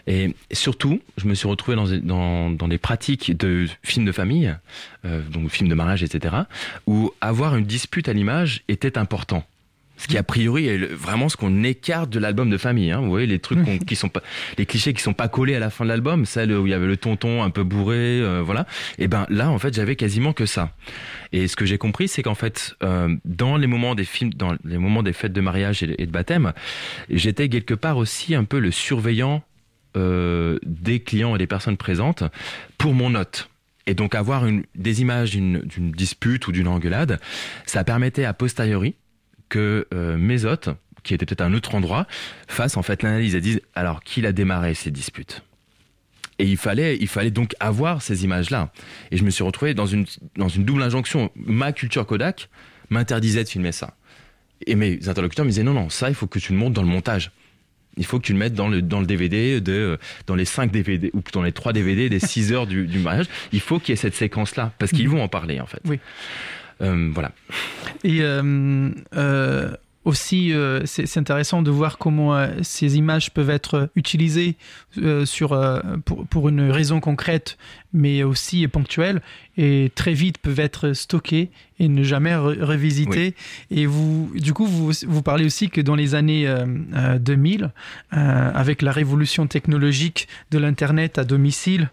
Et 0.08 0.34
surtout, 0.52 1.00
je 1.18 1.26
me 1.26 1.34
suis 1.34 1.46
retrouvé 1.46 1.76
dans, 1.76 1.86
dans, 1.86 2.50
dans 2.50 2.66
des 2.66 2.78
pratiques 2.78 3.36
de 3.36 3.66
films 3.82 4.06
de 4.06 4.12
famille, 4.12 4.56
euh, 5.04 5.20
donc 5.20 5.50
films 5.50 5.68
de 5.68 5.74
mariage, 5.74 6.02
etc., 6.02 6.34
où 6.86 7.12
avoir 7.20 7.56
une 7.56 7.66
dispute 7.66 8.08
à 8.08 8.14
l'image 8.14 8.62
était 8.68 8.96
important. 8.96 9.44
Ce 9.98 10.06
qui 10.06 10.16
a 10.16 10.22
priori 10.22 10.68
est 10.68 10.78
vraiment 10.78 11.28
ce 11.28 11.36
qu'on 11.36 11.62
écarte 11.64 12.08
de 12.08 12.18
l'album 12.20 12.48
de 12.48 12.56
famille. 12.56 12.90
Hein. 12.90 13.00
Vous 13.00 13.10
voyez 13.10 13.26
les 13.26 13.40
trucs 13.40 13.58
qui 13.86 13.96
sont 13.96 14.08
pas, 14.08 14.22
les 14.56 14.64
clichés 14.64 14.94
qui 14.94 15.02
sont 15.02 15.12
pas 15.12 15.28
collés 15.28 15.56
à 15.56 15.58
la 15.58 15.68
fin 15.68 15.84
de 15.84 15.90
l'album, 15.90 16.24
celle 16.24 16.52
où 16.52 16.66
il 16.66 16.70
y 16.70 16.74
avait 16.74 16.86
le 16.86 16.96
tonton 16.96 17.42
un 17.42 17.50
peu 17.50 17.64
bourré, 17.64 18.20
euh, 18.22 18.40
voilà. 18.42 18.66
Et 18.98 19.08
ben 19.08 19.26
là, 19.28 19.50
en 19.50 19.58
fait, 19.58 19.74
j'avais 19.74 19.96
quasiment 19.96 20.32
que 20.32 20.46
ça. 20.46 20.72
Et 21.32 21.48
ce 21.48 21.56
que 21.56 21.66
j'ai 21.66 21.76
compris, 21.76 22.08
c'est 22.08 22.22
qu'en 22.22 22.36
fait, 22.36 22.76
euh, 22.82 23.14
dans 23.26 23.58
les 23.58 23.66
moments 23.66 23.94
des 23.94 24.04
films, 24.04 24.32
dans 24.32 24.54
les 24.64 24.78
moments 24.78 25.02
des 25.02 25.12
fêtes 25.12 25.34
de 25.34 25.40
mariage 25.42 25.82
et 25.82 26.06
de 26.06 26.10
baptême, 26.10 26.54
j'étais 27.10 27.50
quelque 27.50 27.74
part 27.74 27.98
aussi 27.98 28.34
un 28.34 28.44
peu 28.44 28.60
le 28.60 28.70
surveillant 28.70 29.42
euh, 29.98 30.58
des 30.64 31.00
clients 31.00 31.34
et 31.34 31.38
des 31.38 31.46
personnes 31.46 31.76
présentes 31.76 32.22
pour 32.78 32.94
mon 32.94 33.10
note. 33.10 33.50
Et 33.86 33.94
donc 33.94 34.14
avoir 34.14 34.46
des 34.74 35.00
images 35.00 35.32
d'une 35.32 35.92
dispute 35.92 36.46
ou 36.46 36.52
d'une 36.52 36.68
engueulade, 36.68 37.20
ça 37.66 37.84
permettait 37.84 38.24
a 38.24 38.34
posteriori 38.34 38.94
que 39.48 39.86
euh, 39.94 40.16
mes 40.16 40.44
hôtes, 40.44 40.68
qui 41.02 41.14
étaient 41.14 41.26
peut-être 41.26 41.40
à 41.40 41.46
un 41.46 41.54
autre 41.54 41.74
endroit, 41.74 42.06
fassent 42.48 42.76
en 42.76 42.82
fait 42.82 43.02
l'analyse 43.02 43.34
et 43.34 43.40
disent 43.40 43.60
alors 43.74 44.02
qui 44.02 44.24
a 44.24 44.32
démarré 44.32 44.74
ces 44.74 44.90
disputes? 44.90 45.42
Et 46.38 46.44
il 46.44 46.56
fallait, 46.56 47.30
donc 47.30 47.56
avoir 47.58 48.00
ces 48.00 48.24
images-là. 48.24 48.70
Et 49.10 49.16
je 49.16 49.24
me 49.24 49.30
suis 49.30 49.42
retrouvé 49.42 49.74
dans 49.74 49.86
une, 49.86 50.06
dans 50.36 50.48
une 50.48 50.64
double 50.64 50.82
injonction. 50.82 51.32
Ma 51.34 51.72
culture 51.72 52.06
Kodak 52.06 52.48
m'interdisait 52.90 53.42
de 53.42 53.48
filmer 53.48 53.72
ça. 53.72 53.96
Et 54.66 54.76
mes 54.76 55.08
interlocuteurs 55.08 55.44
me 55.44 55.50
disaient 55.50 55.64
non, 55.64 55.74
non, 55.74 55.88
ça, 55.88 56.08
il 56.08 56.14
faut 56.14 56.28
que 56.28 56.38
tu 56.38 56.52
le 56.52 56.58
montres 56.58 56.74
dans 56.74 56.82
le 56.82 56.88
montage 56.88 57.32
il 57.98 58.06
faut 58.06 58.18
que 58.18 58.24
tu 58.24 58.32
le 58.32 58.38
mettes 58.38 58.54
dans 58.54 58.68
le, 58.68 58.80
dans 58.80 59.00
le 59.00 59.06
DVD, 59.06 59.60
de, 59.60 59.98
dans 60.26 60.34
les 60.34 60.44
5 60.44 60.70
DVD, 60.70 61.10
ou 61.12 61.22
dans 61.32 61.42
les 61.42 61.52
3 61.52 61.72
DVD 61.72 62.08
des 62.08 62.20
6 62.20 62.52
heures 62.52 62.66
du, 62.66 62.86
du 62.86 62.98
mariage. 62.98 63.26
Il 63.52 63.60
faut 63.60 63.78
qu'il 63.78 63.90
y 63.90 63.92
ait 63.94 63.96
cette 63.96 64.14
séquence-là, 64.14 64.72
parce 64.78 64.92
qu'ils 64.92 65.08
mhm. 65.08 65.16
vont 65.16 65.22
en 65.22 65.28
parler, 65.28 65.60
en 65.60 65.66
fait. 65.66 65.80
Oui. 65.84 65.98
Euh, 66.80 67.10
voilà. 67.12 67.32
Et 68.04 68.22
euh, 68.22 68.90
euh, 69.16 69.72
aussi, 70.08 70.54
euh, 70.54 70.80
c'est 70.86 71.18
intéressant 71.18 71.60
de 71.60 71.70
voir 71.70 71.98
comment 71.98 72.34
euh, 72.34 72.48
ces 72.62 72.96
images 72.96 73.30
peuvent 73.30 73.50
être 73.50 73.90
utilisées 73.94 74.56
euh, 74.96 75.26
sur, 75.26 75.50
pour, 76.06 76.26
pour, 76.26 76.48
une 76.48 76.70
raison 76.70 76.98
concrète, 76.98 77.58
mais 77.92 78.22
aussi 78.22 78.66
ponctuelle, 78.68 79.20
et 79.58 79.92
très 79.94 80.14
vite 80.14 80.38
peuvent 80.38 80.60
être 80.60 80.94
stockées 80.94 81.50
et 81.78 81.88
ne 81.88 82.02
jamais 82.02 82.34
revisitées. 82.34 83.34
Et 83.70 83.84
vous, 83.84 84.32
du 84.34 84.54
coup, 84.54 84.64
vous, 84.64 84.92
vous 85.06 85.22
parlez 85.22 85.44
aussi 85.44 85.68
que 85.68 85.82
dans 85.82 85.94
les 85.94 86.14
années 86.14 86.52
2000, 87.20 87.70
avec 88.10 88.82
la 88.82 88.92
révolution 88.92 89.46
technologique 89.46 90.26
de 90.50 90.58
l'Internet 90.58 91.18
à 91.18 91.24
domicile, 91.24 91.90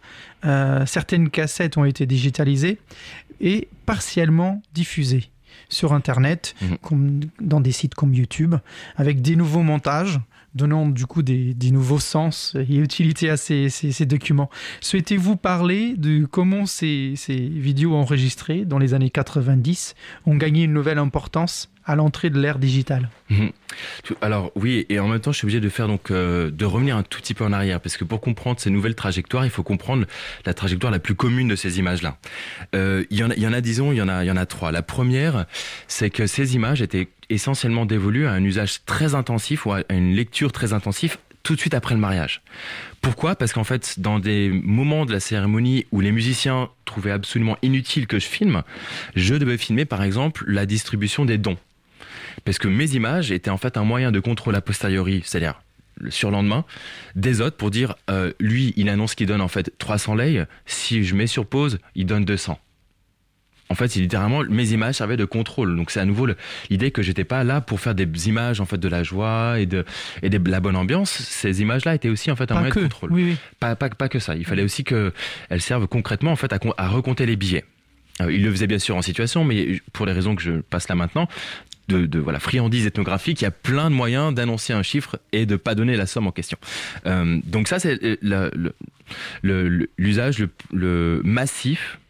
certaines 0.86 1.30
cassettes 1.30 1.78
ont 1.78 1.86
été 1.86 2.06
digitalisées 2.06 2.80
et 3.42 3.68
partiellement 3.86 4.62
diffusées 4.74 5.30
sur 5.70 5.94
Internet, 5.94 6.56
mhm. 6.62 6.78
comme 6.82 7.20
dans 7.40 7.62
des 7.62 7.72
sites 7.72 7.96
comme 7.96 8.14
YouTube, 8.14 8.56
avec 8.96 9.22
des 9.22 9.36
nouveaux 9.36 9.64
montages 9.64 10.20
donnant 10.56 10.88
du 10.88 11.06
coup 11.06 11.22
des, 11.22 11.54
nouveaux 11.72 12.00
sens 12.00 12.56
et 12.56 12.78
utilité 12.78 13.30
à 13.30 13.38
ces, 13.38 14.06
documents. 14.06 14.50
Souhaitez-vous 14.80 15.36
parler 15.36 15.96
de 15.98 16.26
comment 16.26 16.66
ces, 16.66 17.14
ces 17.18 17.36
vidéos 17.36 17.94
enregistrées 17.94 18.64
dans 18.64 18.80
les 18.80 18.94
années 18.94 19.10
90 19.10 19.96
ont 20.26 20.36
gagné 20.36 20.64
une 20.64 20.74
nouvelle 20.74 20.98
importance 20.98 21.70
à 21.86 21.96
l'entrée 21.96 22.30
de 22.30 22.40
l'ère 22.40 22.60
digitale. 22.60 23.10
Mhm. 23.30 23.52
Alors 24.22 24.52
oui, 24.56 24.86
et 24.90 25.00
en 25.00 25.08
même 25.08 25.20
temps, 25.20 25.32
je 25.32 25.38
suis 25.38 25.46
obligé 25.46 25.60
de 25.60 25.70
faire 25.70 25.88
donc 25.88 26.12
euh, 26.12 26.50
de 26.50 26.66
revenir 26.66 26.98
un 26.98 27.04
tout 27.04 27.20
petit 27.20 27.34
peu 27.34 27.44
en 27.44 27.54
arrière, 27.54 27.80
parce 27.80 27.98
que 27.98 28.04
pour 28.04 28.22
comprendre 28.22 28.60
ces 28.60 28.70
nouvelles 28.70 28.96
trajectoires, 28.96 29.46
il 29.46 29.52
faut 29.52 29.64
comprendre 29.64 30.06
la 30.46 30.54
trajectoire 30.54 30.92
la 30.92 31.00
plus 31.00 31.16
commune 31.16 31.48
de 31.48 31.56
ces 31.56 31.80
images-là. 31.80 32.18
Euh, 32.76 33.04
il 33.10 33.18
y 33.18 33.24
en 33.48 33.54
a, 33.54 33.62
disons, 33.62 33.92
il 33.92 33.98
y 33.98 34.02
en 34.02 34.08
a, 34.08 34.24
il 34.24 34.28
y 34.28 34.32
en 34.32 34.38
a 34.38 34.46
trois. 34.46 34.72
La 34.72 34.82
première, 34.82 35.46
c'est 35.88 36.10
que 36.10 36.28
ces 36.28 36.56
images 36.56 36.82
étaient 36.82 37.08
essentiellement 37.30 37.86
dévolues 37.86 38.28
à 38.28 38.32
un 38.32 38.44
usage 38.44 38.86
très 38.86 39.16
intensif 39.16 39.66
ou 39.66 39.74
à 39.74 39.82
une 39.90 40.14
lecture 40.14 40.52
très 40.52 40.74
intensive 40.74 41.18
tout 41.44 41.54
de 41.56 41.60
suite 41.60 41.76
après 41.76 41.94
le 41.94 42.02
mariage. 42.02 42.42
Pourquoi? 43.02 43.36
Parce 43.36 43.54
qu'en 43.54 43.64
fait, 43.64 44.00
dans 44.00 44.18
des 44.18 44.50
moments 44.50 45.06
de 45.06 45.12
la 45.12 45.20
cérémonie 45.20 45.86
où 45.92 46.02
les 46.02 46.12
musiciens 46.12 46.70
trouvaient 46.86 47.12
absolument 47.12 47.58
inutile 47.62 48.08
que 48.08 48.20
je 48.20 48.26
filme, 48.26 48.64
je 49.16 49.36
devais 49.36 49.58
filmer 49.58 49.86
par 49.86 50.02
exemple 50.02 50.44
la 50.48 50.66
distribution 50.66 51.24
des 51.24 51.38
dons 51.38 51.58
parce 52.44 52.58
que 52.58 52.68
mes 52.68 52.94
images 52.96 53.32
étaient 53.32 53.50
en 53.50 53.58
fait 53.58 53.78
un 53.78 53.84
moyen 53.84 54.12
de 54.12 54.20
contrôle 54.20 54.56
a 54.56 54.62
posteriori, 54.62 55.22
c'est-à-dire 55.26 55.62
le 55.98 56.12
surlendemain, 56.12 56.66
des 57.16 57.40
autres 57.40 57.56
pour 57.56 57.72
dire, 57.72 57.96
euh, 58.10 58.34
lui, 58.40 58.74
il 58.76 58.90
annonce 58.90 59.16
qu'il 59.16 59.28
donne 59.28 59.42
en 59.42 59.48
fait 59.48 59.72
300 59.78 60.16
lei, 60.16 60.44
si 60.66 61.06
je 61.06 61.16
mets 61.16 61.28
sur 61.28 61.46
pause, 61.46 61.80
il 61.96 62.06
donne 62.06 62.26
200. 62.26 62.60
En 63.68 63.74
fait, 63.76 63.96
littéralement, 63.96 64.44
mes 64.44 64.74
images 64.74 64.96
servaient 64.96 65.18
de 65.18 65.26
contrôle. 65.26 65.76
Donc 65.76 65.90
c'est 65.90 66.00
à 66.00 66.06
nouveau 66.06 66.28
l'idée 66.70 66.92
que 66.92 67.02
j'étais 67.02 67.24
pas 67.24 67.44
là 67.44 67.62
pour 67.62 67.80
faire 67.80 67.96
des 67.96 68.28
images 68.28 68.62
en 68.62 68.66
fait 68.66 68.78
de 68.78 68.88
la 68.88 69.02
joie 69.02 69.60
et 69.60 69.66
de 69.66 69.86
et 70.22 70.30
de 70.30 70.50
la 70.52 70.60
bonne 70.60 70.76
ambiance. 70.76 71.10
Ces 71.10 71.62
images-là 71.62 71.96
étaient 71.96 72.10
aussi 72.10 72.30
en 72.30 72.36
fait 72.36 72.52
un 72.52 72.56
moyen 72.56 72.70
de 72.70 72.80
contrôle. 72.80 73.12
Oui, 73.12 73.38
Pas, 73.60 73.76
pas, 73.76 73.90
pas 73.90 74.08
que 74.08 74.20
ça. 74.20 74.36
Il 74.36 74.46
fallait 74.46 74.62
aussi 74.62 74.84
qu'elles 74.84 75.12
servent 75.60 75.88
concrètement 75.88 76.32
en 76.32 76.36
fait 76.36 76.54
à, 76.54 76.60
à 76.78 76.88
recompter 76.90 77.26
les 77.26 77.36
billets. 77.38 77.66
Euh, 78.22 78.32
il 78.32 78.44
le 78.44 78.52
faisait 78.52 78.68
bien 78.68 78.80
sûr 78.80 78.96
en 78.96 79.02
situation, 79.02 79.44
mais 79.44 79.82
pour 79.94 80.06
les 80.06 80.14
raisons 80.14 80.36
que 80.36 80.42
je 80.42 80.52
passe 80.62 80.88
là 80.88 80.96
maintenant, 80.96 81.28
de, 81.88 82.20
voilà 82.20 82.40
friandise 82.40 82.88
ethnographique, 82.88 83.42
il 83.42 83.44
y 83.44 83.48
a 83.48 83.52
plein 83.52 83.90
de 83.90 83.96
moyens 83.96 84.34
d'annoncer 84.34 84.74
un 84.74 84.82
chiffre 84.82 85.20
et 85.32 85.46
de 85.46 85.56
pas 85.56 85.76
donner 85.76 85.96
la 85.96 86.08
somme 86.08 86.28
en 86.28 86.32
question. 86.32 86.58
Euh, 87.06 87.40
donc 87.46 87.68
ça, 87.68 87.80
c'est 87.80 88.00
l'usage 89.44 90.40
le, 90.40 90.50
le, 90.72 91.22
massif 91.24 92.00
euh, 92.00 92.05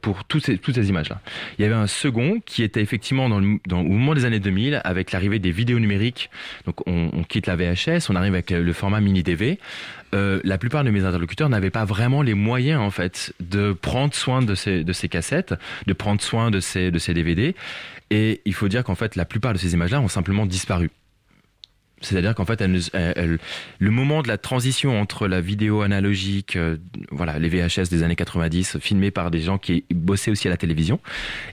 pour 0.00 0.24
toutes 0.24 0.44
ces, 0.44 0.58
toutes 0.58 0.74
ces 0.74 0.88
images-là. 0.88 1.20
Il 1.58 1.62
y 1.62 1.64
avait 1.64 1.74
un 1.74 1.86
second 1.86 2.40
qui 2.44 2.62
était 2.62 2.80
effectivement 2.80 3.28
dans 3.28 3.40
le, 3.40 3.58
dans, 3.66 3.80
au 3.80 3.84
moment 3.84 4.14
des 4.14 4.24
années 4.24 4.40
2000 4.40 4.80
avec 4.84 5.12
l'arrivée 5.12 5.38
des 5.38 5.50
vidéos 5.50 5.78
numériques. 5.78 6.30
Donc 6.66 6.86
on, 6.86 7.10
on, 7.12 7.24
quitte 7.24 7.46
la 7.46 7.56
VHS, 7.56 8.10
on 8.10 8.16
arrive 8.16 8.34
avec 8.34 8.50
le 8.50 8.72
format 8.72 9.00
mini 9.00 9.22
DV. 9.22 9.58
Euh, 10.14 10.40
la 10.44 10.58
plupart 10.58 10.84
de 10.84 10.90
mes 10.90 11.04
interlocuteurs 11.04 11.48
n'avaient 11.48 11.70
pas 11.70 11.84
vraiment 11.84 12.22
les 12.22 12.34
moyens 12.34 12.80
en 12.80 12.90
fait 12.90 13.32
de 13.40 13.72
prendre 13.72 14.14
soin 14.14 14.42
de 14.42 14.54
ces, 14.54 14.84
de 14.84 14.92
ces 14.92 15.08
cassettes, 15.08 15.54
de 15.86 15.92
prendre 15.92 16.20
soin 16.20 16.50
de 16.50 16.60
ces, 16.60 16.90
de 16.90 16.98
ces 16.98 17.14
DVD. 17.14 17.54
Et 18.10 18.40
il 18.44 18.54
faut 18.54 18.68
dire 18.68 18.84
qu'en 18.84 18.94
fait, 18.94 19.16
la 19.16 19.24
plupart 19.24 19.52
de 19.52 19.58
ces 19.58 19.72
images-là 19.72 20.00
ont 20.00 20.08
simplement 20.08 20.46
disparu 20.46 20.90
C'est-à-dire 22.04 22.34
qu'en 22.34 22.44
fait, 22.44 22.62
le 22.62 23.90
moment 23.90 24.22
de 24.22 24.28
la 24.28 24.38
transition 24.38 25.00
entre 25.00 25.26
la 25.26 25.40
vidéo 25.40 25.82
analogique, 25.82 26.56
euh, 26.56 26.76
voilà, 27.10 27.38
les 27.38 27.48
VHS 27.48 27.88
des 27.90 28.02
années 28.02 28.16
90, 28.16 28.78
filmés 28.78 29.10
par 29.10 29.30
des 29.30 29.40
gens 29.40 29.58
qui 29.58 29.84
bossaient 29.90 30.30
aussi 30.30 30.48
à 30.48 30.50
la 30.50 30.56
télévision, 30.56 31.00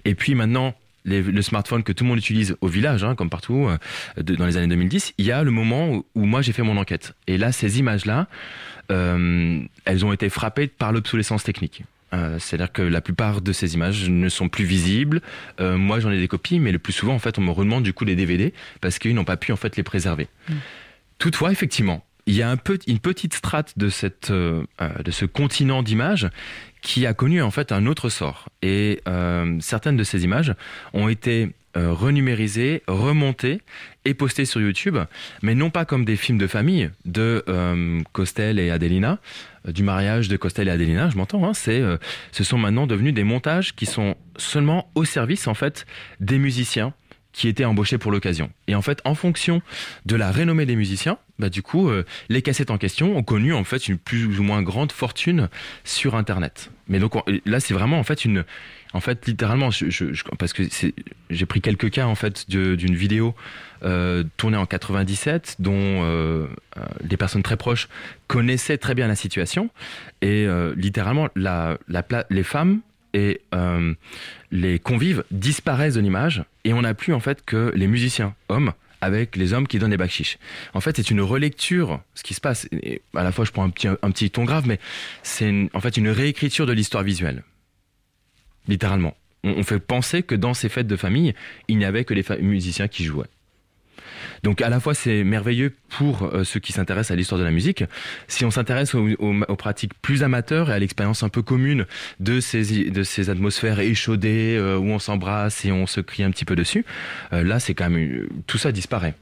et 0.05 0.15
puis 0.15 0.35
maintenant 0.35 0.73
le 1.03 1.41
smartphone 1.41 1.81
que 1.83 1.91
tout 1.91 2.03
le 2.03 2.09
monde 2.09 2.19
utilise 2.19 2.55
au 2.61 2.67
village, 2.67 3.03
hein, 3.03 3.15
comme 3.15 3.29
partout, 3.29 3.67
euh, 3.67 4.21
dans 4.21 4.45
les 4.45 4.57
années 4.57 4.67
2010, 4.67 5.13
il 5.17 5.25
y 5.25 5.31
a 5.31 5.43
le 5.43 5.51
moment 5.51 6.03
où, 6.13 6.25
moi 6.25 6.41
j'ai 6.41 6.51
fait 6.51 6.61
mon 6.61 6.77
enquête. 6.77 7.13
Et 7.27 7.37
là, 7.37 7.51
ces 7.51 7.79
images-là, 7.79 8.27
euh, 8.91 9.61
elles 9.85 10.05
ont 10.05 10.13
été 10.13 10.29
frappées 10.29 10.67
par 10.67 10.91
l'obsolescence 10.91 11.43
technique. 11.43 11.83
Euh, 12.13 12.37
c'est-à-dire 12.39 12.71
que 12.71 12.81
la 12.81 13.01
plupart 13.01 13.41
de 13.41 13.51
ces 13.53 13.73
images 13.73 14.09
ne 14.09 14.29
sont 14.29 14.49
plus 14.49 14.65
visibles. 14.65 15.21
moi, 15.59 15.99
j'en 15.99 16.11
ai 16.11 16.19
des 16.19 16.27
copies, 16.27 16.59
mais 16.59 16.71
le 16.71 16.79
plus 16.79 16.93
souvent, 16.93 17.13
en 17.13 17.19
fait, 17.19 17.37
on 17.37 17.41
me 17.41 17.51
redemande 17.51 17.83
du 17.83 17.93
coup 17.93 18.05
les 18.05 18.15
DVD 18.15 18.53
parce 18.81 18.99
qu'ils 18.99 19.15
n'ont 19.15 19.23
pas 19.23 19.37
pu 19.37 19.51
en 19.51 19.55
fait 19.57 19.77
les 19.77 19.83
préserver. 19.83 20.27
Mm. 20.49 20.53
Toutefois, 21.17 21.51
effectivement, 21.51 22.03
il 22.25 22.35
y 22.35 22.41
a 22.41 22.49
un 22.49 22.57
peu, 22.57 22.77
une 22.87 22.99
petite 22.99 23.33
strate 23.33 23.77
de, 23.77 23.89
cette, 23.89 24.31
de 24.31 25.11
ce 25.11 25.25
continent 25.25 25.83
d'images 25.83 26.29
qui 26.81 27.05
a 27.05 27.13
connu 27.13 27.41
en 27.41 27.51
fait 27.51 27.71
un 27.71 27.85
autre 27.85 28.09
sort. 28.09 28.49
Et 28.61 29.01
euh, 29.07 29.57
certaines 29.59 29.97
de 29.97 30.03
ces 30.03 30.23
images 30.23 30.53
ont 30.93 31.07
été 31.07 31.49
euh, 31.77 31.93
renumérisées, 31.93 32.83
remontées 32.87 33.61
et 34.03 34.13
postées 34.13 34.45
sur 34.45 34.59
YouTube, 34.59 34.97
mais 35.41 35.55
non 35.55 35.69
pas 35.69 35.85
comme 35.85 36.05
des 36.05 36.17
films 36.17 36.37
de 36.37 36.47
famille 36.47 36.89
de 37.05 37.43
euh, 37.47 38.01
Costel 38.11 38.59
et 38.59 38.71
Adelina, 38.71 39.19
du 39.65 39.83
mariage 39.83 40.27
de 40.27 40.37
Costel 40.37 40.67
et 40.67 40.71
Adelina, 40.71 41.09
je 41.09 41.17
m'entends. 41.17 41.45
Hein, 41.45 41.53
c'est, 41.53 41.81
ce 42.31 42.43
sont 42.43 42.57
maintenant 42.57 42.87
devenus 42.87 43.13
des 43.13 43.23
montages 43.23 43.75
qui 43.75 43.85
sont 43.85 44.15
seulement 44.37 44.89
au 44.95 45.05
service 45.05 45.47
en 45.47 45.53
fait 45.53 45.85
des 46.19 46.39
musiciens 46.39 46.93
qui 47.33 47.47
étaient 47.47 47.65
embauchés 47.65 47.97
pour 47.97 48.11
l'occasion. 48.11 48.49
Et 48.67 48.75
en 48.75 48.81
fait, 48.81 49.01
en 49.05 49.15
fonction 49.15 49.61
de 50.05 50.15
la 50.15 50.31
renommée 50.31 50.65
des 50.65 50.75
musiciens, 50.75 51.17
bah 51.39 51.49
du 51.49 51.61
coup, 51.61 51.89
euh, 51.89 52.05
les 52.29 52.41
cassettes 52.41 52.71
en 52.71 52.77
question 52.77 53.15
ont 53.15 53.23
connu 53.23 53.53
en 53.53 53.63
fait 53.63 53.87
une 53.87 53.97
plus 53.97 54.39
ou 54.39 54.43
moins 54.43 54.61
grande 54.61 54.91
fortune 54.91 55.49
sur 55.83 56.15
Internet. 56.15 56.71
Mais 56.87 56.99
donc 56.99 57.13
là, 57.45 57.59
c'est 57.59 57.73
vraiment 57.73 57.99
en 57.99 58.03
fait 58.03 58.25
une, 58.25 58.43
en 58.93 58.99
fait 58.99 59.25
littéralement, 59.27 59.71
je, 59.71 60.05
parce 60.37 60.53
que 60.53 60.63
j'ai 61.29 61.45
pris 61.45 61.61
quelques 61.61 61.91
cas 61.91 62.05
en 62.05 62.15
fait 62.15 62.49
d'une 62.49 62.95
vidéo 62.95 63.35
euh, 63.83 64.23
tournée 64.37 64.57
en 64.57 64.65
97 64.65 65.57
dont 65.59 65.73
euh, 65.75 66.47
des 67.03 67.17
personnes 67.17 67.43
très 67.43 67.57
proches 67.57 67.87
connaissaient 68.27 68.77
très 68.77 68.95
bien 68.95 69.07
la 69.07 69.15
situation 69.15 69.69
et 70.21 70.47
littéralement 70.75 71.29
la, 71.35 71.77
la, 71.87 72.03
les 72.29 72.43
femmes 72.43 72.81
et 73.13 73.41
euh, 73.53 73.93
les 74.51 74.79
convives 74.79 75.23
disparaissent 75.31 75.95
de 75.95 76.01
l'image 76.01 76.43
et 76.63 76.73
on 76.73 76.81
n'a 76.81 76.93
plus 76.93 77.13
en 77.13 77.19
fait 77.19 77.43
que 77.43 77.71
les 77.75 77.87
musiciens 77.87 78.35
hommes 78.49 78.73
avec 79.01 79.35
les 79.35 79.53
hommes 79.53 79.67
qui 79.67 79.79
donnent 79.79 79.91
les 79.91 79.97
bakchiches. 79.97 80.37
En 80.75 80.79
fait, 80.79 80.95
c'est 80.95 81.09
une 81.09 81.21
relecture, 81.21 82.01
ce 82.13 82.21
qui 82.21 82.35
se 82.35 82.41
passe. 82.41 82.69
À 83.15 83.23
la 83.23 83.31
fois, 83.31 83.45
je 83.45 83.51
prends 83.51 83.63
un 83.63 83.71
petit, 83.71 83.87
un 83.87 84.11
petit 84.11 84.29
ton 84.29 84.43
grave, 84.43 84.65
mais 84.67 84.79
c'est 85.23 85.69
en 85.73 85.81
fait 85.81 85.97
une 85.97 86.09
réécriture 86.09 86.67
de 86.67 86.71
l'histoire 86.71 87.03
visuelle. 87.03 87.43
Littéralement. 88.67 89.15
On, 89.43 89.63
fait 89.63 89.79
penser 89.79 90.21
que 90.21 90.35
dans 90.35 90.53
ces 90.53 90.69
fêtes 90.69 90.87
de 90.87 90.95
famille, 90.95 91.33
il 91.67 91.77
n'y 91.77 91.85
avait 91.85 92.05
que 92.05 92.13
les 92.13 92.23
musiciens 92.41 92.87
qui 92.87 93.03
jouaient. 93.03 93.29
Donc 94.43 94.61
à 94.61 94.69
la 94.69 94.79
fois 94.79 94.93
c'est 94.93 95.23
merveilleux 95.23 95.73
pour 95.89 96.23
euh, 96.23 96.43
ceux 96.43 96.59
qui 96.59 96.73
s'intéressent 96.73 97.11
à 97.11 97.15
l'histoire 97.15 97.39
de 97.39 97.45
la 97.45 97.51
musique. 97.51 97.83
Si 98.27 98.45
on 98.45 98.51
s'intéresse 98.51 98.95
aux, 98.95 99.55
pratiques 99.57 99.93
plus 100.01 100.23
amateurs 100.23 100.69
et 100.69 100.73
à 100.73 100.79
l'expérience 100.79 101.23
un 101.23 101.29
peu 101.29 101.41
commune 101.41 101.85
de 102.19 102.39
ces, 102.39 102.89
de 102.89 103.03
ces 103.03 103.29
atmosphères 103.29 103.79
échaudées 103.79 104.55
euh, 104.57 104.77
où 104.77 104.89
on 104.89 104.99
s'embrasse 104.99 105.65
et 105.65 105.71
on 105.71 105.85
se 105.85 106.01
crie 106.01 106.23
un 106.23 106.31
petit 106.31 106.45
peu 106.45 106.55
dessus, 106.55 106.85
euh, 107.33 107.43
là 107.43 107.59
c'est 107.59 107.73
quand 107.73 107.89
même 107.89 108.27
tout 108.47 108.57
ça 108.57 108.71
disparaît. 108.71 109.15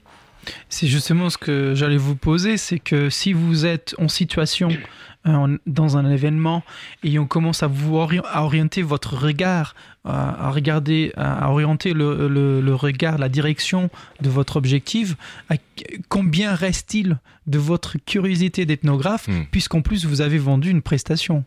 C'est 0.69 0.87
justement 0.87 1.29
ce 1.29 1.37
que 1.37 1.73
j'allais 1.75 1.97
vous 1.97 2.15
poser, 2.15 2.57
c'est 2.57 2.79
que 2.79 3.09
si 3.09 3.33
vous 3.33 3.65
êtes 3.65 3.93
en 3.97 4.07
situation 4.07 4.69
euh, 5.27 5.57
dans 5.67 5.97
un 5.97 6.09
événement 6.09 6.63
et 7.03 7.19
on 7.19 7.27
commence 7.27 7.61
à 7.61 7.67
vous 7.67 7.99
à 7.99 8.43
orienter 8.43 8.81
votre 8.81 9.17
regard, 9.17 9.75
à, 10.05 10.49
regarder, 10.49 11.11
à 11.17 11.51
orienter 11.51 11.91
le, 11.93 12.73
regard, 12.73 13.17
la 13.17 13.27
direction 13.27 13.89
de 14.21 14.29
votre 14.29 14.55
objectif, 14.55 15.15
combien 16.07 16.55
reste-t-il 16.55 17.17
de 17.47 17.57
votre 17.57 17.97
curiosité 17.97 18.65
d'ethnographe, 18.65 19.27
hmm. 19.27 19.45
puisqu'en 19.51 19.81
plus 19.81 20.05
vous 20.05 20.21
avez 20.21 20.37
vendu 20.37 20.69
une 20.69 20.81
prestation? 20.81 21.43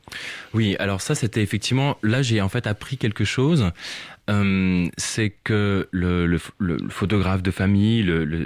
Oui, 0.53 0.77
alors 0.79 1.01
ça 1.01 1.14
c'était 1.14 1.43
effectivement, 1.43 1.97
là 2.03 2.20
j'ai 2.20 2.43
en 2.43 2.51
fait 2.51 2.66
appris 2.66 2.99
quelque 2.99 3.25
chose. 3.25 3.70
Euh, 4.31 4.87
c'est 4.99 5.31
que 5.45 5.89
le, 5.91 6.39
photographe 6.91 7.43
de 7.43 7.51
famille, 7.51 8.03
le, 8.03 8.37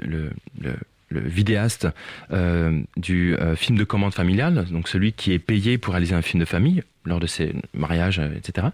le 1.09 1.21
vidéaste 1.21 1.89
euh, 2.33 2.81
du 2.97 3.37
euh, 3.37 3.57
film 3.57 3.79
de 3.79 3.85
commande 3.85 4.15
familiale, 4.15 4.67
donc 4.71 4.89
celui 4.89 5.13
qui 5.13 5.33
est 5.33 5.39
payé 5.39 5.79
pour 5.79 5.95
réaliser 5.95 6.15
un 6.15 6.23
film 6.23 6.41
de 6.41 6.45
famille 6.45 6.83
lors 7.05 7.21
de 7.21 7.27
ses 7.27 7.55
mariages, 7.75 8.19
euh, 8.19 8.35
etc., 8.37 8.69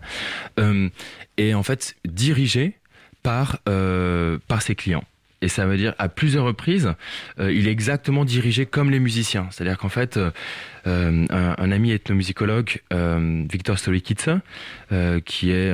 est 1.36 1.54
en 1.54 1.62
fait 1.62 1.96
dirigé 2.04 2.74
par, 3.22 3.58
par 3.62 4.62
ses 4.62 4.74
clients. 4.74 5.04
Et 5.40 5.48
ça 5.48 5.66
veut 5.66 5.76
dire 5.76 5.94
à 5.98 6.08
plusieurs 6.08 6.44
reprises, 6.44 6.92
il 7.38 7.66
est 7.66 7.70
exactement 7.70 8.24
dirigé 8.24 8.66
comme 8.66 8.90
les 8.90 9.00
musiciens. 9.00 9.48
C'est-à-dire 9.50 9.78
qu'en 9.78 9.88
fait, 9.88 10.18
euh, 10.86 11.26
un, 11.30 11.70
ami 11.70 11.92
ethnomusicologue, 11.92 12.80
euh, 12.92 13.44
Victor 13.50 13.78
Stolikitsa, 13.78 14.40
euh, 14.90 15.20
qui 15.20 15.50
est 15.50 15.72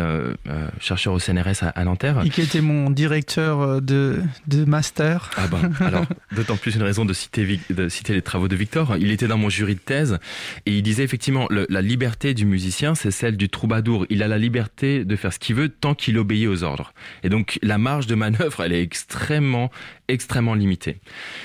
chercheur 0.80 1.14
au 1.14 1.18
CNRS 1.18 1.64
à, 1.74 1.84
Nanterre. 1.84 2.22
Et 2.24 2.30
qui 2.30 2.42
était 2.42 2.61
mon 2.61 2.90
directeur 2.90 3.80
de, 3.80 4.20
de 4.46 4.64
master. 4.64 5.30
Ah 5.36 5.46
ben, 5.46 5.72
alors, 5.80 6.04
d'autant 6.34 6.56
plus 6.56 6.74
une 6.74 6.82
raison 6.82 7.04
de 7.04 7.12
citer, 7.12 7.61
de 7.70 7.88
citer 7.88 8.14
les 8.14 8.22
travaux 8.22 8.48
de 8.48 8.56
Victor. 8.56 8.96
Il 8.98 9.11
était 9.11 9.28
dans 9.28 9.38
mon 9.38 9.48
jury 9.48 9.74
de 9.74 9.80
thèse 9.80 10.18
et 10.66 10.76
il 10.76 10.82
disait 10.82 11.04
effectivement 11.04 11.48
la 11.50 11.82
liberté 11.82 12.34
du 12.34 12.44
musicien, 12.44 12.94
c'est 12.94 13.11
celle 13.11 13.36
du 13.36 13.48
troubadour. 13.48 14.06
Il 14.11 14.22
a 14.22 14.28
la 14.28 14.38
liberté 14.38 15.04
de 15.04 15.16
faire 15.16 15.32
ce 15.32 15.38
qu'il 15.38 15.56
veut 15.56 15.68
tant 15.68 15.94
qu'il 15.94 16.18
obéit 16.18 16.48
aux 16.48 16.62
ordres. 16.62 16.92
Et 17.22 17.28
donc 17.28 17.59
la 17.62 17.78
marge 17.78 18.06
de 18.06 18.14
manœuvre, 18.14 18.62
elle 18.62 18.72
est 18.72 18.82
extrêmement, 18.82 19.70
extrêmement 20.09 20.54
limitée. 20.54 20.98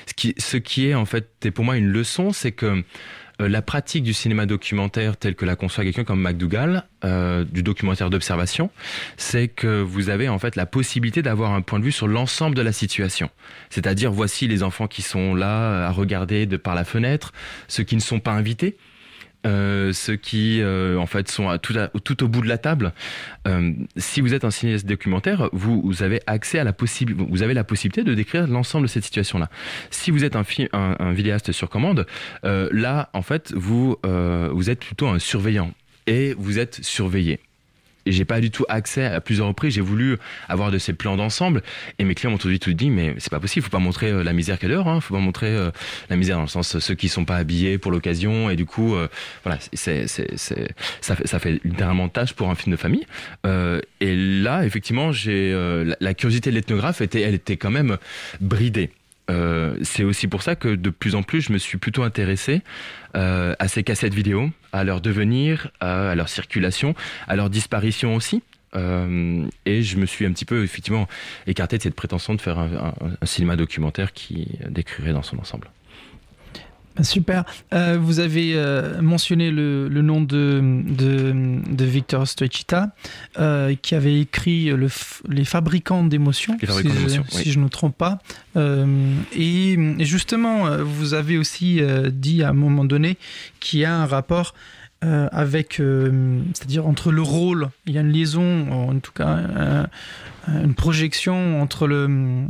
Ce 0.08 0.14
qui, 0.14 0.36
ce 0.38 0.58
qui 0.58 0.88
est 0.88 0.96
en 0.96 1.06
fait, 1.06 1.50
pour 1.52 1.64
moi 1.66 1.78
une 1.78 1.88
leçon, 1.88 2.34
c'est 2.34 2.52
que 2.52 2.84
la 3.48 3.62
pratique 3.62 4.04
du 4.04 4.14
cinéma 4.14 4.46
documentaire 4.46 5.18
tel 5.18 5.36
que 5.36 5.46
la 5.46 5.56
conçoit 5.56 5.84
quelqu'un 5.84 6.04
comme 6.04 6.22
MacDougall, 6.22 6.84
euh, 7.04 7.44
du 7.44 7.64
documentaire 7.64 8.10
d'observation, 8.10 8.70
c'est 9.18 9.48
que 9.48 9.82
vous 9.82 10.10
avez 10.10 10.30
en 10.30 10.40
fait 10.40 10.56
la 10.56 10.66
possibilité 10.66 11.22
d'avoir 11.22 11.54
un 11.54 11.62
point 11.62 11.80
de 11.80 11.86
vue 11.86 11.92
sur 11.92 12.08
l'ensemble 12.08 12.56
de 12.56 12.62
la 12.62 12.72
situation. 12.72 13.30
C'est-à-dire 13.70 14.12
voici 14.12 14.48
les 14.48 14.64
enfants 14.64 14.88
qui 14.88 15.02
sont 15.02 15.36
là 15.36 15.88
à 15.88 15.92
regarder 15.92 16.46
de 16.46 16.58
par 16.58 16.76
la 16.76 16.84
fenêtre, 16.84 17.34
ceux 17.68 17.84
qui 17.84 17.96
ne 17.96 18.02
sont 18.02 18.20
pas 18.20 18.32
invités. 18.32 18.78
Euh, 19.46 19.92
ceux 19.94 20.16
qui 20.16 20.62
euh, 20.62 20.98
en 20.98 21.06
fait 21.06 21.30
sont 21.30 21.58
tout, 21.58 21.74
tout, 22.04 22.24
au 22.24 22.28
bout 22.28 22.42
de 22.42 22.48
la 22.48 22.58
table. 22.58 22.94
Euh, 23.48 23.74
si 23.98 24.22
vous 24.22 24.34
êtes 24.34 24.46
un 24.46 24.52
cinéaste 24.52 24.86
documentaire, 24.86 25.50
vous, 25.52 25.82
vous 25.82 26.04
avez 26.04 26.22
accès 26.28 26.60
à 26.60 26.64
la 26.64 26.74
possibilité, 26.74 27.26
vous 27.30 27.44
avez 27.44 27.54
la 27.54 27.64
possibilité 27.64 28.04
de 28.04 28.14
décrire 28.14 28.48
l'ensemble 28.48 28.88
de 28.88 28.92
cette 28.92 29.04
situation-là. 29.04 29.50
Si 29.90 30.12
vous 30.12 30.24
êtes 30.24 30.36
un, 30.36 30.44
un, 30.72 30.96
un 31.00 31.12
vidéaste 31.12 31.52
sur 31.52 31.70
commande, 31.70 32.06
là 32.44 33.10
en 33.14 33.22
fait 33.22 33.54
vous 33.56 33.98
vous 34.04 34.70
êtes 34.70 34.80
plutôt 34.80 35.08
un 35.08 35.20
surveillant 35.20 35.72
et 36.08 36.34
vous 36.38 36.60
êtes 36.60 36.84
surveillé 36.84 37.40
j'ai 38.06 38.26
pas 38.26 38.42
du 38.42 38.52
tout 38.52 38.66
accès 38.70 39.06
à 39.06 39.22
plusieurs 39.22 39.48
reprises. 39.48 39.76
J'ai 39.76 39.82
voulu 39.82 40.18
avoir 40.48 40.72
de 40.72 40.78
ces 40.78 40.94
plans 40.94 41.18
d'ensemble 41.18 41.62
et 42.00 42.04
mes 42.04 42.16
clients 42.16 42.32
m'ont 42.32 42.38
tout 42.38 42.48
de 42.48 42.54
suite 42.54 42.70
dit 42.70 42.90
mais 42.90 43.16
c'est 43.18 43.32
pas 43.32 43.40
possible, 43.40 43.64
faut 43.64 43.70
pas 43.70 43.80
montrer 43.80 44.12
euh, 44.12 44.24
la 44.24 44.34
misère 44.34 44.58
a 44.62 44.68
dehors, 44.68 44.88
hein, 44.88 45.02
faut 45.02 45.14
pas 45.14 45.20
montrer 45.20 45.48
euh, 45.48 45.72
la 46.10 46.16
misère 46.16 46.38
dans 46.38 46.44
le 46.44 46.48
sens 46.48 46.80
ceux 46.80 46.96
qui 46.96 47.10
sont 47.10 47.26
pas 47.26 47.38
habillés 47.38 47.78
pour 47.78 47.92
l'occasion 47.92 48.50
et 48.50 48.56
du 48.56 48.66
coup 48.66 48.96
euh, 48.96 49.08
voilà 49.44 49.60
c'est 49.74 50.08
ça 50.08 51.16
fait 51.16 51.28
ça 51.28 51.40
fait 51.40 51.60
littéralement 51.64 52.10
tâche 52.10 52.34
pour 52.34 52.50
un 52.50 52.56
film 52.56 52.72
de 52.72 52.78
famille. 52.80 53.06
et 53.46 54.16
là 54.16 54.66
effectivement 54.66 55.12
j'ai 55.12 55.54
la, 55.54 55.96
la, 56.00 56.14
curiosité 56.14 56.50
de 56.50 56.56
l'ethnographe 56.56 57.02
était 57.02 57.22
elle 57.22 57.36
était 57.36 57.58
quand 57.58 57.72
même 57.72 57.98
bridée. 58.40 58.92
Euh, 59.30 59.78
c'est 59.84 60.04
aussi 60.04 60.28
pour 60.28 60.42
ça 60.42 60.56
que 60.56 60.76
de 60.76 60.90
plus 60.90 61.16
en 61.16 61.24
plus, 61.24 61.42
je 61.42 61.54
me 61.54 61.58
suis 61.58 61.78
plutôt 61.78 62.04
intéressé 62.04 62.62
euh, 63.16 63.56
à 63.60 63.68
ces 63.68 63.84
cassettes 63.84 64.14
vidéo, 64.14 64.50
à 64.72 64.84
leur 64.84 65.02
devenir, 65.02 65.70
à, 65.80 66.16
leur 66.16 66.30
circulation, 66.30 66.96
à 67.28 67.36
leur 67.36 67.50
disparition 67.50 68.16
aussi. 68.16 68.44
Euh, 68.76 69.46
et 69.66 69.84
je 69.84 69.98
me 69.98 70.06
suis 70.06 70.26
un 70.26 70.32
petit 70.32 70.46
peu 70.46 70.64
effectivement 70.64 71.08
écarté 71.46 71.78
de 71.78 71.84
cette 71.84 71.96
prétention 71.96 72.34
de 72.34 72.42
faire 72.42 72.58
un 72.58 72.94
cinéma 73.24 73.56
documentaire 73.56 74.14
qui 74.14 74.58
décrirait 74.70 75.14
dans 75.14 75.22
son 75.22 75.38
ensemble. 75.38 75.70
Super. 77.02 77.44
Euh, 77.74 77.98
vous 78.00 78.20
avez 78.20 78.54
euh, 78.56 79.02
mentionné 79.02 79.50
le, 79.50 79.88
nom 79.90 80.22
de, 80.22 80.62
de, 80.62 81.86
Victor 81.86 82.28
Stoichita, 82.28 82.92
euh, 83.40 83.74
qui 83.82 83.96
avait 83.96 84.20
écrit 84.20 84.72
Les 85.28 85.46
fabricants 85.46 86.04
d'émotions, 86.04 86.58
si, 87.30 87.52
je 87.52 87.60
ne 87.60 87.64
me 87.64 87.70
trompe 87.70 87.98
pas. 87.98 88.20
Et, 89.36 89.78
justement, 90.00 90.78
vous 90.78 91.14
avez 91.14 91.38
aussi 91.38 91.82
dit 92.12 92.44
à 92.44 92.50
un 92.50 92.54
moment 92.54 92.86
donné 92.86 93.18
qu'il 93.60 93.80
y 93.80 93.86
a 93.86 93.96
un 93.96 94.06
rapport 94.06 94.54
avec, 95.02 95.82
c'est-à-dire 96.54 96.88
entre 96.88 97.12
le 97.12 97.22
rôle, 97.22 97.70
il 97.88 97.94
y 97.94 97.98
a 97.98 98.02
une 98.02 98.12
liaison, 98.12 98.72
en 98.72 99.00
tout 99.00 99.12
cas 99.12 99.40
une 100.48 100.74
projection 100.74 101.62
entre 101.62 101.88
le 101.88 102.48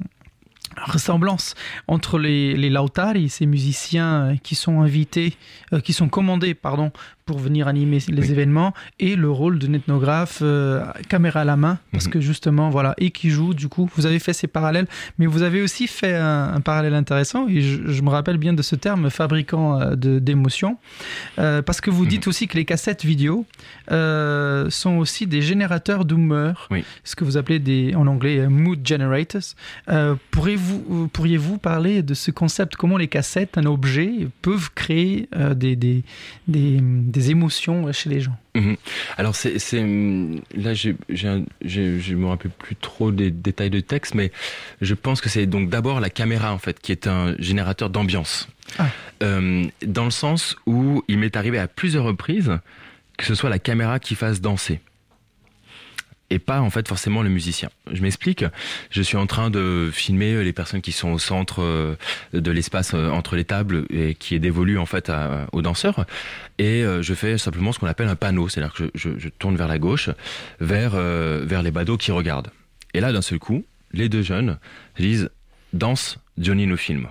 ressemblance 0.77 1.55
entre 1.87 2.19
les, 2.19 2.69
lautari, 2.69 3.29
ces 3.29 3.45
musiciens 3.45 4.37
qui 4.43 4.55
sont 4.55 4.81
invités, 4.81 5.35
euh, 5.73 5.79
qui 5.79 5.93
sont 5.93 6.09
commandés, 6.09 6.53
pardon, 6.53 6.91
pour 7.25 7.39
venir 7.39 7.67
animer 7.67 7.99
les 8.07 8.31
événements, 8.31 8.73
et 8.99 9.15
le 9.15 9.29
rôle 9.29 9.59
de 9.59 9.73
ethnographe, 9.73 10.39
euh, 10.41 10.83
caméra 11.09 11.41
à 11.41 11.45
la 11.45 11.55
main, 11.57 11.79
parce 11.91 12.05
Mhm. 12.05 12.11
que 12.11 12.19
justement, 12.21 12.69
voilà, 12.69 12.93
et 12.97 13.11
qui 13.11 13.29
joue, 13.29 13.53
du 13.53 13.67
coup, 13.69 13.89
vous 13.95 14.05
avez 14.05 14.19
fait 14.19 14.33
ces 14.33 14.47
parallèles, 14.47 14.87
mais 15.17 15.25
vous 15.25 15.41
avez 15.41 15.61
aussi 15.61 15.87
fait 15.87 16.15
un, 16.15 16.53
un 16.53 16.61
parallèle 16.61 16.93
intéressant, 16.93 17.47
et 17.47 17.61
je, 17.61 17.87
je 17.87 18.01
me 18.01 18.09
rappelle 18.09 18.37
bien 18.37 18.53
de 18.53 18.61
ce 18.61 18.75
terme, 18.75 19.09
fabricant 19.09 19.79
euh, 19.81 19.95
d'émotions, 19.95 20.77
euh, 21.39 21.61
parce 21.61 21.81
que 21.81 21.89
vous 21.89 22.03
Mhm. 22.03 22.09
dites 22.09 22.27
aussi 22.27 22.47
que 22.47 22.55
les 22.57 22.65
cassettes 22.65 23.03
vidéo 23.05 23.45
euh, 23.91 24.69
sont 24.69 24.97
aussi 24.97 25.25
des 25.27 25.41
générateurs 25.41 26.05
d'humeur, 26.05 26.67
Oui. 26.71 26.83
ce 27.03 27.15
que 27.15 27.23
vous 27.23 27.37
appelez 27.37 27.59
des, 27.59 27.95
en 27.95 28.05
anglais 28.07 28.47
mood 28.47 28.79
generators. 28.85 29.55
Pourriez-vous, 30.31 31.07
pourriez-vous 31.11 31.57
parler 31.57 32.01
de 32.03 32.13
ce 32.13 32.31
concept, 32.31 32.75
comment 32.75 32.97
les 32.97 33.07
cassettes, 33.07 33.57
un 33.57 33.65
objet, 33.65 34.27
peuvent 34.41 34.69
créer 34.75 35.27
des, 35.55 35.75
des, 35.75 36.03
des, 36.47 36.81
des 37.13 37.31
émotions 37.31 37.89
chez 37.93 38.09
les 38.09 38.19
gens. 38.19 38.35
Alors 39.17 39.35
c'est 39.35 39.53
là 40.55 40.73
j'ai- 40.73 40.95
je 41.61 42.15
me 42.15 42.27
rappelle 42.27 42.51
plus 42.51 42.75
trop 42.75 43.11
des 43.11 43.31
détails 43.31 43.69
de 43.69 43.79
texte, 43.79 44.13
mais 44.15 44.31
je 44.81 44.93
pense 44.93 45.21
que 45.21 45.29
c'est 45.29 45.45
donc 45.45 45.69
d'abord 45.69 45.99
la 46.01 46.09
caméra 46.09 46.53
en 46.53 46.57
fait 46.57 46.79
qui 46.79 46.91
est 46.91 47.07
un 47.07 47.35
générateur 47.39 47.89
d'ambiance, 47.89 48.49
Ah. 48.77 48.87
Euh, 49.21 49.63
dans 49.85 50.05
le 50.05 50.11
sens 50.11 50.55
où 50.65 51.03
il 51.07 51.17
m'est 51.19 51.35
arrivé 51.37 51.57
à 51.59 51.67
plusieurs 51.67 52.03
reprises 52.05 52.51
que 53.17 53.25
ce 53.25 53.35
soit 53.35 53.49
la 53.49 53.59
caméra 53.59 53.99
qui 53.99 54.15
fasse 54.15 54.41
danser 54.41 54.79
et 56.29 56.39
pas 56.39 56.61
en 56.61 56.69
fait 56.69 56.87
forcément 56.87 57.21
le 57.21 57.29
musicien. 57.29 57.69
Je 57.91 58.01
m'explique. 58.01 58.43
Je 58.89 59.01
suis 59.01 59.17
en 59.17 59.27
train 59.27 59.49
de 59.49 59.89
filmer 59.93 60.43
les 60.43 60.53
personnes 60.53 60.81
qui 60.81 60.91
sont 60.91 61.09
au 61.11 61.19
centre 61.19 61.61
euh, 61.61 61.95
de 62.33 62.51
l'espace 62.51 62.93
euh, 62.93 63.09
entre 63.09 63.35
les 63.35 63.45
tables 63.45 63.85
et 63.89 64.15
qui 64.15 64.33
est 64.35 64.39
dévolu 64.39 64.77
en 64.77 64.85
fait 64.85 65.09
à- 65.09 65.47
aux 65.51 65.61
danseurs. 65.61 66.05
Et 66.57 66.83
euh, 66.83 67.01
je 67.01 67.13
fais 67.13 67.37
simplement 67.37 67.71
ce 67.71 67.79
qu'on 67.79 67.87
appelle 67.87 68.07
un 68.07 68.15
panneau, 68.15 68.49
c'est-à-dire 68.49 68.73
que 68.73 68.89
je, 68.95 69.29
tourne 69.29 69.55
vers 69.55 69.67
la 69.67 69.79
gauche, 69.79 70.09
vers 70.59 70.93
euh, 70.95 71.43
vers 71.45 71.61
les 71.61 71.71
badauds 71.71 71.97
qui 71.97 72.11
regardent. 72.11 72.51
Et 72.93 72.99
là, 72.99 73.11
d'un 73.11 73.21
seul 73.21 73.39
coup, 73.39 73.63
les 73.91 74.09
deux 74.09 74.21
jeunes 74.21 74.57
disent 74.97 75.29
danse 75.73 76.17
Johnny 76.37 76.67
nous 76.67 76.77
filme. 76.77 77.07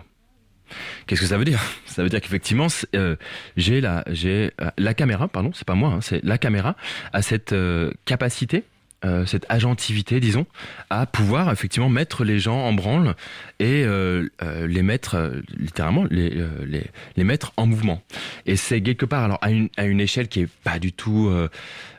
Qu'est-ce 1.06 1.20
que 1.20 1.26
ça 1.26 1.38
veut 1.38 1.44
dire? 1.44 1.60
Ça 1.86 2.02
veut 2.02 2.08
dire 2.08 2.20
qu'effectivement, 2.20 2.68
euh, 2.94 3.16
j'ai 3.56 3.80
la, 3.80 4.04
euh, 4.24 4.50
la 4.78 4.94
caméra, 4.94 5.28
pardon, 5.28 5.50
c'est 5.54 5.66
pas 5.66 5.74
moi, 5.74 5.90
hein, 5.90 6.00
c'est 6.00 6.24
la 6.24 6.38
caméra 6.38 6.76
a 7.12 7.20
cette 7.20 7.52
euh, 7.52 7.90
capacité, 8.06 8.64
euh, 9.04 9.26
cette 9.26 9.46
agentivité, 9.48 10.20
disons, 10.20 10.46
à 10.90 11.06
pouvoir 11.06 11.50
effectivement 11.50 11.88
mettre 11.88 12.24
les 12.24 12.38
gens 12.38 12.58
en 12.58 12.72
branle 12.72 13.14
et 13.58 13.84
euh, 13.84 14.28
euh, 14.42 14.66
les 14.66 14.82
mettre 14.82 15.16
euh, 15.16 15.40
littéralement 15.56 16.04
les, 16.10 16.32
euh, 16.36 16.48
les 16.66 16.84
les 17.16 17.24
mettre 17.24 17.52
en 17.56 17.66
mouvement. 17.66 18.02
Et 18.46 18.56
c'est 18.56 18.80
quelque 18.80 19.06
part 19.06 19.24
alors 19.24 19.38
à 19.42 19.50
une 19.50 19.68
à 19.76 19.84
une 19.84 20.00
échelle 20.00 20.28
qui 20.28 20.40
est 20.40 20.48
pas 20.64 20.78
du 20.78 20.92
tout 20.92 21.32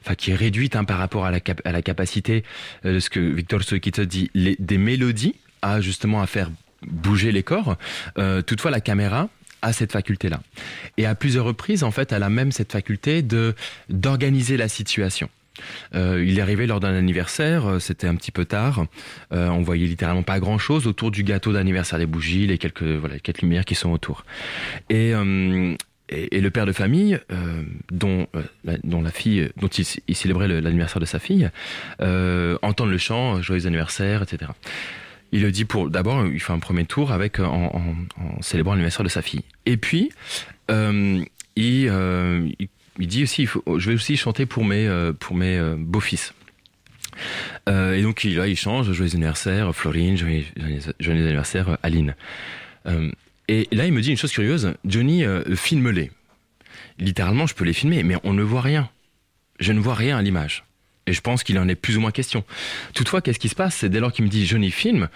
enfin 0.01 0.15
qui 0.15 0.31
est 0.31 0.35
réduite 0.35 0.75
hein, 0.75 0.83
par 0.83 0.97
rapport 0.97 1.25
à 1.25 1.31
la 1.31 1.39
à 1.65 1.71
la 1.71 1.81
capacité 1.81 2.43
de 2.83 2.99
ce 2.99 3.09
que 3.09 3.19
Victor 3.19 3.63
Soekita 3.63 4.05
dit 4.05 4.29
les, 4.33 4.55
des 4.59 4.77
mélodies 4.77 5.35
à 5.61 5.81
justement 5.81 6.21
à 6.21 6.27
faire 6.27 6.49
bouger 6.85 7.31
les 7.31 7.43
corps. 7.43 7.77
Toutefois, 8.45 8.71
la 8.71 8.81
caméra 8.81 9.29
a 9.61 9.73
cette 9.73 9.91
faculté-là. 9.91 10.41
Et 10.97 11.05
à 11.05 11.15
plusieurs 11.15 11.45
reprises, 11.45 11.83
en 11.83 11.91
fait, 11.91 12.11
elle 12.11 12.23
a 12.23 12.29
même 12.29 12.51
cette 12.51 12.71
faculté 12.71 13.21
de 13.21 13.55
d'organiser 13.89 14.57
la 14.57 14.67
situation. 14.67 15.29
Euh, 15.95 16.23
il 16.25 16.39
est 16.39 16.41
arrivé 16.41 16.67
lors 16.67 16.79
d'un 16.79 16.93
anniversaire, 16.93 17.65
euh, 17.67 17.79
c'était 17.79 18.07
un 18.07 18.15
petit 18.15 18.31
peu 18.31 18.45
tard. 18.45 18.85
Euh, 19.31 19.49
on 19.49 19.61
voyait 19.61 19.87
littéralement 19.87 20.23
pas 20.23 20.39
grand-chose 20.39 20.87
autour 20.87 21.11
du 21.11 21.23
gâteau 21.23 21.53
d'anniversaire, 21.53 21.99
des 21.99 22.05
bougies, 22.05 22.47
les 22.47 22.57
quelques 22.57 22.83
voilà, 22.83 23.19
quelques 23.19 23.41
lumières 23.41 23.65
qui 23.65 23.75
sont 23.75 23.91
autour. 23.91 24.25
Et 24.89 25.13
euh, 25.13 25.75
et, 26.09 26.41
le 26.41 26.51
père 26.51 26.67
de 26.67 26.73
famille, 26.73 27.17
dont, 27.91 28.27
dont 28.83 29.01
la 29.01 29.09
fille, 29.09 29.49
dont 29.59 29.69
il, 29.69 30.15
célébrait 30.15 30.47
l'anniversaire 30.47 30.99
de 30.99 31.05
sa 31.05 31.17
fille, 31.17 31.49
entend 31.99 32.85
le 32.85 32.97
chant, 32.99 33.41
joyeux 33.41 33.65
anniversaire, 33.65 34.21
etc. 34.21 34.51
Il 35.31 35.41
le 35.41 35.51
dit 35.51 35.65
pour 35.65 35.89
d'abord, 35.89 36.27
il 36.27 36.39
fait 36.39 36.53
un 36.53 36.59
premier 36.59 36.85
tour 36.85 37.13
avec 37.13 37.39
en, 37.39 37.95
célébrant 38.41 38.73
l'anniversaire 38.73 39.05
de 39.05 39.09
sa 39.09 39.23
fille. 39.23 39.43
Et 39.65 39.77
puis 39.77 40.11
il, 41.55 41.89
il 42.99 43.07
dit 43.07 43.23
aussi, 43.23 43.45
je 43.45 43.89
vais 43.89 43.95
aussi 43.95 44.17
chanter 44.17 44.45
pour 44.45 44.63
mes 44.63 44.87
euh, 44.87 45.13
pour 45.13 45.35
mes 45.35 45.57
euh, 45.57 45.75
beaux-fils. 45.77 46.33
Euh, 47.69 47.93
et 47.93 48.01
donc 48.01 48.23
là, 48.23 48.47
il 48.47 48.55
change, 48.55 48.91
joyeux 48.91 49.15
anniversaire 49.15 49.73
Florine, 49.75 50.17
joyeux, 50.17 50.45
joyeux 50.99 51.23
anniversaire 51.23 51.77
Aline. 51.83 52.15
Et 53.47 53.67
là, 53.71 53.85
il 53.85 53.93
me 53.93 54.01
dit 54.01 54.09
une 54.09 54.17
chose 54.17 54.31
curieuse, 54.31 54.73
Johnny, 54.85 55.23
filme-les. 55.55 56.11
Littéralement, 56.97 57.45
je 57.45 57.53
peux 57.53 57.65
les 57.65 57.73
filmer, 57.73 58.03
mais 58.03 58.15
on 58.23 58.33
ne 58.33 58.41
voit 58.41 58.61
rien. 58.61 58.89
Je 59.59 59.73
ne 59.73 59.79
vois 59.79 59.95
rien 59.95 60.17
à 60.17 60.21
l'image. 60.21 60.63
Et 61.05 61.13
je 61.13 61.21
pense 61.21 61.43
qu'il 61.43 61.59
en 61.59 61.67
est 61.67 61.75
plus 61.75 61.97
ou 61.97 62.01
moins 62.01 62.11
question. 62.11 62.43
Toutefois, 62.93 63.21
qu'est-ce 63.21 63.39
qui 63.39 63.49
se 63.49 63.55
passe? 63.55 63.75
C'est 63.75 63.89
dès 63.89 63.99
lors 63.99 64.11
qu'il 64.11 64.25
me 64.25 64.29
dit 64.29 64.45
Johnny 64.45 64.71
filme, 64.71 65.07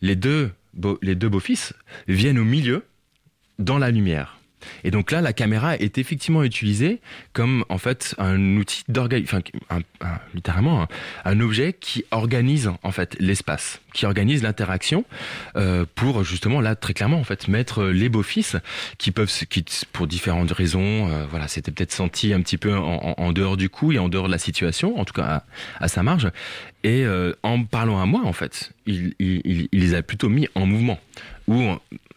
les 0.00 0.16
deux, 0.16 0.52
les 1.02 1.14
deux 1.14 1.28
beaux-fils 1.28 1.74
viennent 2.08 2.38
au 2.38 2.44
milieu, 2.44 2.84
dans 3.58 3.78
la 3.78 3.90
lumière. 3.90 4.38
Et 4.84 4.90
donc 4.90 5.10
là, 5.10 5.20
la 5.20 5.32
caméra 5.32 5.76
est 5.76 5.98
effectivement 5.98 6.42
utilisée 6.42 7.00
comme 7.32 7.64
en 7.68 7.78
fait 7.78 8.14
un 8.18 8.56
outil 8.56 8.82
d'organisation, 8.88 9.40
enfin, 9.68 9.80
littéralement 10.34 10.86
un, 11.24 11.40
objet 11.40 11.72
qui 11.72 12.04
organise 12.10 12.70
en 12.82 12.92
fait 12.92 13.16
l'espace, 13.18 13.80
qui 13.92 14.06
organise 14.06 14.42
l'interaction 14.42 15.04
euh, 15.56 15.84
pour 15.94 16.24
justement 16.24 16.60
là 16.60 16.76
très 16.76 16.94
clairement 16.94 17.18
en 17.18 17.24
fait 17.24 17.48
mettre 17.48 17.84
les 17.84 18.08
beaux-fils 18.08 18.56
qui 18.98 19.10
peuvent, 19.10 19.32
pour 19.92 20.06
différentes 20.06 20.52
raisons, 20.52 21.08
euh, 21.10 21.26
voilà, 21.28 21.48
c'était 21.48 21.72
peut-être 21.72 21.92
senti 21.92 22.32
un 22.32 22.40
petit 22.40 22.58
peu 22.58 22.74
en, 22.76 23.32
dehors 23.32 23.56
du 23.56 23.68
coup 23.68 23.92
et 23.92 23.98
en 23.98 24.08
dehors 24.08 24.26
de 24.26 24.32
la 24.32 24.38
situation, 24.38 24.98
en 24.98 25.04
tout 25.04 25.14
cas 25.14 25.44
à, 25.80 25.88
sa 25.88 26.02
marge. 26.02 26.30
Et 26.84 27.04
euh, 27.04 27.32
en 27.42 27.64
parlant 27.64 28.00
à 28.00 28.06
moi 28.06 28.22
en 28.24 28.32
fait, 28.32 28.72
il 28.86 29.14
les 29.72 29.94
a 29.94 30.02
plutôt 30.02 30.28
mis 30.28 30.48
en 30.54 30.66
mouvement 30.66 30.98
ou 31.48 31.60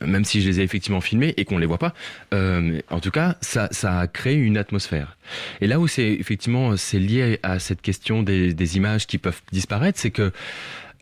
même 0.02 0.26
si 0.26 0.42
je 0.42 0.48
les 0.48 0.60
ai 0.60 0.64
effectivement 0.64 1.02
filmés 1.02 1.34
et 1.38 1.46
qu'on 1.46 1.58
les 1.58 1.66
voit 1.66 1.78
pas, 1.78 1.94
euh, 2.34 2.80
en 2.90 3.00
tout 3.00 3.12
cas, 3.12 3.38
ça, 3.42 3.68
ça 3.72 4.00
a 4.00 4.08
créé 4.08 4.36
une 4.36 4.58
atmosphère. 4.58 5.18
Et 5.62 5.68
là 5.68 5.80
où 5.80 5.88
c'est 5.88 6.12
effectivement 6.14 6.78
c'est 6.78 7.00
lié 7.00 7.40
à 7.44 7.60
cette 7.60 7.82
question 7.82 8.24
des, 8.24 8.54
des 8.54 8.78
images 8.78 9.08
qui 9.08 9.18
peuvent 9.18 9.42
disparaître, 9.52 10.00
c'est 10.00 10.12
que, 10.12 10.32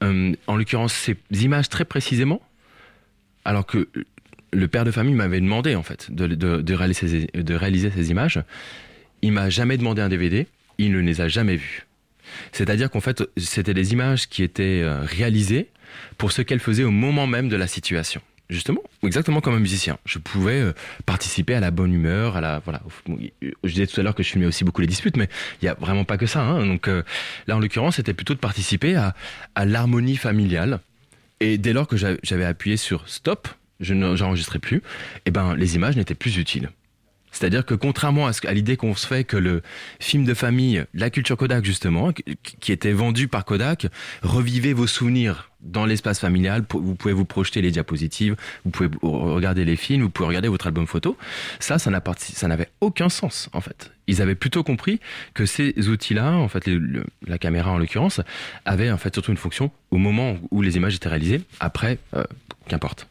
euh, 0.04 0.34
en 0.48 0.56
l'occurrence, 0.56 0.94
ces 0.94 1.18
images 1.32 1.70
très 1.70 1.86
précisément, 1.86 2.42
alors 3.46 3.66
que 3.66 3.90
le 4.52 4.68
père 4.68 4.86
de 4.86 4.92
famille 4.92 5.16
m'avait 5.16 5.42
demandé 5.42 5.76
en 5.76 5.84
fait 5.84 6.12
de, 6.12 6.28
de, 6.28 6.62
de, 6.62 6.74
réaliser, 6.74 7.08
ces, 7.08 7.42
de 7.42 7.56
réaliser 7.56 7.92
ces 7.92 8.12
images, 8.12 8.42
il 9.22 9.32
m'a 9.32 9.50
jamais 9.50 9.78
demandé 9.78 10.02
un 10.02 10.10
DVD, 10.10 10.48
il 10.78 10.92
ne 10.92 11.00
les 11.00 11.22
a 11.22 11.28
jamais 11.28 11.56
vus. 11.56 11.86
C'est-à-dire 12.52 12.90
qu'en 12.90 13.02
fait, 13.02 13.24
c'était 13.38 13.74
des 13.74 13.94
images 13.94 14.30
qui 14.30 14.44
étaient 14.44 14.82
euh, 14.82 15.02
réalisées 15.02 15.70
pour 16.18 16.32
ce 16.32 16.41
qu'elles 16.41 16.60
faisaient 16.60 16.84
au 16.84 16.91
moment 16.91 17.28
même 17.28 17.50
de 17.50 17.56
la 17.56 17.68
situation 17.68 18.22
justement, 18.50 18.82
exactement 19.04 19.41
comme 19.41 19.56
un 19.56 19.60
musicien. 19.60 19.98
Je 20.06 20.20
pouvais 20.20 20.62
euh, 20.62 20.74
participer 21.06 21.56
à 21.56 21.60
la 21.60 21.72
bonne 21.72 21.94
humeur, 21.94 22.38
à 22.38 22.41
la 22.41 22.60
voilà. 22.60 22.82
Je 23.64 23.70
disais 23.70 23.88
tout 23.88 24.00
à 24.00 24.04
l'heure 24.04 24.16
que 24.16 24.24
je 24.24 24.30
filmais 24.30 24.46
aussi 24.46 24.64
beaucoup 24.64 24.82
les 24.82 24.88
disputes, 24.88 25.18
mais 25.18 25.28
il 25.62 25.66
y 25.66 25.68
a 25.68 25.74
vraiment 25.74 26.06
pas 26.06 26.18
que 26.18 26.26
ça. 26.26 26.41
Hein. 26.41 26.66
Donc 26.66 26.88
euh, 26.88 27.04
là, 27.48 27.58
en 27.58 27.60
l'occurrence, 27.60 27.96
c'était 27.96 28.14
plutôt 28.14 28.34
de 28.34 28.39
participer 28.39 28.96
à, 28.96 29.16
l'harmonie 29.66 30.18
familiale. 30.18 30.80
Et 31.39 31.58
dès 31.58 31.74
lors 31.74 31.88
que 31.88 31.98
j'avais 31.98 32.46
appuyé 32.46 32.78
sur 32.78 33.10
stop, 33.10 33.48
je 33.80 33.94
n'enregistrais 33.94 34.60
plus. 34.60 34.82
Et 35.26 35.32
ben, 35.32 35.56
les 35.56 35.76
images 35.76 35.98
n'étaient 35.98 36.16
plus 36.16 36.38
utiles. 36.38 36.70
C'est-à-dire 37.32 37.66
que 37.66 37.74
contrairement 37.74 38.28
à, 38.28 38.32
à 38.46 38.54
l'idée 38.54 38.78
qu'on 38.78 38.96
se 38.96 39.08
fait 39.08 39.24
que 39.24 39.36
le 39.36 39.64
film 40.00 40.24
de 40.24 40.34
famille, 40.36 40.86
la 40.94 41.10
culture 41.10 41.36
Kodak 41.36 41.66
justement, 41.66 42.14
qui 42.14 42.72
était 42.72 42.91
vendu 42.91 43.28
par 43.28 43.44
Kodak, 43.44 43.88
revivez 44.22 44.74
vos 44.74 44.88
souvenirs 44.88 45.50
dans 45.64 45.86
l'espace 45.86 46.20
familial, 46.20 46.66
vous 46.70 46.95
pouvez 46.95 47.14
vous 47.14 47.26
projeter 47.26 47.61
les 47.61 47.72
diapositives, 47.72 48.36
vous 48.66 48.72
pouvez 48.72 48.89
regarder 49.01 49.66
les 49.66 49.76
films, 49.76 50.03
vous 50.03 50.09
pouvez 50.09 50.28
regarder 50.28 50.47
votre 50.49 50.68
album 50.68 50.88
photo. 50.88 51.18
Ça, 51.59 51.80
ça 51.80 51.89
n'avait 51.89 52.70
aucun 52.82 53.09
sens 53.09 53.49
en 53.53 53.61
fait. 53.61 53.91
Ils 54.07 54.22
avaient 54.22 54.36
plutôt 54.36 54.64
compris 54.64 54.99
que 55.34 55.45
ces 55.45 55.74
outils-là, 55.88 56.34
en 56.34 56.49
fait, 56.49 56.70
la 57.26 57.38
caméra 57.38 57.72
en 57.72 57.78
l'occurrence, 57.78 58.22
avaient 58.66 58.91
en 58.91 58.97
fait 58.97 59.14
surtout 59.14 59.32
une 59.32 59.38
fonction 59.38 59.72
au 59.91 59.97
moment 59.97 60.38
où 60.51 60.61
les 60.61 60.76
images 60.76 60.95
étaient 60.95 61.09
réalisées. 61.09 61.41
Après, 61.59 61.97
euh, 62.16 62.24
qu'importe. 62.68 63.07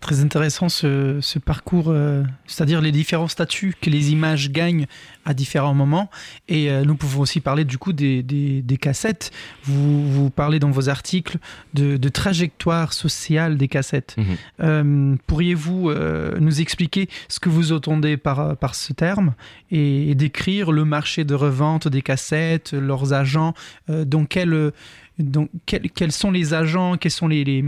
Très 0.00 0.20
intéressant 0.20 0.68
ce, 0.68 1.18
ce 1.20 1.38
parcours, 1.38 1.86
euh, 1.88 2.22
c'est-à-dire 2.46 2.80
les 2.80 2.92
différents 2.92 3.28
statuts 3.28 3.74
que 3.80 3.90
les 3.90 4.12
images 4.12 4.50
gagnent 4.50 4.86
à 5.24 5.34
différents 5.34 5.74
moments. 5.74 6.10
Et 6.48 6.70
euh, 6.70 6.84
nous 6.84 6.96
pouvons 6.96 7.22
aussi 7.22 7.40
parler 7.40 7.64
du 7.64 7.78
coup 7.78 7.92
des, 7.92 8.22
des, 8.22 8.62
des 8.62 8.76
cassettes. 8.76 9.32
Vous, 9.64 10.10
vous, 10.10 10.30
parlez 10.30 10.58
dans 10.58 10.70
vos 10.70 10.88
articles 10.88 11.38
de, 11.74 11.96
de 11.96 12.08
trajectoire 12.08 12.92
sociale 12.92 13.56
des 13.56 13.68
cassettes. 13.68 14.14
Mhm. 14.16 14.24
Mmh. 14.24 14.36
Euh, 14.60 15.16
Pourriez-vous 15.26 15.92
nous 16.40 16.60
expliquer 16.60 17.08
ce 17.28 17.40
que 17.40 17.48
vous 17.48 17.72
entendez 17.72 18.16
par, 18.16 18.56
par 18.56 18.74
ce 18.74 18.92
terme 18.92 19.34
et, 19.70 20.10
et 20.10 20.14
décrire 20.14 20.72
le 20.72 20.84
marché 20.84 21.24
de 21.24 21.34
revente 21.34 21.88
des 21.88 22.02
cassettes, 22.02 22.72
leurs 22.72 23.12
agents, 23.12 23.54
dans 23.88 24.24
quel, 24.24 24.72
dans 25.18 25.48
quel, 25.66 25.90
quels 25.90 26.12
sont 26.12 26.30
les 26.30 26.54
agents, 26.54 26.96
quels 26.96 27.12
sont 27.12 27.28
les, 27.28 27.44
les 27.44 27.64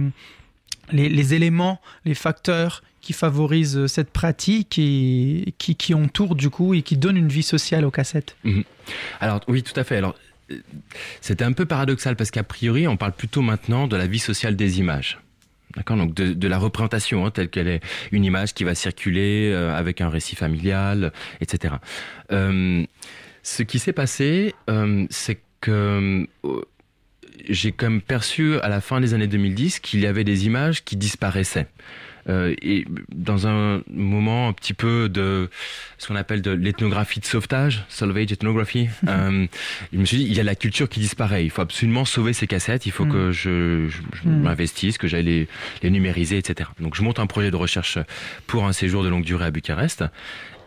les, 0.93 1.35
éléments, 1.35 1.81
les 2.05 2.15
facteurs 2.15 2.83
qui 3.01 3.13
favorisent 3.13 3.87
cette 3.87 4.11
pratique 4.11 4.79
et 4.79 5.55
qui, 5.59 5.77
qui 5.77 5.95
entourent 5.95 6.35
du 6.35 6.51
coup 6.51 6.75
et 6.75 6.83
qui 6.83 6.97
donnent 6.97 7.17
une 7.17 7.29
vie 7.29 7.43
sociale 7.43 7.85
aux 7.85 7.91
cassettes. 7.91 8.37
Mhm. 8.45 8.65
Alors 9.21 9.41
oui, 9.49 9.63
tout 9.63 9.79
à 9.79 9.85
fait. 9.85 9.97
Alors 9.97 10.15
c'était 11.21 11.45
un 11.45 11.53
peu 11.53 11.67
paradoxal 11.67 12.17
parce 12.17 12.31
qu'a 12.31 12.43
priori, 12.43 12.89
on 12.89 12.97
parle 12.97 13.13
plutôt 13.13 13.43
maintenant 13.43 13.87
de 13.87 13.97
la 13.97 14.07
vie 14.07 14.19
sociale 14.19 14.57
des 14.57 14.79
images. 14.79 15.19
D'accord, 15.77 15.99
donc 15.99 16.15
de, 16.15 16.49
la 16.49 16.59
représentation 16.59 17.27
hein, 17.27 17.31
telle 17.31 17.51
qu'elle 17.51 17.69
est, 17.69 17.81
une 18.11 18.25
image 18.25 18.55
qui 18.55 18.65
va 18.65 18.75
circuler 18.75 19.51
euh, 19.53 19.77
avec 19.77 20.01
un 20.01 20.09
récit 20.09 20.35
familial, 20.35 21.13
etc. 21.43 21.75
Euh, 22.33 22.85
ce 23.43 23.63
qui 23.63 23.79
s'est 23.79 23.93
passé, 23.93 24.55
euh, 24.71 25.07
c'est 25.11 25.41
que 25.61 26.27
j'ai 27.49 27.73
quand 27.73 27.91
même 27.91 28.01
perçu 28.01 28.59
à 28.61 28.69
la 28.69 28.81
fin 28.81 29.01
des 29.01 29.15
années 29.15 29.27
2010 29.27 29.81
qu'il 29.81 30.01
y 30.01 30.07
avait 30.07 30.25
des 30.25 30.47
images 30.47 30.85
qui 30.85 30.97
disparaissaient. 30.97 31.67
Euh, 32.29 32.55
et 32.61 32.85
dans 33.15 33.47
un 33.47 33.83
moment 33.91 34.49
un 34.49 34.53
petit 34.53 34.75
peu 34.75 35.09
de 35.09 35.49
ce 35.97 36.09
qu'on 36.09 36.17
appelle 36.17 36.43
de 36.43 36.51
l'ethnographie 36.51 37.21
de 37.21 37.25
sauvetage, 37.25 37.85
salvage 37.89 38.33
ethnography, 38.33 38.89
euh, 39.09 39.47
je 39.93 39.99
me 39.99 40.05
suis 40.05 40.19
dit 40.19 40.25
il 40.25 40.35
y 40.35 40.41
a 40.41 40.43
la 40.43 40.55
culture 40.55 40.89
qui 40.89 41.01
disparaît. 41.01 41.45
Il 41.45 41.51
faut 41.51 41.63
absolument 41.63 42.05
sauver 42.05 42.35
ces 42.35 42.47
cassettes. 42.47 42.85
Il 42.85 42.93
faut 42.93 43.07
mm. 43.07 43.13
que 43.13 43.33
je, 43.33 43.89
je, 43.89 44.29
mm. 44.29 44.43
m'investisse, 44.43 44.99
que 44.99 45.09
j'aille 45.09 45.25
les, 45.25 45.49
les 45.83 45.91
numériser, 45.91 46.37
etc. 46.37 46.69
Donc 46.81 46.97
je 46.97 47.03
monte 47.03 47.19
un 47.19 47.27
projet 47.27 47.51
de 47.51 47.57
recherche 47.57 47.99
pour 48.47 48.67
un 48.67 48.73
séjour 48.73 49.03
de 49.03 49.09
longue 49.09 49.25
durée 49.25 49.47
à 49.47 49.51
Bucarest 49.51 50.05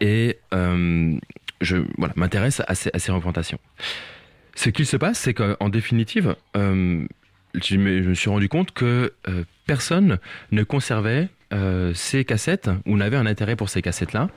et 0.02 0.40
euh, 0.54 1.16
je 1.62 1.78
voilà, 1.98 2.14
m'intéresse 2.18 2.62
à 2.68 2.76
ces, 2.76 2.90
à 2.94 3.00
ces 3.00 3.12
représentations. 3.12 3.60
Ce 4.64 4.70
qu'il 4.70 4.86
se 4.86 4.96
passe, 4.96 5.18
c'est 5.18 5.34
qu'en 5.34 5.70
définitive, 5.70 6.36
euh, 6.56 7.04
je, 7.56 7.78
me, 7.78 8.14
suis 8.14 8.30
rendu 8.30 8.48
compte 8.48 8.70
que 8.74 9.12
euh, 9.28 9.44
personne 9.66 10.20
ne 10.52 10.62
conservait 10.62 11.30
euh, 11.52 11.96
ces 11.96 12.26
cassettes 12.26 12.70
ou 12.86 12.96
n'avait 12.96 13.18
un 13.18 13.26
intérêt 13.26 13.56
pour 13.56 13.70
ces 13.70 13.82
cassettes-là 13.82 14.30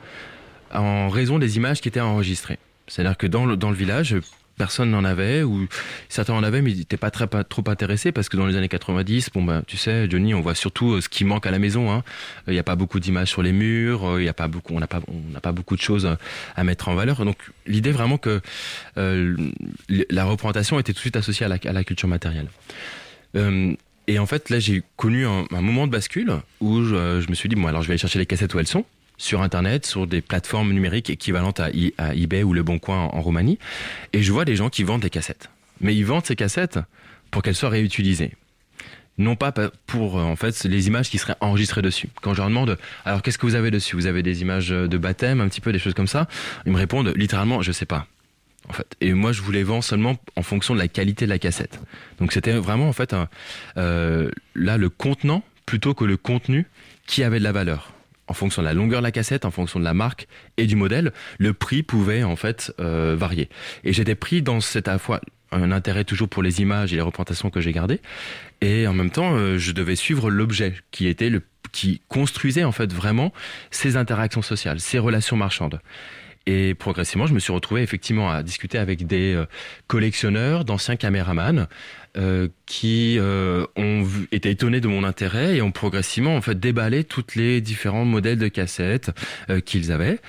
en 0.73 1.11
raison 1.11 1.39
des 1.39 1.59
images 1.59 1.83
qui 1.83 1.89
étaient 1.89 2.01
enregistrées. 2.01 2.59
C'est-à-dire 2.87 3.19
que 3.19 3.27
dans 3.27 3.45
le, 3.45 3.59
dans 3.59 3.69
le 3.69 3.77
village, 3.77 4.17
personne 4.57 4.91
n'en 4.91 5.05
avait 5.05 5.43
ou 5.43 5.67
certains 6.09 6.35
en 6.35 6.43
avaient 6.43 6.63
mais 6.63 6.73
ils 6.73 6.79
n'étaient 6.79 6.97
pas 6.97 7.11
très 7.11 7.27
trop 7.27 7.65
intéressés 7.67 8.13
parce 8.13 8.29
que 8.29 8.37
dans 8.37 8.47
les 8.47 8.57
années 8.57 8.69
90 8.69 9.31
bon 9.35 9.43
ben 9.43 9.63
tu 9.67 9.77
sais 9.77 10.09
Johnny 10.11 10.35
on 10.35 10.41
voit 10.41 10.55
surtout 10.55 10.93
euh, 10.93 11.01
ce 11.01 11.09
qui 11.09 11.25
manque 11.25 11.47
à 11.47 11.51
la 11.51 11.59
maison 11.59 11.93
hein. 11.93 12.03
il 12.47 12.53
n'y 12.53 12.59
a 12.59 12.65
pas 12.65 12.77
beaucoup 12.77 13.01
d'images 13.01 13.29
sur 13.29 13.43
les 13.43 13.53
murs 13.53 14.05
euh, 14.05 14.23
il 14.23 14.25
y 14.25 14.29
a 14.29 14.35
pas 14.35 14.49
beaucoup 14.49 14.75
on 14.75 14.81
n'a 14.81 14.87
pas 14.87 15.01
pas 15.45 15.53
beaucoup 15.53 15.77
de 15.77 15.83
choses 15.83 16.09
à 16.57 16.65
mettre 16.65 16.89
en 16.89 16.95
valeur. 16.95 17.25
Donc 17.25 17.37
l'idée 17.67 17.93
vraiment 17.93 18.19
que 18.19 18.41
euh, 18.97 19.37
la 19.89 20.25
représentation 20.25 20.79
était 20.79 20.93
tout 20.93 20.97
de 20.97 21.01
suite 21.01 21.17
associée 21.17 21.47
à 21.47 21.49
la, 21.49 21.85
culture 21.85 22.09
matérielle. 22.09 22.49
Euh, 23.37 23.75
et 24.07 24.19
en 24.19 24.27
fait 24.27 24.51
là 24.51 24.59
j'ai 24.59 24.83
connu 24.97 25.27
un, 25.27 25.45
un, 25.51 25.61
moment 25.61 25.87
de 25.87 25.93
bascule 25.93 26.33
où 26.61 26.83
je, 26.83 27.21
je 27.21 27.29
me 27.29 27.35
suis 27.35 27.49
dit 27.49 27.57
bon 27.57 27.67
alors 27.67 27.83
je 27.83 27.89
vais 27.89 27.93
aller 27.93 27.99
chercher 27.99 28.19
les 28.19 28.27
cassettes 28.27 28.55
où 28.55 28.59
elles 28.59 28.67
sont 28.67 28.85
sur 29.17 29.43
Internet, 29.43 29.87
sur 29.87 30.07
des 30.07 30.21
plateformes 30.21 30.73
numériques 30.73 31.11
équivalentes 31.11 31.61
à, 31.61 31.71
eBay 32.15 32.43
ou 32.43 32.53
Le 32.53 32.63
Bon 32.63 32.79
Coin 32.79 32.99
en, 32.99 33.21
Roumanie, 33.21 33.59
et 34.13 34.23
je 34.23 34.33
vois 34.33 34.45
des 34.45 34.57
gens 34.57 34.71
qui 34.71 34.83
vendent 34.83 35.03
des 35.03 35.11
cassettes. 35.11 35.51
Mais 35.81 35.95
ils 35.95 36.05
vendent 36.05 36.27
ces 36.27 36.37
cassettes 36.37 36.79
pour 37.31 37.43
qu'elles 37.43 37.55
soient 37.55 37.69
réutilisées. 37.69 38.33
Non 39.17 39.37
pas 39.37 39.53
pour 39.87 40.19
euh, 40.19 40.23
en 40.23 40.35
fait 40.35 40.65
les 40.65 40.89
images 40.89 41.09
qui 41.09 41.19
seraient 41.19 41.37
enregistrées 41.41 41.83
dessus. 41.83 42.09
Quand 42.21 42.35
je 42.35 42.39
leur 42.39 42.49
demande 42.49 42.77
alors 43.05 43.23
qu'est-ce 43.23 43.39
que 43.39 43.47
vous 43.47 43.55
avez 43.55 43.71
dessus? 43.71 43.95
Vous 43.95 44.07
avez 44.07 44.25
des 44.25 44.43
images 44.43 44.71
de 44.71 44.99
baptême, 44.99 45.41
un 45.41 45.49
petit 45.49 45.61
peu 45.61 45.73
des 45.73 45.79
choses 45.79 45.95
comme 45.95 46.09
ça? 46.09 46.27
Ils 46.67 46.73
me 46.73 46.79
répondent 46.79 47.13
littéralement 47.15 47.63
je 47.63 47.71
sais 47.71 47.87
pas. 47.87 48.09
En 48.69 48.73
fait. 48.73 48.97
Et 49.01 49.13
moi, 49.13 49.33
je 49.33 49.43
vous 49.43 49.53
les 49.53 49.63
vends 49.63 49.83
seulement 49.83 50.17
en 50.37 50.43
fonction 50.43 50.75
de 50.75 50.79
la 50.79 50.89
qualité 50.89 51.27
de 51.27 51.31
la 51.31 51.39
cassette. 51.39 51.81
Donc, 52.19 52.33
c'était 52.33 52.53
vraiment 52.53 52.89
en 52.89 52.95
fait 52.95 53.15
euh, 53.77 54.31
là 54.55 54.79
le 54.79 54.89
contenant 54.89 55.45
plutôt 55.67 55.95
que 55.95 56.05
le 56.05 56.17
contenu 56.17 56.67
qui 57.07 57.23
avait 57.23 57.39
de 57.39 57.45
la 57.45 57.53
valeur 57.53 57.94
en 58.29 58.35
fonction 58.35 58.63
de 58.63 58.67
la 58.67 58.75
longueur 58.75 59.01
de 59.01 59.05
la 59.05 59.13
cassette, 59.13 59.45
en 59.45 59.51
fonction 59.51 59.79
de 59.79 59.85
la 59.85 59.95
marque 59.95 60.29
et 60.57 60.67
du 60.67 60.77
modèle, 60.77 61.13
le 61.39 61.53
prix 61.53 61.83
pouvait 61.83 62.23
en 62.23 62.37
fait 62.37 62.73
euh, 62.81 63.15
varier. 63.19 63.49
Et 63.85 63.93
j'étais 63.93 64.15
pris 64.15 64.43
dans 64.43 64.61
cette 64.61 64.89
à 64.89 64.93
la 64.93 64.99
fois 64.99 65.21
un 65.53 65.71
intérêt 65.71 66.05
toujours 66.05 66.29
pour 66.29 66.43
les 66.43 66.61
images 66.61 66.93
et 66.93 66.97
les 66.97 67.03
représentations 67.03 67.51
que 67.51 67.61
j'ai 67.61 67.73
gardées, 67.73 68.01
et 68.61 68.87
en 68.87 68.95
même 68.95 69.11
temps, 69.11 69.35
euh, 69.35 69.59
je 69.59 69.73
devais 69.73 69.97
suivre 69.97 70.31
l'objet 70.31 70.75
qui 70.91 71.07
était 71.07 71.31
le 71.31 71.43
qui 71.73 72.01
construisait 72.09 72.63
en 72.63 72.73
fait 72.73 72.93
vraiment 72.93 73.33
ces 73.73 73.97
interactions 73.97 74.43
sociales, 74.43 74.79
ces 74.79 74.99
relations 74.99 75.37
marchandes. 75.37 75.81
Et 76.47 76.75
progressivement, 76.75 77.27
je 77.27 77.35
me 77.35 77.39
suis 77.39 77.53
retrouvé 77.53 77.83
effectivement 77.83 78.31
à 78.31 78.43
discuter 78.43 78.79
avec 78.79 79.07
des 79.07 79.35
euh, 79.35 79.47
collectionneurs, 79.87 80.65
d'anciens 80.65 80.97
caméramans, 80.97 81.67
euh, 82.17 82.47
qui 82.67 83.17
euh, 83.19 83.67
ont 83.75 84.07
été 84.31 84.49
étonnés 84.51 84.81
de 84.81 84.87
mon 84.87 85.03
intérêt 85.03 85.57
et 85.57 85.63
ont 85.63 85.73
progressivement 85.73 86.37
en 86.37 86.41
fait 86.41 86.61
déballé 86.61 87.03
toutes 87.03 87.35
les 87.35 87.61
différents 87.61 88.05
modèles 88.05 88.39
de 88.39 88.47
cassettes 88.47 89.11
euh, 89.51 89.59
qu'ils 89.61 89.91
avaient. 89.91 90.21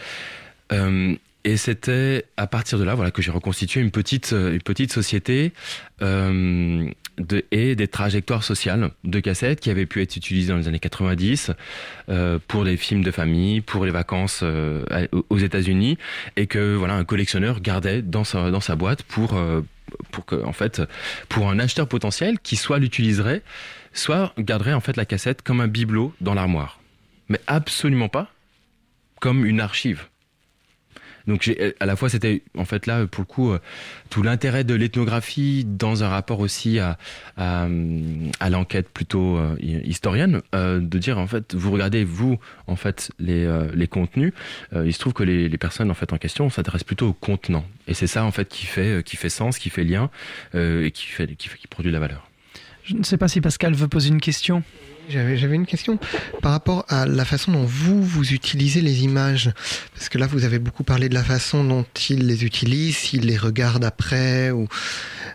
Et 1.43 1.57
c'était 1.57 2.25
à 2.37 2.47
partir 2.47 2.79
de 2.79 2.83
là, 2.83 2.95
voilà, 2.95 3.11
que 3.11 3.21
j'ai 3.21 3.29
reconstitué 3.29 3.79
une 3.79 3.91
petite, 3.91 4.31
une 4.31 4.63
petite 4.63 4.91
société 4.91 5.53
et 6.01 7.75
des 7.75 7.87
trajectoires 7.87 8.43
sociales 8.43 8.89
de 9.03 9.19
cassettes 9.19 9.59
qui 9.59 9.69
avaient 9.69 9.85
pu 9.85 10.01
être 10.01 10.15
utilisées 10.15 10.51
dans 10.51 10.57
les 10.57 10.67
années 10.67 10.79
90 10.79 11.51
euh, 12.09 12.39
pour 12.47 12.63
les 12.63 12.77
films 12.77 13.03
de 13.03 13.11
famille, 13.11 13.61
pour 13.61 13.85
les 13.85 13.91
vacances 13.91 14.43
aux 15.29 15.37
États-Unis, 15.37 15.99
et 16.35 16.47
que 16.47 16.73
voilà, 16.73 16.95
un 16.95 17.05
collectionneur 17.05 17.61
gardait 17.61 18.01
dans 18.01 18.23
sa, 18.23 18.49
dans 18.49 18.59
sa 18.59 18.75
boîte 18.75 19.03
pour, 19.03 19.39
pour 20.11 20.25
que, 20.25 20.43
en 20.43 20.53
fait, 20.53 20.81
pour 21.29 21.49
un 21.49 21.59
acheteur 21.59 21.87
potentiel 21.87 22.39
qui 22.39 22.55
soit 22.55 22.79
l'utiliserait, 22.79 23.41
soit 23.93 24.33
garderait 24.37 24.73
en 24.73 24.81
fait 24.81 24.97
la 24.97 25.05
cassette 25.05 25.41
comme 25.41 25.61
un 25.61 25.67
bibelot 25.67 26.13
dans 26.21 26.33
l'armoire, 26.33 26.79
mais 27.29 27.39
absolument 27.47 28.09
pas 28.09 28.29
comme 29.19 29.45
une 29.45 29.61
archive. 29.61 30.07
Donc 31.27 31.51
à 31.79 31.85
la 31.85 31.95
fois 31.95 32.09
c'était 32.09 32.43
en 32.57 32.65
fait 32.65 32.85
là 32.85 33.05
pour 33.07 33.21
le 33.21 33.25
coup 33.25 33.51
euh, 33.51 33.59
tout 34.09 34.21
l'intérêt 34.21 34.63
de 34.63 34.73
l'ethnographie 34.73 35.65
dans 35.65 36.03
un 36.03 36.09
rapport 36.09 36.39
aussi 36.39 36.79
à 36.79 36.97
à 37.37 38.49
l'enquête 38.49 38.89
plutôt 38.89 39.37
euh, 39.37 39.55
historienne 39.59 40.41
euh, 40.53 40.79
de 40.79 40.97
dire 40.97 41.17
en 41.17 41.27
fait 41.27 41.55
vous 41.55 41.71
regardez 41.71 42.03
vous 42.03 42.37
en 42.67 42.75
fait 42.75 43.11
les 43.19 43.45
les 43.73 43.87
contenus 43.87 44.33
il 44.73 44.93
se 44.93 44.99
trouve 44.99 45.13
que 45.13 45.23
les, 45.23 45.49
personnes 45.57 45.89
en 45.89 45.93
fait 45.95 46.11
en 46.13 46.17
question 46.17 46.49
s'intéressent 46.49 46.85
plutôt 46.85 47.09
au 47.09 47.13
contenant 47.13 47.65
et 47.87 47.93
c'est 47.93 48.07
ça 48.07 48.23
en 48.23 48.31
fait 48.31 48.47
qui 48.47 48.65
fait 48.65 49.03
qui 49.03 49.15
fait 49.15 49.29
sens 49.29 49.57
qui 49.57 49.69
fait 49.69 49.83
lien 49.83 50.09
et 50.53 50.91
qui 50.91 51.07
fait 51.07 51.27
qui, 51.35 51.47
fait, 51.47 51.57
qui 51.57 51.67
produit 51.67 51.91
de 51.91 51.93
la 51.93 51.99
valeur. 51.99 52.29
Je 52.83 52.93
ne 52.93 53.03
sais 53.03 53.17
pas 53.17 53.27
si 53.27 53.41
Pascal 53.41 53.73
veut 53.73 53.87
poser 53.87 54.09
une 54.09 54.21
question. 54.21 54.63
J'avais 55.09 55.55
une 55.55 55.65
question 55.65 55.99
par 56.41 56.51
rapport 56.51 56.85
à 56.89 57.05
la 57.05 57.25
façon 57.25 57.51
dont 57.51 57.65
vous, 57.65 58.01
vous 58.03 58.33
utilisez 58.33 58.81
les 58.81 59.03
images. 59.03 59.51
Parce 59.93 60.09
que 60.09 60.17
là, 60.17 60.27
vous 60.27 60.43
avez 60.43 60.59
beaucoup 60.59 60.83
parlé 60.83 61.09
de 61.09 61.13
la 61.13 61.23
façon 61.23 61.63
dont 61.63 61.85
ils 62.09 62.25
les 62.25 62.43
utilisent, 62.43 62.97
s'ils 62.97 63.25
les 63.25 63.37
regardent 63.37 63.85
après. 63.85 64.51
Ou, 64.51 64.67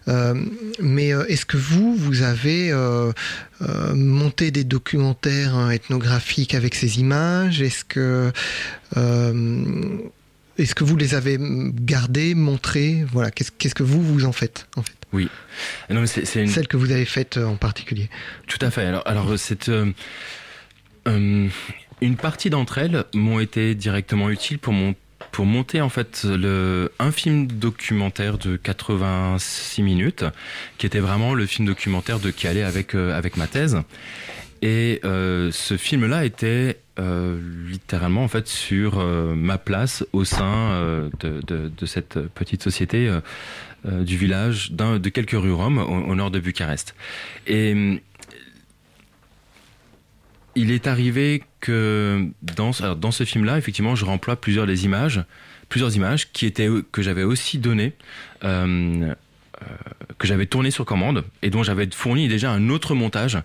euh, 0.08 0.34
mais 0.80 1.12
euh, 1.12 1.24
est-ce 1.26 1.46
que 1.46 1.56
vous, 1.56 1.94
vous 1.94 2.22
avez 2.22 2.70
euh, 2.72 3.12
monté 3.94 4.50
des 4.50 4.64
documentaires 4.64 5.54
hein, 5.54 5.70
ethnographiques 5.70 6.54
avec 6.54 6.74
ces 6.74 7.00
images? 7.00 7.62
Est-ce 7.62 7.84
que... 7.84 8.32
Est-ce 10.58 10.74
que 10.74 10.84
vous 10.84 10.96
les 10.96 11.14
avez 11.14 11.38
gardées, 11.40 12.34
montrées? 12.34 13.06
Voilà, 13.10 13.30
qu'est-ce 13.30 13.74
que 13.74 13.82
vous 13.82 14.02
vous 14.02 14.26
en 14.26 14.32
faites 14.32 14.66
en 14.76 14.82
fait? 14.82 14.99
Oui. 15.12 15.28
Non, 15.88 16.06
c'est, 16.06 16.22
une... 16.36 16.48
Celle 16.48 16.68
que 16.68 16.76
vous 16.76 16.92
avez 16.92 17.04
faite 17.04 17.36
euh, 17.36 17.46
en 17.46 17.56
particulier. 17.56 18.08
Tout 18.46 18.58
à 18.60 18.70
fait. 18.70 18.84
Alors, 18.84 19.30
euh, 19.30 19.92
euh, 21.08 21.48
une 22.00 22.16
partie 22.16 22.50
d'entre 22.50 22.78
elles 22.78 23.04
m'ont 23.14 23.40
été 23.40 23.74
directement 23.74 24.30
utiles 24.30 24.58
pour 24.58 24.72
mon 24.72 24.94
pour 25.32 25.44
monter 25.44 25.80
en 25.80 25.90
fait 25.90 26.24
le, 26.24 26.90
un 26.98 27.12
film 27.12 27.46
documentaire 27.46 28.36
de 28.36 28.56
86 28.56 29.82
minutes, 29.82 30.24
qui 30.76 30.86
était 30.86 30.98
vraiment 30.98 31.34
le 31.34 31.46
film 31.46 31.68
documentaire 31.68 32.18
de 32.18 32.30
qui 32.30 32.48
allait 32.48 32.64
avec 32.64 32.94
avec 32.94 33.36
ma 33.36 33.46
thèse. 33.46 33.78
Et 34.62 35.00
euh, 35.04 35.50
ce 35.52 35.76
film-là 35.76 36.24
était 36.24 36.78
euh, 36.98 37.38
littéralement 37.68 38.24
en 38.24 38.28
fait 38.28 38.48
sur 38.48 38.98
ma 39.04 39.58
place 39.58 40.04
au 40.12 40.24
sein 40.24 41.10
de, 41.20 41.40
de, 41.46 41.68
de, 41.68 41.86
cette 41.86 42.18
petite 42.28 42.62
société 42.62 43.08
du 43.84 44.16
village, 44.16 44.72
de 44.72 45.08
quelques 45.08 45.32
rues 45.32 45.52
roms 45.52 45.78
au, 45.78 46.14
nord 46.14 46.30
de 46.30 46.38
Bucarest. 46.38 46.94
Et 47.46 48.00
il 50.54 50.70
est 50.70 50.86
arrivé 50.86 51.42
que 51.60 52.26
dans, 52.42 52.72
ce 52.72 53.24
film-là, 53.24 53.58
effectivement, 53.58 53.94
je 53.94 54.04
remploie 54.04 54.36
plusieurs 54.36 54.66
des 54.66 54.84
images, 54.84 55.24
plusieurs 55.68 55.94
images 55.96 56.32
qui 56.32 56.46
étaient 56.46 56.68
que 56.92 57.02
j'avais 57.02 57.22
aussi 57.22 57.58
données. 57.58 57.92
Euh, 58.44 59.14
euh, 59.62 59.66
que 60.16 60.26
j'avais 60.26 60.46
tourné 60.46 60.70
sur 60.70 60.86
commande 60.86 61.22
et 61.42 61.50
dont 61.50 61.62
j'avais 61.62 61.86
fourni 61.92 62.28
déjà 62.28 62.50
un 62.50 62.70
autre 62.70 62.94
montage 62.94 63.38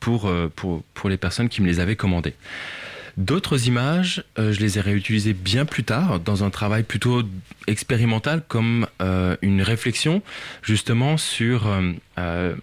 pour, 0.00 0.32
pour 0.54 1.08
les 1.10 1.18
personnes 1.18 1.50
qui 1.50 1.60
me 1.60 1.66
les 1.66 1.78
avaient 1.78 1.96
commandées. 1.96 2.34
D'autres 3.18 3.66
images, 3.66 4.22
euh, 4.38 4.52
je 4.52 4.60
les 4.60 4.78
ai 4.78 4.80
réutilisées 4.80 5.32
bien 5.32 5.64
plus 5.64 5.82
tard 5.82 6.20
dans 6.20 6.44
un 6.44 6.50
travail 6.50 6.84
plutôt 6.84 7.24
expérimental 7.66 8.44
comme 8.46 8.86
euh, 9.02 9.36
une 9.42 9.60
réflexion 9.60 10.22
justement 10.62 11.16
sur 11.16 11.68
euh, 12.16 12.54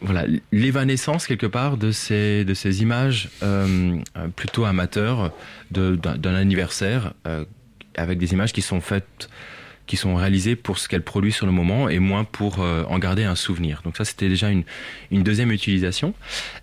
voilà 0.00 0.26
l'évanescence 0.52 1.26
quelque 1.26 1.46
part 1.46 1.76
de 1.76 1.90
ces 1.90 2.44
de 2.44 2.54
ces 2.54 2.82
images 2.82 3.30
plutôt 4.36 4.64
amateurs 4.64 5.32
d'un 5.72 6.34
anniversaire 6.34 7.14
avec 7.96 8.18
des 8.18 8.32
images 8.32 8.52
qui 8.52 8.62
sont 8.62 8.80
faites 8.80 9.28
qui 9.86 9.96
sont 9.96 10.14
réalisées 10.14 10.56
pour 10.56 10.78
ce 10.78 10.88
qu'elles 10.88 11.02
produisent 11.02 11.36
sur 11.36 11.46
le 11.46 11.52
moment 11.52 11.88
et 11.88 11.98
moins 11.98 12.24
pour 12.24 12.58
en 12.58 12.98
garder 12.98 13.24
un 13.24 13.36
souvenir. 13.36 13.82
Donc 13.84 13.96
ça, 13.96 14.04
c'était 14.04 14.28
déjà 14.28 14.50
une, 14.50 14.64
une 15.10 15.22
deuxième 15.22 15.52
utilisation. 15.52 16.14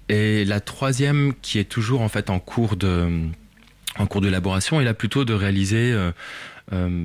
Et 0.09 0.45
la 0.45 0.59
troisième, 0.59 1.33
qui 1.41 1.59
est 1.59 1.63
toujours 1.63 2.01
en 2.01 2.09
fait 2.09 2.29
en 2.29 2.39
cours 2.39 2.75
de 2.75 3.09
en 3.99 4.07
cours 4.07 4.21
d'élaboration, 4.21 4.81
est 4.81 4.83
là 4.83 4.93
plutôt 4.93 5.23
de 5.23 5.33
réaliser 5.33 5.95
euh, 6.71 6.97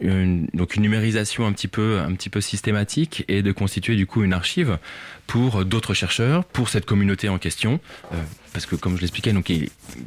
une, 0.00 0.46
donc 0.54 0.76
une 0.76 0.82
numérisation 0.82 1.46
un 1.46 1.52
petit 1.52 1.68
peu 1.68 1.98
un 1.98 2.14
petit 2.14 2.30
peu 2.30 2.40
systématique 2.40 3.24
et 3.28 3.42
de 3.42 3.52
constituer 3.52 3.96
du 3.96 4.06
coup 4.06 4.22
une 4.22 4.32
archive 4.32 4.78
pour 5.26 5.64
d'autres 5.64 5.92
chercheurs, 5.92 6.44
pour 6.44 6.70
cette 6.70 6.86
communauté 6.86 7.28
en 7.28 7.38
question, 7.38 7.80
euh, 8.12 8.16
parce 8.52 8.66
que 8.66 8.76
comme 8.76 8.96
je 8.96 9.02
l'expliquais, 9.02 9.32
donc 9.32 9.52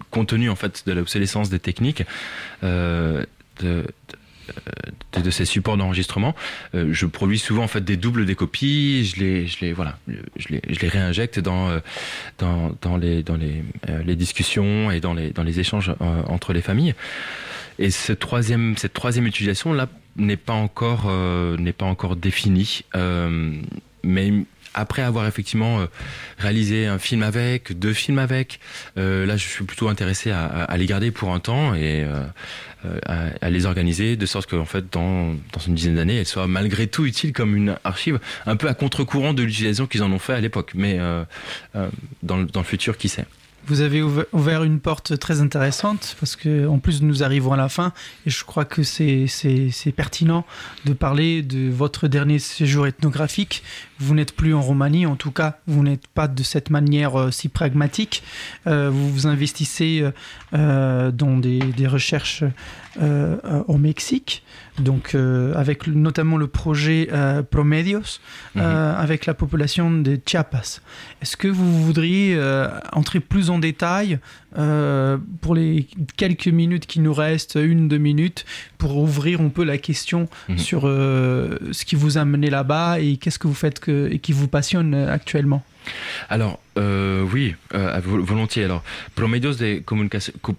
compte 0.09 0.29
tenu 0.29 0.49
en 0.49 0.55
fait 0.55 0.83
de 0.87 0.93
l'obsolescence 0.93 1.49
des 1.49 1.59
techniques, 1.59 2.03
euh, 2.63 3.23
de, 5.21 5.29
ces 5.29 5.45
supports 5.45 5.77
d'enregistrement, 5.77 6.35
euh, 6.75 6.89
je 6.91 7.05
produis 7.05 7.39
souvent 7.39 7.63
en 7.63 7.67
fait 7.67 7.83
des 7.83 7.97
doubles 7.97 8.25
des 8.25 8.35
copies, 8.35 9.05
je 9.05 9.19
les, 9.19 9.47
je 9.47 9.59
les 9.61 9.73
voilà, 9.73 9.97
je 10.35 10.47
les, 10.49 10.61
je 10.69 10.79
les 10.79 10.87
réinjecte 10.87 11.39
dans 11.39 11.69
euh, 11.69 11.79
dans, 12.39 12.75
dans 12.81 12.97
les 12.97 13.23
dans 13.23 13.35
les, 13.35 13.63
euh, 13.89 14.03
les 14.03 14.15
discussions 14.15 14.91
et 14.91 14.99
dans 14.99 15.13
les 15.13 15.31
dans 15.31 15.43
les 15.43 15.59
échanges 15.59 15.93
entre 15.99 16.53
les 16.53 16.61
familles. 16.61 16.95
Et 17.79 17.89
ce 17.89 18.13
troisième, 18.13 18.77
cette 18.77 18.93
troisième 18.93 19.25
utilisation 19.25 19.73
là 19.73 19.87
n'est 20.15 20.37
pas 20.37 20.53
encore 20.53 21.11
n'est 21.57 21.73
pas 21.73 21.85
encore 21.85 22.15
définie, 22.15 22.83
mais 24.03 24.31
après 24.73 25.01
avoir 25.01 25.27
effectivement 25.27 25.81
euh, 25.81 25.85
réalisé 26.37 26.87
un 26.87 26.99
film 26.99 27.23
avec, 27.23 27.77
deux 27.77 27.93
films 27.93 28.19
avec, 28.19 28.59
euh, 28.97 29.25
là 29.25 29.37
je 29.37 29.47
suis 29.47 29.63
plutôt 29.63 29.87
intéressé 29.87 30.31
à, 30.31 30.45
à, 30.45 30.77
les 30.77 30.85
garder 30.85 31.11
pour 31.11 31.33
un 31.33 31.39
temps 31.39 31.73
et 31.75 32.03
euh, 32.03 32.23
à, 33.05 33.27
à, 33.41 33.49
les 33.49 33.65
organiser 33.65 34.15
de 34.15 34.25
sorte 34.25 34.49
qu'en 34.49 34.65
fait 34.65 34.91
dans, 34.91 35.35
une 35.67 35.75
dizaine 35.75 35.95
d'années 35.95 36.17
elles 36.17 36.25
soient 36.25 36.47
malgré 36.47 36.87
tout 36.87 37.05
utiles 37.05 37.33
comme 37.33 37.55
une 37.55 37.77
archive, 37.83 38.19
un 38.45 38.55
peu 38.55 38.67
à 38.67 38.73
contre-courant 38.73 39.33
de 39.33 39.43
l'utilisation 39.43 39.87
qu'ils 39.87 40.03
en 40.03 40.11
ont 40.11 40.19
fait 40.19 40.33
à 40.33 40.41
l'époque, 40.41 40.71
mais 40.75 40.99
dans 42.23 42.37
le 42.37 42.63
futur 42.63 42.97
qui 42.97 43.09
sait? 43.09 43.25
Vous 43.65 43.79
avez 43.79 44.01
ouvert 44.01 44.63
une 44.65 44.81
porte 44.81 45.17
très 45.17 45.39
intéressante 45.39 46.17
parce 46.19 46.35
que 46.35 46.67
en 46.67 46.79
plus 46.79 47.01
nous 47.01 47.23
arrivons 47.23 47.53
à 47.53 47.57
la 47.57 47.69
fin 47.69 47.93
et 48.25 48.29
je 48.29 48.43
crois 48.43 48.65
que 48.65 48.83
c'est 48.83 49.93
pertinent 49.95 50.45
de 50.83 50.91
parler 50.91 51.43
de 51.43 51.69
votre 51.69 52.09
dernier 52.09 52.39
séjour 52.39 52.87
ethnographique. 52.87 53.63
Vous 53.99 54.15
n'êtes 54.15 54.35
plus 54.35 54.53
en 54.53 54.61
Roumanie, 54.61 55.05
en 55.05 55.15
tout 55.15 55.31
cas 55.31 55.59
vous 55.65 55.81
n'êtes 55.81 56.07
pas 56.07 56.27
de 56.27 56.43
cette 56.43 56.71
manière 56.71 57.17
euh, 57.17 57.31
si 57.31 57.47
pragmatique. 57.47 58.23
Euh, 58.67 58.89
vous 58.89 59.09
vous 59.09 59.27
investissez 59.27 60.03
euh, 60.53 61.11
dans 61.11 61.37
des, 61.37 61.59
des 61.59 61.87
recherches 61.87 62.43
euh, 63.01 63.37
au 63.67 63.79
Mexique, 63.79 64.43
donc 64.77 65.15
euh, 65.15 65.55
avec 65.55 65.87
notamment 65.87 66.37
le 66.37 66.45
projet 66.45 67.09
euh, 67.11 67.41
Promedios, 67.41 68.19
-hmm. 68.55 68.61
avec 68.61 69.25
la 69.25 69.33
population 69.33 69.89
de 69.89 70.19
Chiapas. 70.23 70.79
Est-ce 71.21 71.35
que 71.35 71.47
vous 71.47 71.83
voudriez 71.83 72.39
entrer 72.91 73.19
plus 73.19 73.49
en 73.49 73.57
détail 73.57 74.19
pour 75.41 75.55
les 75.55 75.87
quelques 76.17 76.47
minutes 76.47 76.85
qui 76.85 76.99
nous 76.99 77.13
restent, 77.13 77.55
une, 77.55 77.87
deux 77.87 77.97
minutes, 77.97 78.45
pour 78.77 78.97
ouvrir 78.97 79.41
un 79.41 79.49
peu 79.49 79.63
la 79.63 79.79
question 79.79 80.27
-hmm. 80.27 80.57
sur 80.57 80.81
ce 80.83 81.85
qui 81.85 81.95
vous 81.95 82.17
a 82.17 82.25
mené 82.25 82.49
là-bas 82.49 82.99
et 82.99 83.17
qu'est-ce 83.17 83.39
que 83.39 83.47
vous 83.47 83.61
faites 83.65 83.79
que, 83.79 83.95
et 84.13 84.19
qui 84.19 84.33
vous 84.33 84.47
passionne 84.47 84.93
actuellement? 84.93 85.63
Alors, 86.29 86.59
euh, 86.77 87.23
oui, 87.31 87.55
euh, 87.73 87.99
volontiers. 88.03 88.63
Alors, 88.63 88.83
Promedios, 89.15 89.55
de 89.55 89.81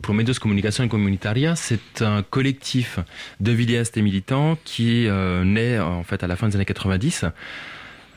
Promedios 0.01 0.35
Comunicación 0.41 0.89
Comunitaria, 0.89 1.57
c'est 1.57 2.03
un 2.03 2.23
collectif 2.23 2.99
de 3.41 3.53
vidéastes 3.53 3.97
et 3.97 4.03
militants 4.03 4.59
qui 4.65 5.07
euh, 5.09 5.45
naît 5.45 5.79
en 5.79 6.05
fait 6.05 6.23
à 6.23 6.27
la 6.27 6.37
fin 6.37 6.49
des 6.49 6.57
années 6.57 6.65
90 6.65 7.27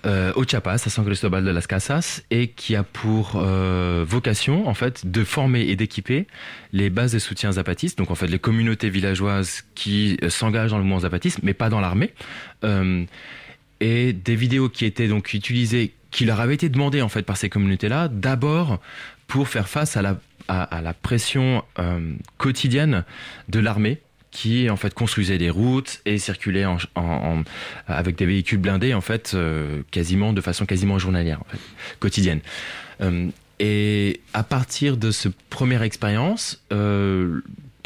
euh, 0.05 0.31
au 0.35 0.43
Chiapas, 0.43 0.73
à 0.73 0.77
San 0.77 1.03
Cristobal 1.03 1.43
de 1.43 1.49
las 1.49 1.67
Casas, 1.67 2.21
et 2.29 2.49
qui 2.49 2.75
a 2.75 2.83
pour 2.83 3.39
vocation 4.05 4.67
en 4.67 4.73
fait 4.73 5.09
de 5.09 5.23
former 5.23 5.61
et 5.61 5.75
d'équiper 5.75 6.27
les 6.71 6.89
bases 6.89 7.13
de 7.13 7.19
soutien 7.19 7.51
zapatistes, 7.53 7.97
donc 7.97 8.11
en 8.11 8.15
fait 8.15 8.27
les 8.27 8.39
communautés 8.39 8.89
villageoises 8.89 9.63
qui 9.75 10.17
s'engagent 10.29 10.71
dans 10.71 10.77
le 10.77 10.83
mouvement 10.83 10.99
zapatiste, 10.99 11.39
mais 11.43 11.53
pas 11.53 11.69
dans 11.69 11.79
l'armée. 11.81 12.13
Et 13.79 14.13
des 14.13 14.35
vidéos 14.35 14.69
qui 14.69 14.85
étaient 14.85 15.07
donc 15.07 15.33
utilisées 15.33 15.93
qui 16.17 16.25
leur 16.25 16.39
avait 16.39 16.55
été 16.55 16.67
demandé 16.67 17.03
en 17.03 17.09
fait 17.09 17.21
par 17.21 17.37
ces 17.37 17.47
communautés-là, 17.47 18.07
d'abord 18.07 18.79
pour 19.27 19.47
faire 19.47 19.69
face 19.69 19.97
à 19.97 20.01
la, 20.01 20.19
à, 20.47 20.81
la 20.81 20.95
pression 20.95 21.63
euh, 21.77 22.15
quotidienne 22.39 23.03
de 23.49 23.59
l'armée 23.59 24.01
qui 24.31 24.67
en 24.71 24.77
fait 24.77 24.95
construisait 24.95 25.37
des 25.37 25.51
routes 25.51 26.01
et 26.05 26.17
circulait 26.17 26.65
en, 26.65 26.77
en, 26.95 27.43
avec 27.85 28.15
des 28.15 28.25
véhicules 28.25 28.57
blindés 28.57 28.95
en 28.95 29.01
fait 29.01 29.33
euh, 29.35 29.83
quasiment 29.91 30.33
de 30.33 30.41
façon 30.41 30.65
quasiment 30.65 30.97
journalière 30.97 31.39
en 31.41 31.51
fait, 31.51 31.59
quotidienne. 31.99 32.39
Euh, 33.01 33.27
et 33.59 34.19
à 34.33 34.41
partir 34.41 34.97
de 34.97 35.11
ce 35.11 35.29
première 35.51 35.83
expérience, 35.83 36.63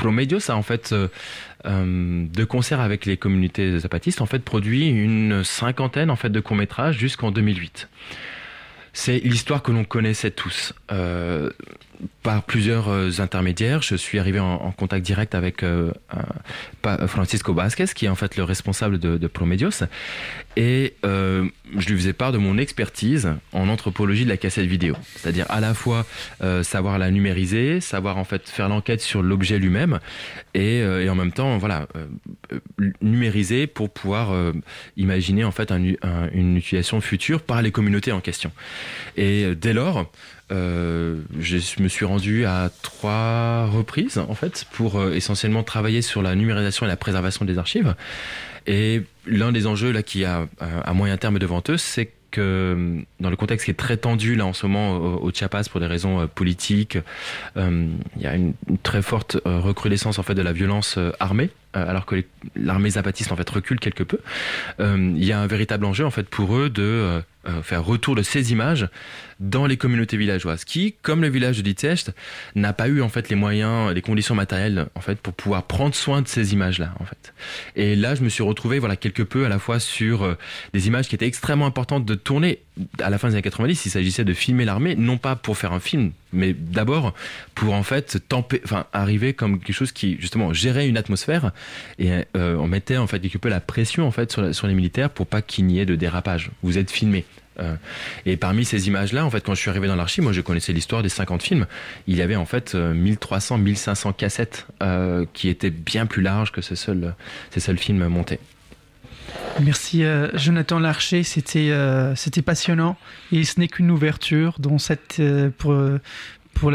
euh, 0.02 0.06
Promedios 0.06 0.50
a 0.50 0.56
en 0.56 0.62
fait 0.64 0.94
euh, 0.94 1.08
de 1.66 2.44
concert 2.44 2.80
avec 2.80 3.06
les 3.06 3.18
communautés 3.18 3.80
zapatistes 3.80 4.22
en 4.22 4.26
fait 4.26 4.40
produit 4.40 4.88
une 4.90 5.44
cinquantaine 5.44 6.10
en 6.10 6.16
fait 6.16 6.30
de 6.30 6.40
courts 6.40 6.58
métrages 6.58 6.98
jusqu'en 6.98 7.32
2008. 7.32 7.88
C'est 8.94 9.20
l'histoire 9.20 9.64
que 9.64 9.72
l'on 9.72 9.86
connaissait 9.86 10.32
tous. 10.32 10.74
Euh, 10.92 11.50
par 12.24 12.44
plusieurs 12.44 12.90
euh, 12.90 13.10
intermédiaires, 13.20 13.82
je 13.82 13.96
suis 13.96 14.20
arrivé 14.20 14.40
en, 14.40 14.72
contact 14.72 15.06
direct 15.06 15.36
avec 15.36 15.64
euh, 15.64 15.92
Francisco 17.08 17.54
Vasquez, 17.54 17.86
qui 17.96 18.06
est 18.06 18.10
en 18.10 18.16
fait 18.16 18.38
le 18.38 18.44
responsable 18.44 19.00
de, 19.00 19.28
Promedios, 19.28 19.84
et 20.56 20.94
euh, 21.06 21.46
je 21.78 21.90
lui 21.90 21.96
faisais 21.96 22.14
part 22.14 22.32
de 22.32 22.38
mon 22.38 22.58
expertise 22.58 23.34
en 23.54 23.70
anthropologie 23.70 24.24
de 24.24 24.30
la 24.30 24.38
cassette 24.38 24.66
vidéo, 24.66 24.96
c'est-à-dire 25.16 25.46
à 25.50 25.60
la 25.60 25.74
fois 25.74 26.06
savoir 26.64 27.00
la 27.00 27.12
numériser, 27.12 27.82
savoir 27.82 28.18
en 28.18 28.24
fait 28.24 28.50
faire 28.50 28.70
l'enquête 28.70 29.02
sur 29.02 29.22
l'objet 29.22 29.60
lui-même, 29.60 30.00
et, 30.54 30.84
en 31.10 31.16
même 31.16 31.32
temps, 31.32 31.58
voilà, 31.58 31.88
numériser 33.02 33.68
pour 33.68 33.90
pouvoir 33.90 34.34
imaginer 34.98 35.44
en 35.44 35.52
fait 35.52 35.72
un, 35.72 35.82
un, 36.02 36.30
une 36.34 36.58
utilisation 36.58 37.02
future 37.02 37.42
par 37.42 37.62
les 37.62 37.72
communautés 37.72 38.12
en 38.12 38.22
question. 38.22 38.52
Et 39.18 39.56
dès 39.56 39.74
lors, 39.74 40.12
euh, 40.52 41.22
je 41.40 41.82
me 41.82 41.88
suis 41.88 42.06
rendu 42.06 42.46
à 42.46 42.70
trois 42.82 43.66
reprises 43.68 44.18
en 44.18 44.36
fait 44.36 44.66
pour 44.72 45.00
euh, 45.00 45.14
essentiellement 45.14 45.64
travailler 45.64 46.02
sur 46.02 46.22
la 46.22 46.36
numérisation 46.36 46.86
et 46.86 46.90
la 46.90 46.98
préservation 46.98 47.46
des 47.46 47.58
archives. 47.58 47.96
Et 48.68 49.02
l'un 49.26 49.52
des 49.52 49.66
enjeux 49.66 49.92
là 49.92 50.04
qui 50.04 50.24
a 50.24 50.48
à 50.60 50.94
moyen 50.94 51.18
terme 51.18 51.40
devant 51.40 51.64
eux, 51.70 51.78
c'est 51.78 52.12
que 52.32 53.04
dans 53.20 53.30
le 53.30 53.36
contexte 53.36 53.66
qui 53.66 53.72
est 53.72 53.76
très 53.76 53.98
tendu 53.98 54.36
là 54.36 54.46
en 54.46 54.54
ce 54.54 54.66
moment 54.66 54.96
au, 54.98 55.32
Chiapas 55.32 55.66
pour 55.70 55.80
des 55.80 55.86
raisons 55.86 56.22
euh, 56.22 56.28
politiques, 56.28 56.98
euh, 57.58 57.88
il 58.16 58.22
y 58.22 58.26
a 58.26 58.36
une, 58.36 58.54
une 58.68 58.78
très 58.78 59.02
forte 59.02 59.38
euh, 59.46 59.60
recrudescence 59.60 60.18
en 60.18 60.24
fait 60.24 60.34
de 60.34 60.42
la 60.42 60.54
violence 60.54 60.96
euh, 60.98 61.12
armée 61.20 61.52
euh, 61.76 61.90
alors 61.90 62.06
que 62.06 62.22
l'armée 62.56 62.90
zapatiste 62.90 63.32
en 63.32 63.38
fait 63.38 63.50
recule 63.50 63.80
quelque 63.80 64.04
peu. 64.04 64.20
Euh, 64.82 65.14
il 65.16 65.24
y 65.24 65.32
a 65.32 65.40
un 65.40 65.48
véritable 65.48 65.86
enjeu 65.86 66.06
en 66.06 66.12
fait 66.12 66.28
pour 66.28 66.58
eux 66.58 66.70
de 66.70 67.22
euh, 67.48 67.62
faire 67.62 67.84
retour 67.84 68.16
de 68.16 68.22
ces 68.22 68.52
images 68.52 68.88
dans 69.42 69.66
les 69.66 69.76
communautés 69.76 70.18
villageoises 70.18 70.64
qui, 70.64 70.94
comme 71.02 71.22
le 71.22 71.30
village 71.30 71.58
de 71.58 71.64
Ditest, 71.64 72.14
n'a 72.56 72.74
pas 72.74 72.88
eu 72.88 73.02
en 73.02 73.10
fait 73.10 73.30
les 73.30 73.36
moyens, 73.36 73.92
les 73.94 74.02
conditions 74.02 74.36
matérielles 74.36 74.88
en 74.94 75.02
fait 75.02 75.20
pour 75.20 75.34
pouvoir 75.34 75.64
prendre 75.64 75.96
soin 75.96 76.22
de 76.22 76.28
ces 76.28 76.54
images-là 76.54 76.94
en 77.00 77.06
fait. 77.06 77.34
Et 77.76 77.96
là, 77.96 78.14
je 78.14 78.22
me 78.22 78.30
suis 78.30 78.44
retrouvé 78.44 78.78
voilà 78.78 78.96
quelque 78.96 79.24
peu 79.24 79.46
à 79.46 79.50
la 79.50 79.58
fois 79.58 79.80
sur 79.80 80.24
euh, 80.24 80.38
des 80.74 80.88
images 80.88 81.08
qui 81.08 81.16
étaient 81.16 81.26
extrêmement 81.26 81.66
importantes 81.66 82.06
de 82.06 82.14
tourner 82.14 82.60
à 83.00 83.10
la 83.10 83.18
fin 83.18 83.30
des 83.30 83.34
années 83.34 83.42
90. 83.42 83.86
Il 83.86 83.90
s'agissait 83.90 84.24
de 84.24 84.34
filmer 84.34 84.64
l'armée, 84.64 84.96
non 84.96 85.18
pas 85.18 85.36
pour 85.36 85.58
faire 85.58 85.74
un 85.74 85.80
film, 85.80 86.12
mais 86.32 86.54
d'abord 86.54 87.14
pour 87.56 87.74
en 87.74 87.84
fait 87.84 88.20
temper, 88.30 88.62
enfin 88.64 88.86
arriver 88.94 89.34
comme 89.34 89.60
quelque 89.60 89.76
chose 89.76 89.92
qui 89.92 90.18
justement 90.20 90.54
gérait 90.54 90.88
une 90.88 90.98
atmosphère 90.98 91.52
et 91.98 92.12
euh, 92.38 92.56
on 92.58 92.68
mettait 92.68 92.98
en 92.98 93.08
fait 93.08 93.20
quelque 93.20 93.40
peu 93.40 93.50
la 93.50 93.60
pression 93.60 94.06
en 94.06 94.12
fait 94.12 94.32
sur, 94.32 94.54
sur 94.54 94.68
les 94.68 94.76
militaires 94.76 95.10
pour 95.10 95.26
pas 95.26 95.42
qu'il 95.42 95.66
n'y 95.66 95.80
ait 95.80 95.86
de 95.88 95.96
dérapage. 95.96 96.52
Vous 96.62 96.78
êtes 96.78 96.92
filmé. 96.92 97.26
Euh, 97.60 97.76
et 98.26 98.38
parmi 98.38 98.66
ces 98.66 98.88
images-là, 98.88 99.26
en 99.26 99.30
fait, 99.30 99.44
quand 99.44 99.54
je 99.54 99.60
suis 99.60 99.70
arrivé 99.70 99.88
dans 99.88 99.96
l'archive, 99.96 100.24
moi, 100.24 100.34
je 100.34 100.42
connaissais 100.42 100.74
l'histoire 100.74 101.04
des 101.04 101.10
50 101.10 101.44
films. 101.44 101.68
Il 102.08 102.16
y 102.16 102.22
avait 102.22 102.36
en 102.36 102.46
fait 102.46 102.76
euh, 102.76 102.94
1300, 102.94 103.58
1500 103.58 104.14
cassettes 104.14 104.68
euh, 104.82 105.26
qui 105.34 105.50
étaient 105.50 105.70
bien 105.70 106.06
plus 106.06 106.22
larges 106.22 106.52
que 106.52 106.62
ces 106.62 106.76
seuls, 106.76 107.14
ces 107.52 107.60
seuls 107.60 107.78
films 107.78 108.08
montés. 108.08 108.40
Merci 109.60 110.04
euh, 110.04 110.30
Jonathan 110.34 110.80
Larcher, 110.80 111.24
c'était 111.24 111.70
euh, 111.72 112.16
passionnant 112.46 112.98
et 113.32 113.44
ce 113.44 113.60
n'est 113.60 113.68
qu'une 113.68 113.92
ouverture 113.92 114.56
dans 114.60 114.78
cette 114.78 115.20
euh, 115.20 115.50
pour 115.58 115.74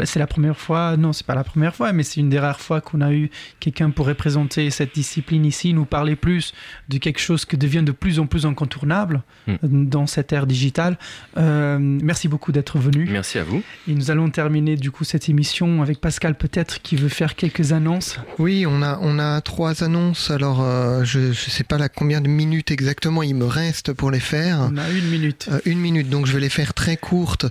c'est 0.05 0.19
la 0.19 0.27
première 0.27 0.57
fois, 0.57 0.97
non, 0.97 1.13
c'est 1.13 1.25
pas 1.25 1.35
la 1.35 1.43
première 1.43 1.75
fois, 1.75 1.93
mais 1.93 2.03
c'est 2.03 2.19
une 2.19 2.29
des 2.29 2.39
rares 2.39 2.59
fois 2.59 2.81
qu'on 2.81 3.01
a 3.01 3.13
eu 3.13 3.29
quelqu'un 3.59 3.89
pour 3.89 4.07
représenter 4.07 4.69
cette 4.69 4.93
discipline 4.93 5.45
ici, 5.45 5.73
nous 5.73 5.85
parler 5.85 6.15
plus 6.15 6.53
de 6.89 6.97
quelque 6.97 7.19
chose 7.19 7.45
qui 7.45 7.57
devient 7.57 7.83
de 7.83 7.91
plus 7.91 8.19
en 8.19 8.27
plus 8.27 8.45
incontournable 8.45 9.21
hmm. 9.47 9.55
dans 9.63 10.07
cette 10.07 10.33
ère 10.33 10.47
digitale. 10.47 10.97
Euh, 11.37 11.77
merci 11.79 12.27
beaucoup 12.27 12.51
d'être 12.51 12.77
venu. 12.79 13.07
Merci 13.09 13.39
à 13.39 13.43
vous. 13.43 13.63
Et 13.87 13.93
nous 13.93 14.11
allons 14.11 14.29
terminer 14.29 14.75
du 14.75 14.91
coup 14.91 15.03
cette 15.03 15.29
émission 15.29 15.81
avec 15.81 16.01
Pascal 16.01 16.35
peut-être 16.35 16.81
qui 16.81 16.95
veut 16.95 17.09
faire 17.09 17.35
quelques 17.35 17.71
annonces. 17.71 18.19
Oui, 18.39 18.65
on 18.67 18.81
a 18.81 18.99
on 19.01 19.19
a 19.19 19.41
trois 19.41 19.83
annonces. 19.83 20.31
Alors 20.31 20.61
euh, 20.61 21.03
je 21.03 21.19
ne 21.19 21.33
sais 21.33 21.63
pas 21.63 21.77
la 21.77 21.89
combien 21.89 22.21
de 22.21 22.27
minutes 22.27 22.71
exactement 22.71 23.23
il 23.23 23.35
me 23.35 23.45
reste 23.45 23.93
pour 23.93 24.11
les 24.11 24.19
faire. 24.19 24.69
On 24.71 24.77
a 24.77 24.89
une 24.89 25.07
minute. 25.09 25.47
Euh, 25.51 25.59
une 25.65 25.79
minute, 25.79 26.09
donc 26.09 26.25
je 26.25 26.33
vais 26.33 26.39
les 26.39 26.49
faire 26.49 26.73
très 26.73 26.97
courtes. 26.97 27.45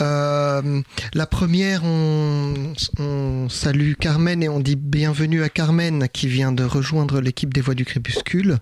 la 0.00 1.26
première 1.30 1.63
on, 1.82 3.48
salue 3.48 3.92
Carmen 3.98 4.42
et 4.42 4.48
on 4.48 4.60
dit 4.60 4.76
bienvenue 4.76 5.42
à 5.42 5.48
Carmen 5.48 6.08
qui 6.08 6.28
vient 6.28 6.52
de 6.52 6.64
rejoindre 6.64 7.20
l'équipe 7.20 7.52
des 7.52 7.60
Voix 7.60 7.74
du 7.74 7.84
Crépuscule. 7.84 8.58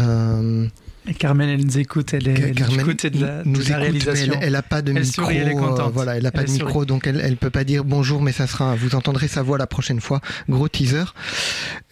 Euh, 0.00 0.66
Carmen, 1.12 1.50
elle 1.50 1.64
nous 1.64 1.78
écoute, 1.78 2.14
elle 2.14 2.28
est 2.28 2.52
du 2.52 2.64
côté 2.78 3.10
de 3.10 3.20
la, 3.20 3.44
nous 3.44 3.60
réalisation. 3.60 4.34
elle, 4.40 4.52
n'a 4.52 4.62
pas 4.62 4.80
de 4.80 4.92
micro, 4.92 5.28
euh, 5.28 5.90
voilà, 5.92 6.16
elle 6.16 6.24
a 6.24 6.32
pas 6.32 6.44
de 6.44 6.50
micro, 6.50 6.86
donc 6.86 7.06
elle, 7.06 7.20
elle 7.20 7.36
peut 7.36 7.50
pas 7.50 7.64
dire 7.64 7.84
bonjour, 7.84 8.22
mais 8.22 8.32
ça 8.32 8.46
sera, 8.46 8.74
vous 8.74 8.94
entendrez 8.94 9.28
sa 9.28 9.42
voix 9.42 9.58
la 9.58 9.66
prochaine 9.66 10.00
fois. 10.00 10.22
Gros 10.48 10.68
teaser. 10.68 11.04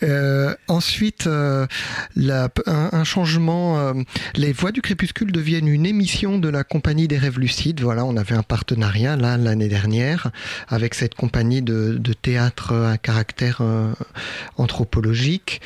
Euh, 0.02 0.54
ensuite, 0.66 1.26
euh, 1.26 1.66
un, 2.66 3.04
changement. 3.04 3.92
les 4.34 4.52
Voix 4.52 4.72
du 4.72 4.80
crépuscule 4.80 5.30
deviennent 5.30 5.68
une 5.68 5.84
émission 5.84 6.38
de 6.38 6.48
la 6.48 6.64
compagnie 6.64 7.06
des 7.06 7.18
rêves 7.18 7.38
lucides. 7.38 7.82
Voilà, 7.82 8.06
on 8.06 8.16
avait 8.16 8.34
un 8.34 8.42
partenariat 8.42 9.16
là 9.16 9.36
l'année 9.36 9.68
dernière 9.68 10.30
avec 10.68 10.94
cette 10.94 11.14
compagnie 11.14 11.60
de, 11.60 11.98
de 11.98 12.12
théâtre 12.14 12.74
à 12.74 12.96
caractère 12.96 13.60
anthropologique 14.56 15.60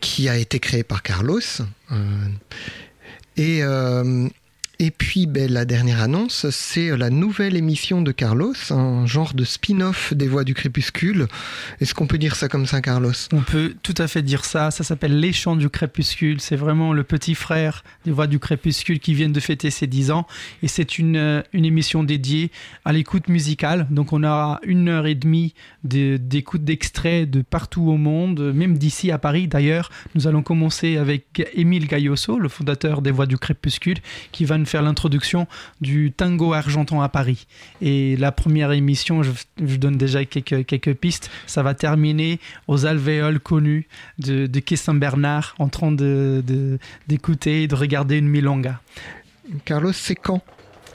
qui 0.00 0.28
a 0.28 0.36
été 0.36 0.58
créée 0.58 0.84
par 0.84 1.02
Carlos. 1.02 1.40
Euh, 1.92 2.28
et 3.36 3.62
euh, 3.62 4.28
et 4.80 4.90
puis 4.90 5.26
ben, 5.26 5.52
la 5.52 5.66
dernière 5.66 6.00
annonce, 6.00 6.48
c'est 6.48 6.96
la 6.96 7.10
nouvelle 7.10 7.54
émission 7.54 8.00
de 8.00 8.12
Carlos, 8.12 8.54
un 8.70 9.04
genre 9.04 9.34
de 9.34 9.44
spin-off 9.44 10.14
des 10.14 10.26
Voix 10.26 10.42
du 10.42 10.54
Crépuscule. 10.54 11.28
Est-ce 11.82 11.94
qu'on 11.94 12.06
peut 12.06 12.16
dire 12.16 12.34
ça 12.34 12.48
comme 12.48 12.64
ça, 12.64 12.80
Carlos? 12.80 13.12
On 13.34 13.42
peut 13.42 13.74
tout 13.82 13.94
à 13.98 14.08
fait 14.08 14.22
dire 14.22 14.46
ça. 14.46 14.70
Ça 14.70 14.82
s'appelle 14.82 15.20
Les 15.20 15.34
Chants 15.34 15.56
du 15.56 15.68
Crépuscule. 15.68 16.40
C'est 16.40 16.56
vraiment 16.56 16.94
le 16.94 17.04
petit 17.04 17.34
frère 17.34 17.84
des 18.06 18.10
Voix 18.10 18.26
du 18.26 18.38
Crépuscule 18.38 19.00
qui 19.00 19.12
viennent 19.12 19.34
de 19.34 19.40
fêter 19.40 19.68
ses 19.68 19.86
10 19.86 20.12
ans. 20.12 20.26
Et 20.62 20.68
c'est 20.68 20.96
une, 20.96 21.16
euh, 21.16 21.42
une 21.52 21.66
émission 21.66 22.02
dédiée 22.02 22.50
à 22.86 22.94
l'écoute 22.94 23.28
musicale. 23.28 23.86
Donc 23.90 24.14
on 24.14 24.24
aura 24.24 24.60
une 24.62 24.88
heure 24.88 25.06
et 25.06 25.14
demie 25.14 25.52
d'écoute 25.84 26.64
d'extraits 26.64 27.28
de 27.28 27.42
partout 27.42 27.90
au 27.90 27.98
monde, 27.98 28.54
même 28.54 28.78
d'ici 28.78 29.10
à 29.10 29.18
Paris 29.18 29.46
d'ailleurs. 29.46 29.90
Nous 30.14 30.26
allons 30.26 30.42
commencer 30.42 30.96
avec 30.96 31.46
Émile 31.52 31.86
Gailloso, 31.86 32.38
le 32.38 32.48
fondateur 32.48 33.02
des 33.02 33.10
Voix 33.10 33.26
du 33.26 33.36
Crépuscule, 33.36 33.98
qui 34.32 34.46
va 34.46 34.56
nous 34.56 34.69
faire 34.70 34.82
l'introduction 34.82 35.46
du 35.80 36.12
tango 36.12 36.52
argenton 36.52 37.00
à 37.00 37.08
Paris. 37.08 37.46
Et 37.82 38.16
la 38.16 38.32
première 38.32 38.72
émission, 38.72 39.22
je, 39.22 39.32
donne 39.76 39.96
déjà 39.96 40.24
quelques, 40.24 40.64
quelques 40.64 40.94
pistes, 40.94 41.30
ça 41.46 41.62
va 41.62 41.74
terminer 41.74 42.40
aux 42.68 42.86
alvéoles 42.86 43.40
connus 43.40 43.88
de, 44.18 44.46
de 44.46 44.60
Quai 44.60 44.76
Saint-Bernard 44.76 45.54
en 45.58 45.68
train 45.68 45.92
d'écouter 45.92 46.42
de, 46.42 46.78
d'écouter 47.08 47.66
de 47.66 47.74
regarder 47.74 48.18
une 48.18 48.28
milonga. 48.28 48.80
Carlos, 49.64 49.92
c'est 49.92 50.14
quand? 50.14 50.42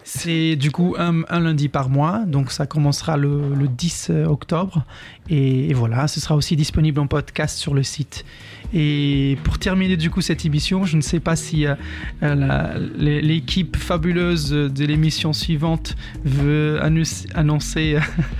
C'est 0.03 0.55
du 0.55 0.69
coup 0.69 0.95
un, 0.99 1.39
lundi 1.39 1.67
par 1.67 1.89
mois, 1.89 2.25
donc 2.27 2.51
ça 2.51 2.67
commencera 2.67 3.17
le, 3.17 3.55
le 3.55 3.67
10 3.67 4.11
octobre. 4.27 4.85
Et, 5.29 5.69
et, 5.69 5.73
voilà, 5.73 6.07
ce 6.07 6.19
sera 6.19 6.35
aussi 6.35 6.55
disponible 6.55 6.99
en 6.99 7.07
podcast 7.07 7.57
sur 7.57 7.73
le 7.73 7.83
site. 7.83 8.25
Et 8.73 9.37
pour 9.43 9.57
terminer 9.57 9.97
du 9.97 10.09
coup 10.09 10.21
cette 10.21 10.45
émission, 10.45 10.85
je 10.85 10.97
ne 10.97 11.01
sais 11.01 11.19
pas 11.19 11.35
si 11.35 11.65
euh, 11.65 12.89
l'équipe 12.97 13.77
fabuleuse 13.77 14.49
de 14.49 14.85
l'émission 14.85 15.33
suivante 15.33 15.95
veut 16.23 16.79
annoncer 16.81 17.97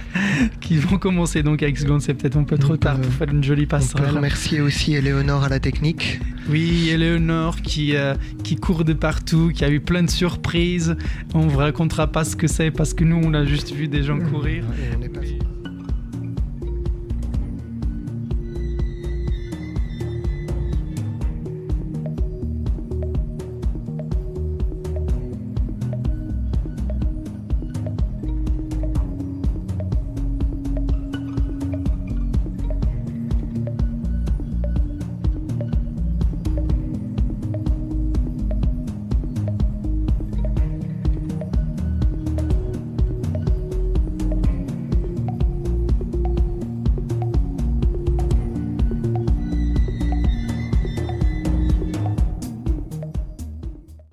qu'ils 0.61 0.79
vont 0.79 0.97
commencer 0.97 1.43
donc 1.43 1.63
avec 1.63 1.77
seconde, 1.77 2.01
c'est 2.01 2.13
peut-être 2.13 2.38
un 2.38 2.43
peu 2.43 2.57
trop 2.57 2.77
tard 2.77 2.99
pour 2.99 3.11
faire 3.13 3.29
une 3.29 3.43
jolie 3.43 3.65
passerelle. 3.65 4.09
On 4.11 4.15
remercier 4.15 4.61
aussi 4.61 4.95
Éléonore 4.95 5.43
à 5.43 5.49
la 5.49 5.59
technique. 5.59 6.19
Oui, 6.49 6.89
Éléonore 6.89 7.61
qui, 7.61 7.95
euh, 7.95 8.15
qui 8.43 8.55
court 8.55 8.83
de 8.83 8.93
partout, 8.93 9.51
qui 9.53 9.63
a 9.63 9.69
eu 9.69 9.79
plein 9.79 10.03
de 10.03 10.09
surprises. 10.09 10.95
On 11.33 11.45
ne 11.45 11.49
vous 11.49 11.59
racontera 11.59 12.07
pas 12.07 12.23
ce 12.23 12.36
que 12.36 12.47
c'est 12.47 12.71
parce 12.71 12.93
que 12.93 13.03
nous 13.03 13.21
on 13.23 13.33
a 13.33 13.45
juste 13.45 13.71
vu 13.71 13.88
des 13.88 14.03
gens 14.03 14.19
courir. 14.19 14.65